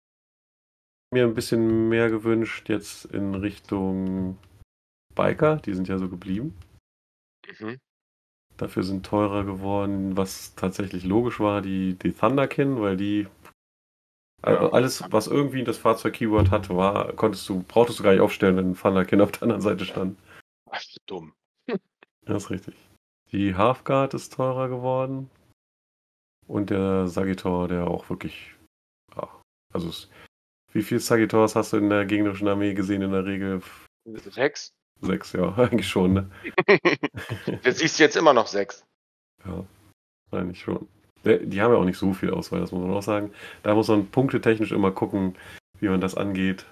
mir 1.13 1.23
ein 1.23 1.33
bisschen 1.33 1.87
mehr 1.87 2.09
gewünscht 2.09 2.67
jetzt 2.67 3.05
in 3.05 3.35
Richtung 3.35 4.37
Biker, 5.15 5.57
die 5.57 5.73
sind 5.73 5.87
ja 5.87 5.97
so 5.97 6.09
geblieben. 6.09 6.57
Mhm. 7.59 7.79
Dafür 8.61 8.83
sind 8.83 9.03
teurer 9.03 9.43
geworden, 9.43 10.15
was 10.15 10.53
tatsächlich 10.53 11.03
logisch 11.03 11.39
war, 11.39 11.63
die, 11.63 11.95
die 11.95 12.11
Thunderkin, 12.13 12.79
weil 12.79 12.95
die 12.95 13.27
Ja. 14.45 14.69
alles, 14.69 15.03
was 15.11 15.25
irgendwie 15.25 15.63
das 15.63 15.79
Fahrzeug-Keyword 15.79 16.51
hatte, 16.51 16.75
war, 16.75 17.11
konntest 17.13 17.49
du, 17.49 17.63
brauchtest 17.63 17.97
du 17.97 18.03
gar 18.03 18.11
nicht 18.11 18.21
aufstellen, 18.21 18.57
wenn 18.57 18.69
ein 18.69 18.75
Thunderkin 18.75 19.19
auf 19.19 19.31
der 19.31 19.43
anderen 19.43 19.63
Seite 19.63 19.85
stand. 19.85 20.19
Ach, 20.69 20.79
so 20.79 20.99
dumm. 21.07 21.33
Das 22.27 22.43
ist 22.43 22.49
richtig. 22.51 22.75
Die 23.31 23.55
Halfguard 23.55 24.13
ist 24.13 24.33
teurer 24.33 24.69
geworden. 24.69 25.31
Und 26.45 26.69
der 26.69 27.07
Sagittor, 27.07 27.67
der 27.67 27.87
auch 27.87 28.11
wirklich. 28.11 28.53
Ja, 29.15 29.27
also, 29.73 29.89
es, 29.89 30.07
wie 30.71 30.83
viele 30.83 30.99
Sagittors 30.99 31.55
hast 31.55 31.73
du 31.73 31.77
in 31.77 31.89
der 31.89 32.05
gegnerischen 32.05 32.47
Armee 32.47 32.75
gesehen? 32.75 33.01
In 33.01 33.11
der 33.11 33.25
Regel 33.25 33.63
Sechs? 34.05 34.71
Sechs, 35.01 35.33
ja, 35.33 35.53
eigentlich 35.57 35.87
schon, 35.87 36.13
ne? 36.13 36.31
Du 37.63 37.71
siehst 37.71 37.99
jetzt 37.99 38.15
immer 38.15 38.33
noch 38.33 38.47
sechs. 38.47 38.83
Ja, 39.45 39.65
eigentlich 40.31 40.61
schon. 40.61 40.87
Die 41.23 41.61
haben 41.61 41.71
ja 41.71 41.77
auch 41.77 41.85
nicht 41.85 41.99
so 41.99 42.13
viel 42.13 42.31
Auswahl, 42.31 42.61
das 42.61 42.71
muss 42.71 42.81
man 42.81 42.95
auch 42.95 43.03
sagen. 43.03 43.31
Da 43.61 43.75
muss 43.75 43.87
man 43.89 44.07
punktetechnisch 44.07 44.71
immer 44.71 44.91
gucken, 44.91 45.37
wie 45.79 45.89
man 45.89 46.01
das 46.01 46.15
angeht. 46.15 46.65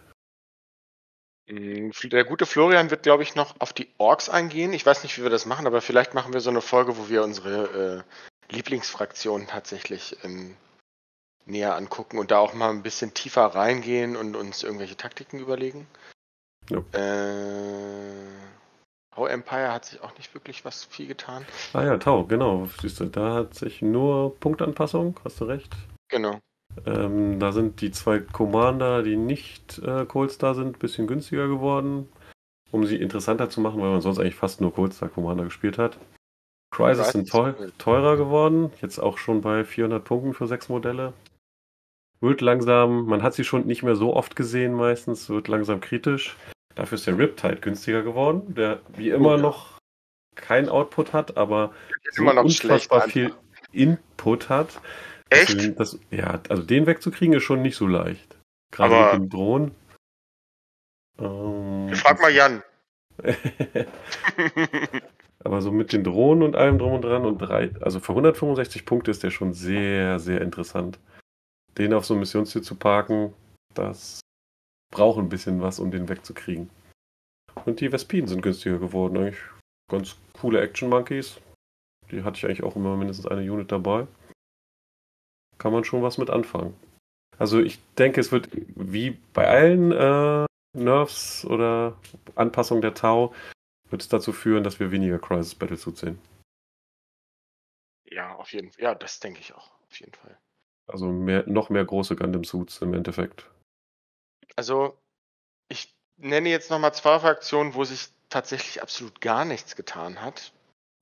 Mm, 1.47 1.91
Der 2.05 2.23
gute 2.25 2.45
Florian 2.45 2.89
wird, 2.89 3.03
glaube 3.03 3.21
ich, 3.23 3.35
noch 3.35 3.59
auf 3.59 3.73
die 3.73 3.89
Orks 3.97 4.29
eingehen. 4.29 4.73
Ich 4.73 4.85
weiß 4.85 5.03
nicht, 5.03 5.17
wie 5.17 5.23
wir 5.23 5.29
das 5.29 5.45
machen, 5.45 5.67
aber 5.67 5.81
vielleicht 5.81 6.13
machen 6.15 6.33
wir 6.33 6.41
so 6.41 6.49
eine 6.49 6.61
Folge, 6.61 6.97
wo 6.97 7.09
wir 7.09 7.23
unsere 7.23 8.05
äh, 8.49 8.53
Lieblingsfraktionen 8.53 9.47
tatsächlich 9.47 10.17
ähm, 10.23 10.55
näher 11.45 11.75
angucken 11.75 12.17
und 12.17 12.31
da 12.31 12.39
auch 12.39 12.53
mal 12.53 12.69
ein 12.69 12.83
bisschen 12.83 13.13
tiefer 13.13 13.45
reingehen 13.45 14.15
und 14.15 14.35
uns 14.35 14.63
irgendwelche 14.63 14.97
Taktiken 14.97 15.39
überlegen. 15.39 15.87
Ja. 16.69 16.83
Äh, 16.93 17.98
How 19.19 19.27
Empire 19.27 19.73
hat 19.73 19.83
sich 19.83 20.01
auch 20.01 20.15
nicht 20.17 20.33
wirklich 20.33 20.63
was 20.63 20.85
viel 20.85 21.07
getan. 21.07 21.45
Ah 21.73 21.83
ja, 21.83 21.97
Tau, 21.97 22.23
genau. 22.23 22.69
Siehst 22.81 23.01
du, 23.01 23.05
da 23.05 23.33
hat 23.33 23.53
sich 23.53 23.81
nur 23.81 24.39
Punktanpassung, 24.39 25.19
hast 25.25 25.41
du 25.41 25.45
recht. 25.45 25.75
Genau. 26.07 26.39
Ähm, 26.85 27.37
da 27.37 27.51
sind 27.51 27.81
die 27.81 27.91
zwei 27.91 28.19
Commander, 28.19 29.03
die 29.03 29.17
nicht 29.17 29.79
äh, 29.79 30.05
Cold-Star 30.05 30.55
sind, 30.55 30.77
ein 30.77 30.79
bisschen 30.79 31.05
günstiger 31.05 31.49
geworden, 31.49 32.07
um 32.71 32.85
sie 32.85 32.95
interessanter 32.95 33.49
zu 33.49 33.59
machen, 33.59 33.81
weil 33.81 33.89
man 33.89 33.99
sonst 33.99 34.19
eigentlich 34.19 34.35
fast 34.35 34.61
nur 34.61 34.73
Cold-Star 34.73 35.09
Commander 35.09 35.43
gespielt 35.43 35.77
hat. 35.77 35.97
Crisis 36.71 37.09
sind 37.09 37.29
teu 37.29 37.51
teurer 37.77 38.15
geworden, 38.15 38.71
jetzt 38.81 38.99
auch 38.99 39.17
schon 39.17 39.41
bei 39.41 39.65
400 39.65 40.01
Punkten 40.01 40.33
für 40.33 40.47
sechs 40.47 40.69
Modelle. 40.69 41.11
Wird 42.21 42.39
langsam, 42.39 43.05
man 43.05 43.21
hat 43.21 43.33
sie 43.33 43.43
schon 43.43 43.65
nicht 43.65 43.83
mehr 43.83 43.97
so 43.97 44.15
oft 44.15 44.37
gesehen 44.37 44.75
meistens, 44.75 45.27
wird 45.29 45.49
langsam 45.49 45.81
kritisch. 45.81 46.37
Dafür 46.79 46.95
ist 46.95 47.05
der 47.07 47.17
Riptide 47.17 47.57
günstiger 47.57 48.03
geworden, 48.03 48.55
der 48.55 48.79
wie 48.95 49.09
immer 49.09 49.33
Oh 49.33 49.35
ja. 49.35 49.41
noch 49.41 49.77
kein 50.35 50.69
Output 50.69 51.11
hat, 51.11 51.35
aber 51.35 51.73
so 52.11 52.21
immer 52.21 52.31
schlecht. 52.49 52.63
unfassbar 52.63 53.01
viel 53.09 53.33
Input 53.73 54.47
hat. 54.47 54.79
Echt? 55.29 55.49
Deswegen, 55.55 55.75
Das, 55.75 55.99
ja, 56.09 56.39
also 56.47 56.63
den 56.63 56.85
wegzukriegen 56.85 57.35
ist 57.35 57.43
schon 57.43 57.61
nicht 57.63 57.75
so 57.75 57.85
leicht. 57.85 58.37
Gerade 58.71 58.95
Aber- 58.95 59.11
mit 59.19 59.23
dem 59.23 59.29
Drohnen. 59.29 59.75
Ähm, 61.19 61.89
Frag 61.95 62.21
mal 62.21 62.31
Jan. 62.33 62.63
Aber 65.43 65.61
so 65.61 65.73
mit 65.73 65.91
den 65.91 66.05
Drohnen 66.05 66.43
und 66.43 66.55
allem 66.55 66.77
drum 66.79 66.93
und 66.93 67.01
dran 67.01 67.25
und 67.25 67.39
drei, 67.39 67.71
also 67.81 67.99
für 67.99 68.13
165 68.13 68.85
Punkte 68.85 69.11
ist 69.11 69.21
der 69.23 69.31
schon 69.31 69.51
sehr, 69.51 70.19
sehr 70.19 70.39
interessant. 70.39 70.97
den 71.77 71.93
auf 71.93 72.05
so 72.05 72.13
ein 72.13 72.19
Missionsziel 72.21 72.61
zu 72.61 72.75
parken, 72.75 73.33
das 73.73 74.19
braucht 74.91 75.19
ein 75.19 75.29
bisschen 75.29 75.61
was, 75.61 75.79
um 75.79 75.91
den 75.91 76.09
wegzukriegen. 76.09 76.69
Und 77.65 77.81
die 77.81 77.91
Vespinen 77.91 78.27
sind 78.27 78.41
günstiger 78.41 78.79
geworden. 78.79 79.17
Eigentlich 79.17 79.39
ganz 79.89 80.17
coole 80.33 80.61
Action 80.61 80.89
Monkeys. 80.89 81.39
Die 82.11 82.23
hatte 82.23 82.37
ich 82.37 82.45
eigentlich 82.45 82.63
auch 82.63 82.75
immer 82.75 82.95
mindestens 82.97 83.27
eine 83.27 83.41
Unit 83.51 83.71
dabei. 83.71 84.07
Kann 85.57 85.73
man 85.73 85.83
schon 85.83 86.01
was 86.01 86.17
mit 86.17 86.29
anfangen. 86.29 86.73
Also 87.37 87.59
ich 87.59 87.79
denke, 87.95 88.19
es 88.19 88.31
wird 88.31 88.49
wie 88.75 89.11
bei 89.33 89.47
allen 89.47 89.91
äh, 89.91 90.45
Nerfs 90.77 91.45
oder 91.45 91.97
Anpassungen 92.35 92.81
der 92.81 92.93
Tau, 92.93 93.33
wird 93.89 94.01
es 94.01 94.09
dazu 94.09 94.33
führen, 94.33 94.63
dass 94.63 94.79
wir 94.79 94.91
weniger 94.91 95.19
Crisis 95.19 95.55
Battlesuits 95.55 96.01
sehen. 96.01 96.19
Ja, 98.05 98.35
auf 98.35 98.51
jeden 98.53 98.71
Fall. 98.71 98.83
Ja, 98.83 98.95
das 98.95 99.19
denke 99.19 99.39
ich 99.39 99.53
auch. 99.53 99.71
Auf 99.89 99.99
jeden 99.99 100.13
Fall. 100.13 100.37
Also 100.87 101.07
mehr, 101.07 101.47
noch 101.47 101.69
mehr 101.69 101.85
große 101.85 102.15
Gundam-Suits 102.15 102.81
im 102.81 102.93
Endeffekt. 102.93 103.49
Also, 104.55 104.97
ich 105.67 105.93
nenne 106.17 106.49
jetzt 106.49 106.69
nochmal 106.69 106.93
zwei 106.93 107.19
Fraktionen, 107.19 107.73
wo 107.73 107.83
sich 107.83 108.09
tatsächlich 108.29 108.81
absolut 108.81 109.21
gar 109.21 109.45
nichts 109.45 109.75
getan 109.75 110.21
hat. 110.21 110.51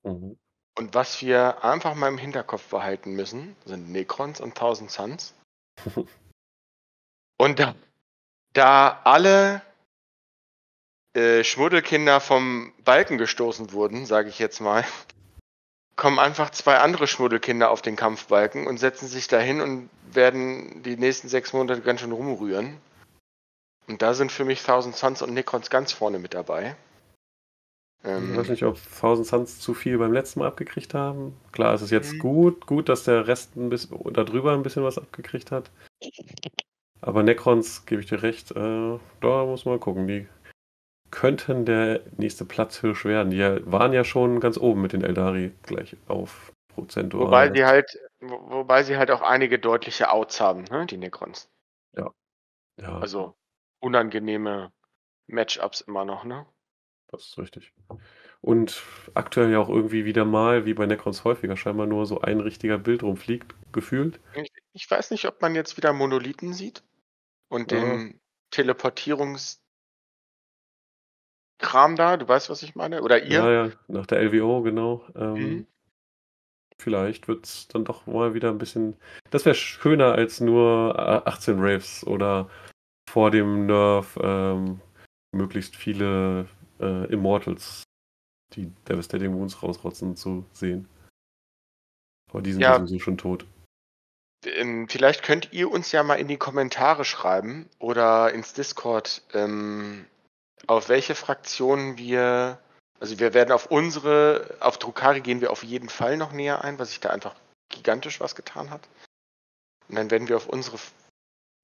Mhm. 0.02 0.38
Und 0.78 0.94
was 0.94 1.20
wir 1.22 1.64
einfach 1.64 1.94
mal 1.94 2.08
im 2.08 2.18
Hinterkopf 2.18 2.68
behalten 2.68 3.14
müssen, 3.14 3.56
sind 3.64 3.90
Necrons 3.90 4.40
und 4.40 4.54
Thousand 4.54 4.90
Suns. 4.90 5.34
und 7.36 7.58
da, 7.58 7.74
da 8.52 9.00
alle 9.02 9.60
äh, 11.14 11.42
Schmuddelkinder 11.42 12.20
vom 12.20 12.72
Balken 12.84 13.18
gestoßen 13.18 13.72
wurden, 13.72 14.06
sage 14.06 14.28
ich 14.28 14.38
jetzt 14.38 14.60
mal, 14.60 14.84
kommen 15.96 16.20
einfach 16.20 16.50
zwei 16.50 16.78
andere 16.78 17.08
Schmuddelkinder 17.08 17.70
auf 17.70 17.82
den 17.82 17.96
Kampfbalken 17.96 18.68
und 18.68 18.78
setzen 18.78 19.08
sich 19.08 19.26
dahin 19.26 19.60
und 19.60 19.90
werden 20.12 20.84
die 20.84 20.96
nächsten 20.96 21.28
sechs 21.28 21.52
Monate 21.52 21.80
ganz 21.80 22.00
schön 22.00 22.12
rumrühren. 22.12 22.80
Und 23.88 24.02
da 24.02 24.14
sind 24.14 24.30
für 24.30 24.44
mich 24.44 24.62
Thousand 24.62 24.94
Suns 24.94 25.22
und 25.22 25.32
Necrons 25.32 25.70
ganz 25.70 25.92
vorne 25.92 26.18
mit 26.18 26.34
dabei. 26.34 26.76
Ähm, 28.04 28.32
ich 28.32 28.38
weiß 28.38 28.48
nicht, 28.50 28.64
ob 28.64 28.78
Thousand 29.00 29.26
Suns 29.26 29.60
zu 29.60 29.74
viel 29.74 29.98
beim 29.98 30.12
letzten 30.12 30.40
Mal 30.40 30.48
abgekriegt 30.48 30.94
haben. 30.94 31.36
Klar, 31.52 31.74
es 31.74 31.82
ist 31.82 31.90
jetzt 31.90 32.12
mhm. 32.14 32.18
gut, 32.18 32.66
gut, 32.66 32.88
dass 32.88 33.04
der 33.04 33.26
Rest 33.26 33.56
ein 33.56 33.70
bisschen 33.70 33.98
darüber 34.12 34.52
ein 34.52 34.62
bisschen 34.62 34.84
was 34.84 34.98
abgekriegt 34.98 35.50
hat. 35.50 35.70
Aber 37.00 37.22
Necrons, 37.22 37.86
gebe 37.86 38.02
ich 38.02 38.08
dir 38.08 38.22
recht, 38.22 38.50
äh, 38.52 38.98
da 39.20 39.44
muss 39.44 39.64
man 39.64 39.80
gucken. 39.80 40.06
Die 40.06 40.28
könnten 41.10 41.64
der 41.64 42.02
nächste 42.18 42.44
Platzhirsch 42.44 43.04
werden. 43.04 43.30
Die 43.30 43.40
waren 43.70 43.92
ja 43.92 44.04
schon 44.04 44.40
ganz 44.40 44.58
oben 44.58 44.82
mit 44.82 44.92
den 44.92 45.02
Eldari 45.02 45.52
gleich 45.62 45.96
auf 46.06 46.52
prozentual. 46.68 47.26
Wobei 47.26 47.52
sie 47.52 47.64
halt, 47.64 47.98
wobei 48.20 48.82
sie 48.82 48.98
halt 48.98 49.10
auch 49.10 49.22
einige 49.22 49.58
deutliche 49.58 50.12
Outs 50.12 50.40
haben, 50.40 50.64
ne, 50.64 50.84
die 50.86 50.98
Necrons. 50.98 51.48
Ja. 51.96 52.10
ja. 52.76 52.98
Also 52.98 53.37
unangenehme 53.80 54.72
Matchups 55.26 55.80
immer 55.82 56.04
noch, 56.04 56.24
ne? 56.24 56.46
Das 57.08 57.22
ist 57.22 57.38
richtig. 57.38 57.72
Und 58.40 58.82
aktuell 59.14 59.50
ja 59.50 59.58
auch 59.58 59.68
irgendwie 59.68 60.04
wieder 60.04 60.24
mal, 60.24 60.64
wie 60.64 60.74
bei 60.74 60.86
Necrons 60.86 61.24
häufiger, 61.24 61.56
scheinbar 61.56 61.86
nur 61.86 62.06
so 62.06 62.20
ein 62.20 62.40
richtiger 62.40 62.78
Bild 62.78 63.02
rumfliegt, 63.02 63.54
gefühlt. 63.72 64.20
Ich, 64.34 64.52
ich 64.74 64.90
weiß 64.90 65.10
nicht, 65.10 65.24
ob 65.24 65.40
man 65.42 65.54
jetzt 65.54 65.76
wieder 65.76 65.92
Monolithen 65.92 66.52
sieht 66.52 66.82
und 67.48 67.72
ja. 67.72 67.80
den 67.80 68.20
Teleportierungs- 68.52 69.60
Kram 71.58 71.96
da, 71.96 72.16
du 72.16 72.28
weißt, 72.28 72.50
was 72.50 72.62
ich 72.62 72.76
meine? 72.76 73.02
Oder 73.02 73.24
ihr? 73.24 73.40
Ja, 73.40 73.50
ja, 73.50 73.72
nach 73.88 74.06
der 74.06 74.20
LWO, 74.20 74.62
genau. 74.62 75.04
Ähm, 75.16 75.32
mhm. 75.34 75.66
Vielleicht 76.78 77.26
wird 77.26 77.46
es 77.46 77.66
dann 77.66 77.84
doch 77.84 78.06
mal 78.06 78.34
wieder 78.34 78.50
ein 78.50 78.58
bisschen. 78.58 78.96
Das 79.30 79.44
wäre 79.44 79.56
schöner 79.56 80.12
als 80.12 80.40
nur 80.40 80.96
18 81.26 81.58
Raves 81.58 82.06
oder 82.06 82.48
vor 83.18 83.32
dem 83.32 83.66
Nerf 83.66 84.16
ähm, 84.22 84.80
möglichst 85.32 85.74
viele 85.74 86.48
äh, 86.78 87.12
Immortals, 87.12 87.82
die 88.54 88.66
Devastating 88.88 89.34
Wounds 89.34 89.60
rausrotzen, 89.60 90.14
zu 90.14 90.44
sehen. 90.52 90.88
Aber 92.30 92.42
die 92.42 92.52
sind 92.52 92.60
ja 92.60 92.78
sowieso 92.78 93.00
schon 93.00 93.18
tot. 93.18 93.44
Ähm, 94.44 94.88
vielleicht 94.88 95.24
könnt 95.24 95.52
ihr 95.52 95.68
uns 95.68 95.90
ja 95.90 96.04
mal 96.04 96.14
in 96.14 96.28
die 96.28 96.36
Kommentare 96.36 97.04
schreiben 97.04 97.68
oder 97.80 98.32
ins 98.32 98.52
Discord, 98.52 99.24
ähm, 99.34 100.06
auf 100.68 100.88
welche 100.88 101.16
Fraktionen 101.16 101.98
wir, 101.98 102.60
also 103.00 103.18
wir 103.18 103.34
werden 103.34 103.50
auf 103.50 103.66
unsere, 103.66 104.56
auf 104.60 104.78
Drukari 104.78 105.22
gehen 105.22 105.40
wir 105.40 105.50
auf 105.50 105.64
jeden 105.64 105.88
Fall 105.88 106.16
noch 106.18 106.30
näher 106.30 106.62
ein, 106.62 106.78
weil 106.78 106.86
sich 106.86 107.00
da 107.00 107.10
einfach 107.10 107.34
gigantisch 107.68 108.20
was 108.20 108.36
getan 108.36 108.70
hat. 108.70 108.88
Und 109.88 109.96
dann 109.96 110.08
werden 110.12 110.28
wir 110.28 110.36
auf 110.36 110.48
unsere, 110.48 110.78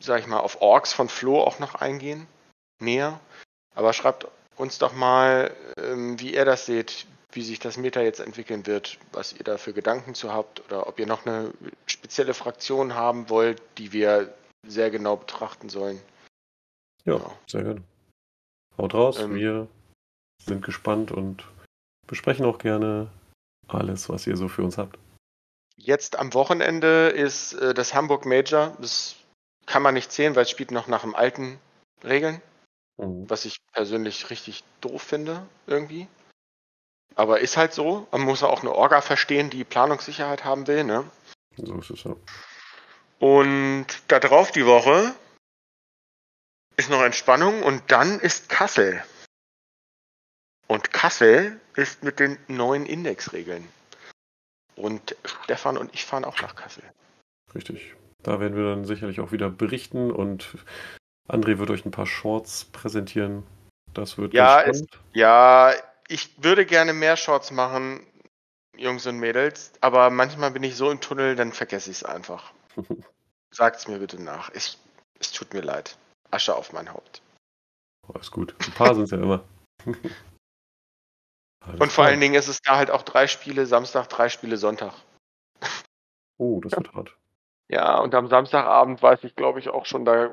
sag 0.02 0.20
ich 0.20 0.26
mal, 0.26 0.40
auf 0.40 0.60
Orks 0.60 0.92
von 0.92 1.08
Flo 1.08 1.40
auch 1.40 1.58
noch 1.58 1.74
eingehen, 1.74 2.26
näher. 2.80 3.20
Aber 3.74 3.92
schreibt 3.92 4.26
uns 4.56 4.78
doch 4.78 4.92
mal, 4.92 5.54
ähm, 5.78 6.20
wie 6.20 6.34
ihr 6.34 6.44
das 6.44 6.66
seht, 6.66 7.06
wie 7.32 7.42
sich 7.42 7.58
das 7.58 7.76
Meta 7.76 8.00
jetzt 8.00 8.20
entwickeln 8.20 8.66
wird, 8.66 8.98
was 9.12 9.32
ihr 9.32 9.44
da 9.44 9.58
für 9.58 9.72
Gedanken 9.72 10.14
zu 10.14 10.32
habt 10.32 10.64
oder 10.66 10.86
ob 10.86 10.98
ihr 11.00 11.06
noch 11.06 11.26
eine 11.26 11.52
spezielle 11.86 12.34
Fraktion 12.34 12.94
haben 12.94 13.28
wollt, 13.28 13.60
die 13.78 13.92
wir 13.92 14.32
sehr 14.66 14.90
genau 14.90 15.16
betrachten 15.16 15.68
sollen. 15.68 16.00
Ja, 17.04 17.16
genau. 17.16 17.38
sehr 17.46 17.62
gerne. 17.62 17.82
Haut 18.78 18.94
raus, 18.94 19.18
ähm, 19.18 19.34
wir 19.34 19.68
sind 20.42 20.64
gespannt 20.64 21.10
und 21.10 21.44
besprechen 22.06 22.44
auch 22.44 22.58
gerne 22.58 23.10
alles, 23.68 24.08
was 24.08 24.26
ihr 24.26 24.36
so 24.36 24.48
für 24.48 24.62
uns 24.62 24.78
habt. 24.78 24.98
Jetzt 25.76 26.16
am 26.18 26.34
Wochenende 26.34 27.08
ist 27.08 27.54
äh, 27.54 27.74
das 27.74 27.94
Hamburg 27.94 28.26
Major. 28.26 28.76
Das 28.80 29.16
kann 29.66 29.82
man 29.82 29.94
nicht 29.94 30.12
zählen, 30.12 30.34
weil 30.34 30.42
es 30.42 30.50
spielt 30.50 30.70
noch 30.70 30.86
nach 30.86 31.02
dem 31.02 31.14
alten 31.14 31.58
Regeln. 32.02 32.40
Mhm. 32.96 33.28
Was 33.28 33.44
ich 33.44 33.58
persönlich 33.72 34.30
richtig 34.30 34.64
doof 34.80 35.02
finde, 35.02 35.46
irgendwie. 35.66 36.06
Aber 37.16 37.40
ist 37.40 37.56
halt 37.56 37.72
so. 37.72 38.06
Man 38.10 38.22
muss 38.22 38.42
auch 38.42 38.62
eine 38.62 38.72
Orga 38.72 39.00
verstehen, 39.00 39.50
die 39.50 39.64
Planungssicherheit 39.64 40.44
haben 40.44 40.66
will, 40.66 40.84
ne? 40.84 41.08
So 41.56 41.78
ist 41.78 41.90
es 41.90 42.04
ja. 42.04 42.16
Und 43.18 43.86
da 44.08 44.18
drauf 44.18 44.50
die 44.50 44.66
Woche 44.66 45.14
ist 46.76 46.90
noch 46.90 47.02
Entspannung 47.02 47.62
und 47.62 47.90
dann 47.92 48.18
ist 48.18 48.48
Kassel. 48.48 49.04
Und 50.66 50.92
Kassel 50.92 51.60
ist 51.76 52.02
mit 52.02 52.18
den 52.18 52.38
neuen 52.48 52.86
Indexregeln. 52.86 53.68
Und 54.76 55.16
Stefan 55.44 55.78
und 55.78 55.94
ich 55.94 56.04
fahren 56.04 56.24
auch 56.24 56.40
nach 56.40 56.56
Kassel. 56.56 56.82
Richtig. 57.54 57.94
Da 58.24 58.40
werden 58.40 58.56
wir 58.56 58.64
dann 58.64 58.84
sicherlich 58.84 59.20
auch 59.20 59.32
wieder 59.32 59.50
berichten 59.50 60.10
und 60.10 60.56
André 61.28 61.58
wird 61.58 61.70
euch 61.70 61.84
ein 61.84 61.90
paar 61.90 62.06
Shorts 62.06 62.64
präsentieren. 62.64 63.44
Das 63.92 64.18
wird 64.18 64.32
ja, 64.34 64.60
ist, 64.60 64.86
ja, 65.12 65.72
ich 66.08 66.42
würde 66.42 66.66
gerne 66.66 66.94
mehr 66.94 67.16
Shorts 67.16 67.50
machen, 67.50 68.04
Jungs 68.76 69.06
und 69.06 69.18
Mädels, 69.18 69.72
aber 69.80 70.10
manchmal 70.10 70.50
bin 70.50 70.64
ich 70.64 70.74
so 70.74 70.90
im 70.90 71.00
Tunnel, 71.00 71.36
dann 71.36 71.52
vergesse 71.52 71.90
ich 71.90 71.98
es 71.98 72.04
einfach. 72.04 72.52
Sagt 73.54 73.76
es 73.76 73.88
mir 73.88 73.98
bitte 73.98 74.20
nach. 74.20 74.50
Ich, 74.54 74.78
es 75.20 75.30
tut 75.30 75.52
mir 75.54 75.60
leid. 75.60 75.96
Asche 76.30 76.56
auf 76.56 76.72
mein 76.72 76.92
Haupt. 76.92 77.22
Alles 78.12 78.30
gut. 78.30 78.54
Ein 78.66 78.72
paar 78.72 78.94
sind 78.94 79.04
es 79.04 79.10
ja 79.10 79.18
immer. 79.18 79.44
Und 81.78 81.92
vor 81.92 82.04
allen 82.04 82.20
Dingen 82.20 82.34
ist 82.34 82.48
es 82.48 82.60
da 82.62 82.76
halt 82.76 82.90
auch 82.90 83.02
drei 83.02 83.26
Spiele 83.26 83.66
Samstag, 83.66 84.08
drei 84.08 84.28
Spiele 84.28 84.56
Sonntag. 84.56 84.94
Oh, 86.36 86.60
das 86.60 86.72
wird 86.72 86.92
hart. 86.94 87.16
Ja, 87.68 87.98
und 87.98 88.14
am 88.14 88.28
Samstagabend 88.28 89.02
weiß 89.02 89.24
ich, 89.24 89.36
glaube 89.36 89.58
ich, 89.58 89.70
auch 89.70 89.86
schon, 89.86 90.04
da, 90.04 90.30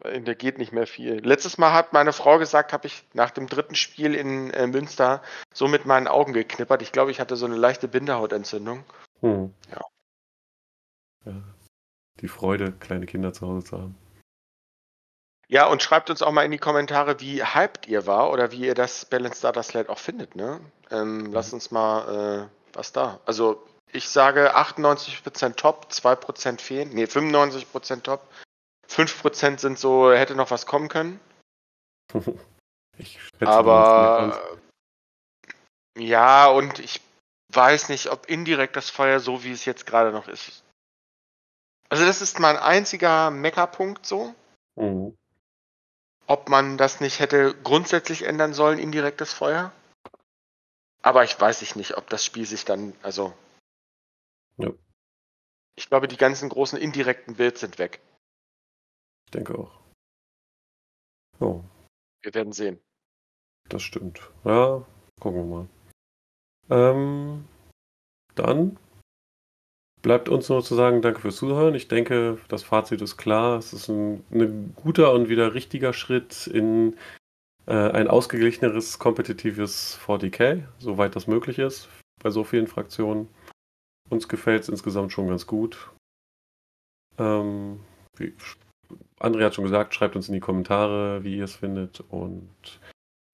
da 0.00 0.34
geht 0.34 0.58
nicht 0.58 0.72
mehr 0.72 0.86
viel. 0.86 1.24
Letztes 1.24 1.58
Mal 1.58 1.72
hat 1.72 1.92
meine 1.92 2.12
Frau 2.12 2.38
gesagt, 2.38 2.72
habe 2.72 2.86
ich 2.86 3.04
nach 3.12 3.30
dem 3.30 3.46
dritten 3.46 3.76
Spiel 3.76 4.14
in 4.14 4.50
äh, 4.50 4.66
Münster 4.66 5.22
so 5.52 5.68
mit 5.68 5.86
meinen 5.86 6.08
Augen 6.08 6.32
geknippert. 6.32 6.82
Ich 6.82 6.92
glaube, 6.92 7.10
ich 7.10 7.20
hatte 7.20 7.36
so 7.36 7.46
eine 7.46 7.56
leichte 7.56 7.88
Bindehautentzündung. 7.88 8.84
Hm. 9.20 9.54
Ja. 9.70 9.80
ja. 11.26 11.42
Die 12.20 12.28
Freude, 12.28 12.72
kleine 12.72 13.06
Kinder 13.06 13.32
zu 13.32 13.46
Hause 13.46 13.66
zu 13.66 13.78
haben. 13.78 13.96
Ja, 15.46 15.66
und 15.66 15.82
schreibt 15.82 16.10
uns 16.10 16.22
auch 16.22 16.32
mal 16.32 16.44
in 16.44 16.50
die 16.50 16.58
Kommentare, 16.58 17.20
wie 17.20 17.44
hyped 17.44 17.86
ihr 17.86 18.06
war 18.06 18.32
oder 18.32 18.50
wie 18.50 18.66
ihr 18.66 18.74
das 18.74 19.04
Balance 19.04 19.42
Data 19.42 19.62
Slate 19.62 19.90
auch 19.90 19.98
findet. 19.98 20.34
Ne? 20.36 20.60
Ähm, 20.90 21.18
mhm. 21.18 21.32
Lasst 21.32 21.52
uns 21.52 21.70
mal 21.70 22.48
äh, 22.48 22.76
was 22.76 22.92
da. 22.92 23.20
Also 23.26 23.62
ich 23.94 24.08
sage 24.08 24.56
98% 24.56 25.56
top, 25.56 25.88
2% 25.90 26.60
fehlen. 26.60 26.90
Nee, 26.90 27.04
95% 27.04 28.02
top. 28.02 28.26
5% 28.88 29.58
sind 29.58 29.78
so, 29.78 30.12
hätte 30.12 30.34
noch 30.34 30.50
was 30.50 30.66
kommen 30.66 30.88
können. 30.88 31.20
Aber 33.40 34.58
ja, 35.98 36.48
und 36.48 36.78
ich 36.78 37.00
weiß 37.52 37.88
nicht, 37.88 38.10
ob 38.10 38.26
indirekt 38.26 38.76
das 38.76 38.90
Feuer 38.90 39.20
so, 39.20 39.42
wie 39.44 39.52
es 39.52 39.64
jetzt 39.64 39.86
gerade 39.86 40.12
noch 40.12 40.28
ist. 40.28 40.62
Also 41.88 42.04
das 42.04 42.20
ist 42.20 42.38
mein 42.38 42.56
einziger 42.56 43.30
Meckerpunkt 43.30 44.06
so. 44.06 44.34
Mhm 44.76 45.16
ob 46.26 46.48
man 46.48 46.78
das 46.78 47.00
nicht 47.00 47.20
hätte 47.20 47.54
grundsätzlich 47.62 48.22
ändern 48.22 48.54
sollen, 48.54 48.78
indirektes 48.78 49.32
Feuer. 49.32 49.72
Aber 51.02 51.24
ich 51.24 51.38
weiß 51.38 51.60
nicht, 51.76 51.96
ob 51.96 52.08
das 52.08 52.24
Spiel 52.24 52.46
sich 52.46 52.64
dann, 52.64 52.94
also. 53.02 53.34
Ja. 54.58 54.72
Ich 55.76 55.88
glaube, 55.88 56.08
die 56.08 56.16
ganzen 56.16 56.48
großen 56.48 56.78
indirekten 56.78 57.38
Wilds 57.38 57.60
sind 57.60 57.78
weg. 57.78 58.00
Ich 59.26 59.32
denke 59.32 59.58
auch. 59.58 59.80
Oh. 61.40 61.62
Wir 62.22 62.34
werden 62.34 62.52
sehen. 62.52 62.80
Das 63.68 63.82
stimmt. 63.82 64.30
Ja, 64.44 64.86
gucken 65.20 65.50
wir 65.50 65.56
mal. 65.56 65.68
Ähm, 66.70 67.44
dann 68.34 68.78
bleibt 70.02 70.28
uns 70.28 70.48
nur 70.48 70.62
zu 70.62 70.74
sagen, 70.74 71.02
danke 71.02 71.20
fürs 71.20 71.36
Zuhören. 71.36 71.74
Ich 71.74 71.88
denke, 71.88 72.38
das 72.48 72.62
Fazit 72.62 73.00
ist 73.00 73.16
klar. 73.16 73.58
Es 73.58 73.72
ist 73.72 73.88
ein, 73.88 74.24
ein 74.30 74.74
guter 74.76 75.12
und 75.12 75.28
wieder 75.28 75.54
richtiger 75.54 75.92
Schritt 75.92 76.46
in 76.46 76.96
äh, 77.66 77.72
ein 77.72 78.08
ausgeglicheneres, 78.08 78.98
kompetitives 78.98 79.98
40k, 80.06 80.62
soweit 80.78 81.16
das 81.16 81.26
möglich 81.26 81.58
ist, 81.58 81.88
bei 82.22 82.30
so 82.30 82.44
vielen 82.44 82.66
Fraktionen. 82.66 83.28
Uns 84.14 84.28
gefällt 84.28 84.62
es 84.62 84.68
insgesamt 84.68 85.10
schon 85.10 85.26
ganz 85.26 85.44
gut. 85.44 85.90
Ähm, 87.18 87.80
wie, 88.16 88.32
André 89.18 89.42
hat 89.44 89.56
schon 89.56 89.64
gesagt, 89.64 89.92
schreibt 89.92 90.14
uns 90.14 90.28
in 90.28 90.34
die 90.34 90.40
Kommentare, 90.40 91.24
wie 91.24 91.36
ihr 91.36 91.42
es 91.42 91.56
findet. 91.56 91.98
Und 92.10 92.78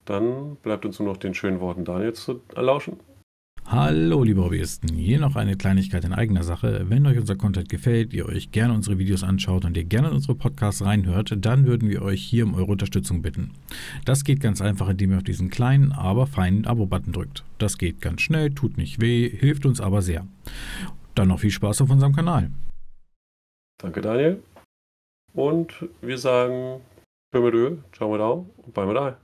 dann 0.05 0.55
bleibt 0.55 0.83
uns 0.83 0.97
nur 0.97 1.07
noch 1.07 1.17
den 1.17 1.35
schönen 1.35 1.59
Worten 1.59 1.85
Daniels 1.85 2.23
zu 2.23 2.41
erlauschen. 2.55 2.99
Hallo 3.65 4.23
liebe 4.23 4.43
Hobbyisten, 4.43 4.95
hier 4.95 5.19
noch 5.19 5.35
eine 5.35 5.55
Kleinigkeit 5.55 6.03
in 6.03 6.13
eigener 6.13 6.43
Sache. 6.43 6.85
Wenn 6.89 7.07
euch 7.07 7.17
unser 7.17 7.35
Content 7.35 7.69
gefällt, 7.69 8.13
ihr 8.13 8.25
euch 8.25 8.51
gerne 8.51 8.73
unsere 8.73 8.99
Videos 8.99 9.23
anschaut 9.23 9.65
und 9.65 9.77
ihr 9.77 9.85
gerne 9.85 10.09
in 10.09 10.15
unsere 10.15 10.35
Podcasts 10.35 10.83
reinhört, 10.83 11.33
dann 11.39 11.65
würden 11.65 11.89
wir 11.89 12.01
euch 12.01 12.21
hier 12.21 12.45
um 12.45 12.53
eure 12.53 12.71
Unterstützung 12.71 13.21
bitten. 13.21 13.51
Das 14.05 14.23
geht 14.23 14.41
ganz 14.41 14.61
einfach, 14.61 14.89
indem 14.89 15.11
ihr 15.11 15.17
auf 15.17 15.23
diesen 15.23 15.49
kleinen, 15.49 15.91
aber 15.93 16.27
feinen 16.27 16.65
Abo-Button 16.65 17.13
drückt. 17.13 17.43
Das 17.57 17.77
geht 17.77 18.01
ganz 18.01 18.21
schnell, 18.21 18.51
tut 18.51 18.77
nicht 18.77 19.01
weh, 19.01 19.29
hilft 19.29 19.65
uns 19.65 19.79
aber 19.79 20.01
sehr. 20.01 20.27
Dann 21.15 21.29
noch 21.29 21.39
viel 21.39 21.51
Spaß 21.51 21.81
auf 21.81 21.89
unserem 21.89 22.13
Kanal. 22.13 22.51
Danke 23.77 24.01
Daniel. 24.01 24.43
Und 25.33 25.87
wir 26.01 26.17
sagen, 26.17 26.81
Hören 27.33 27.53
wir 27.53 27.77
ciao, 27.93 28.17
ciao 28.17 28.45
und 28.57 28.73
bye 28.73 28.85
bye. 28.85 29.20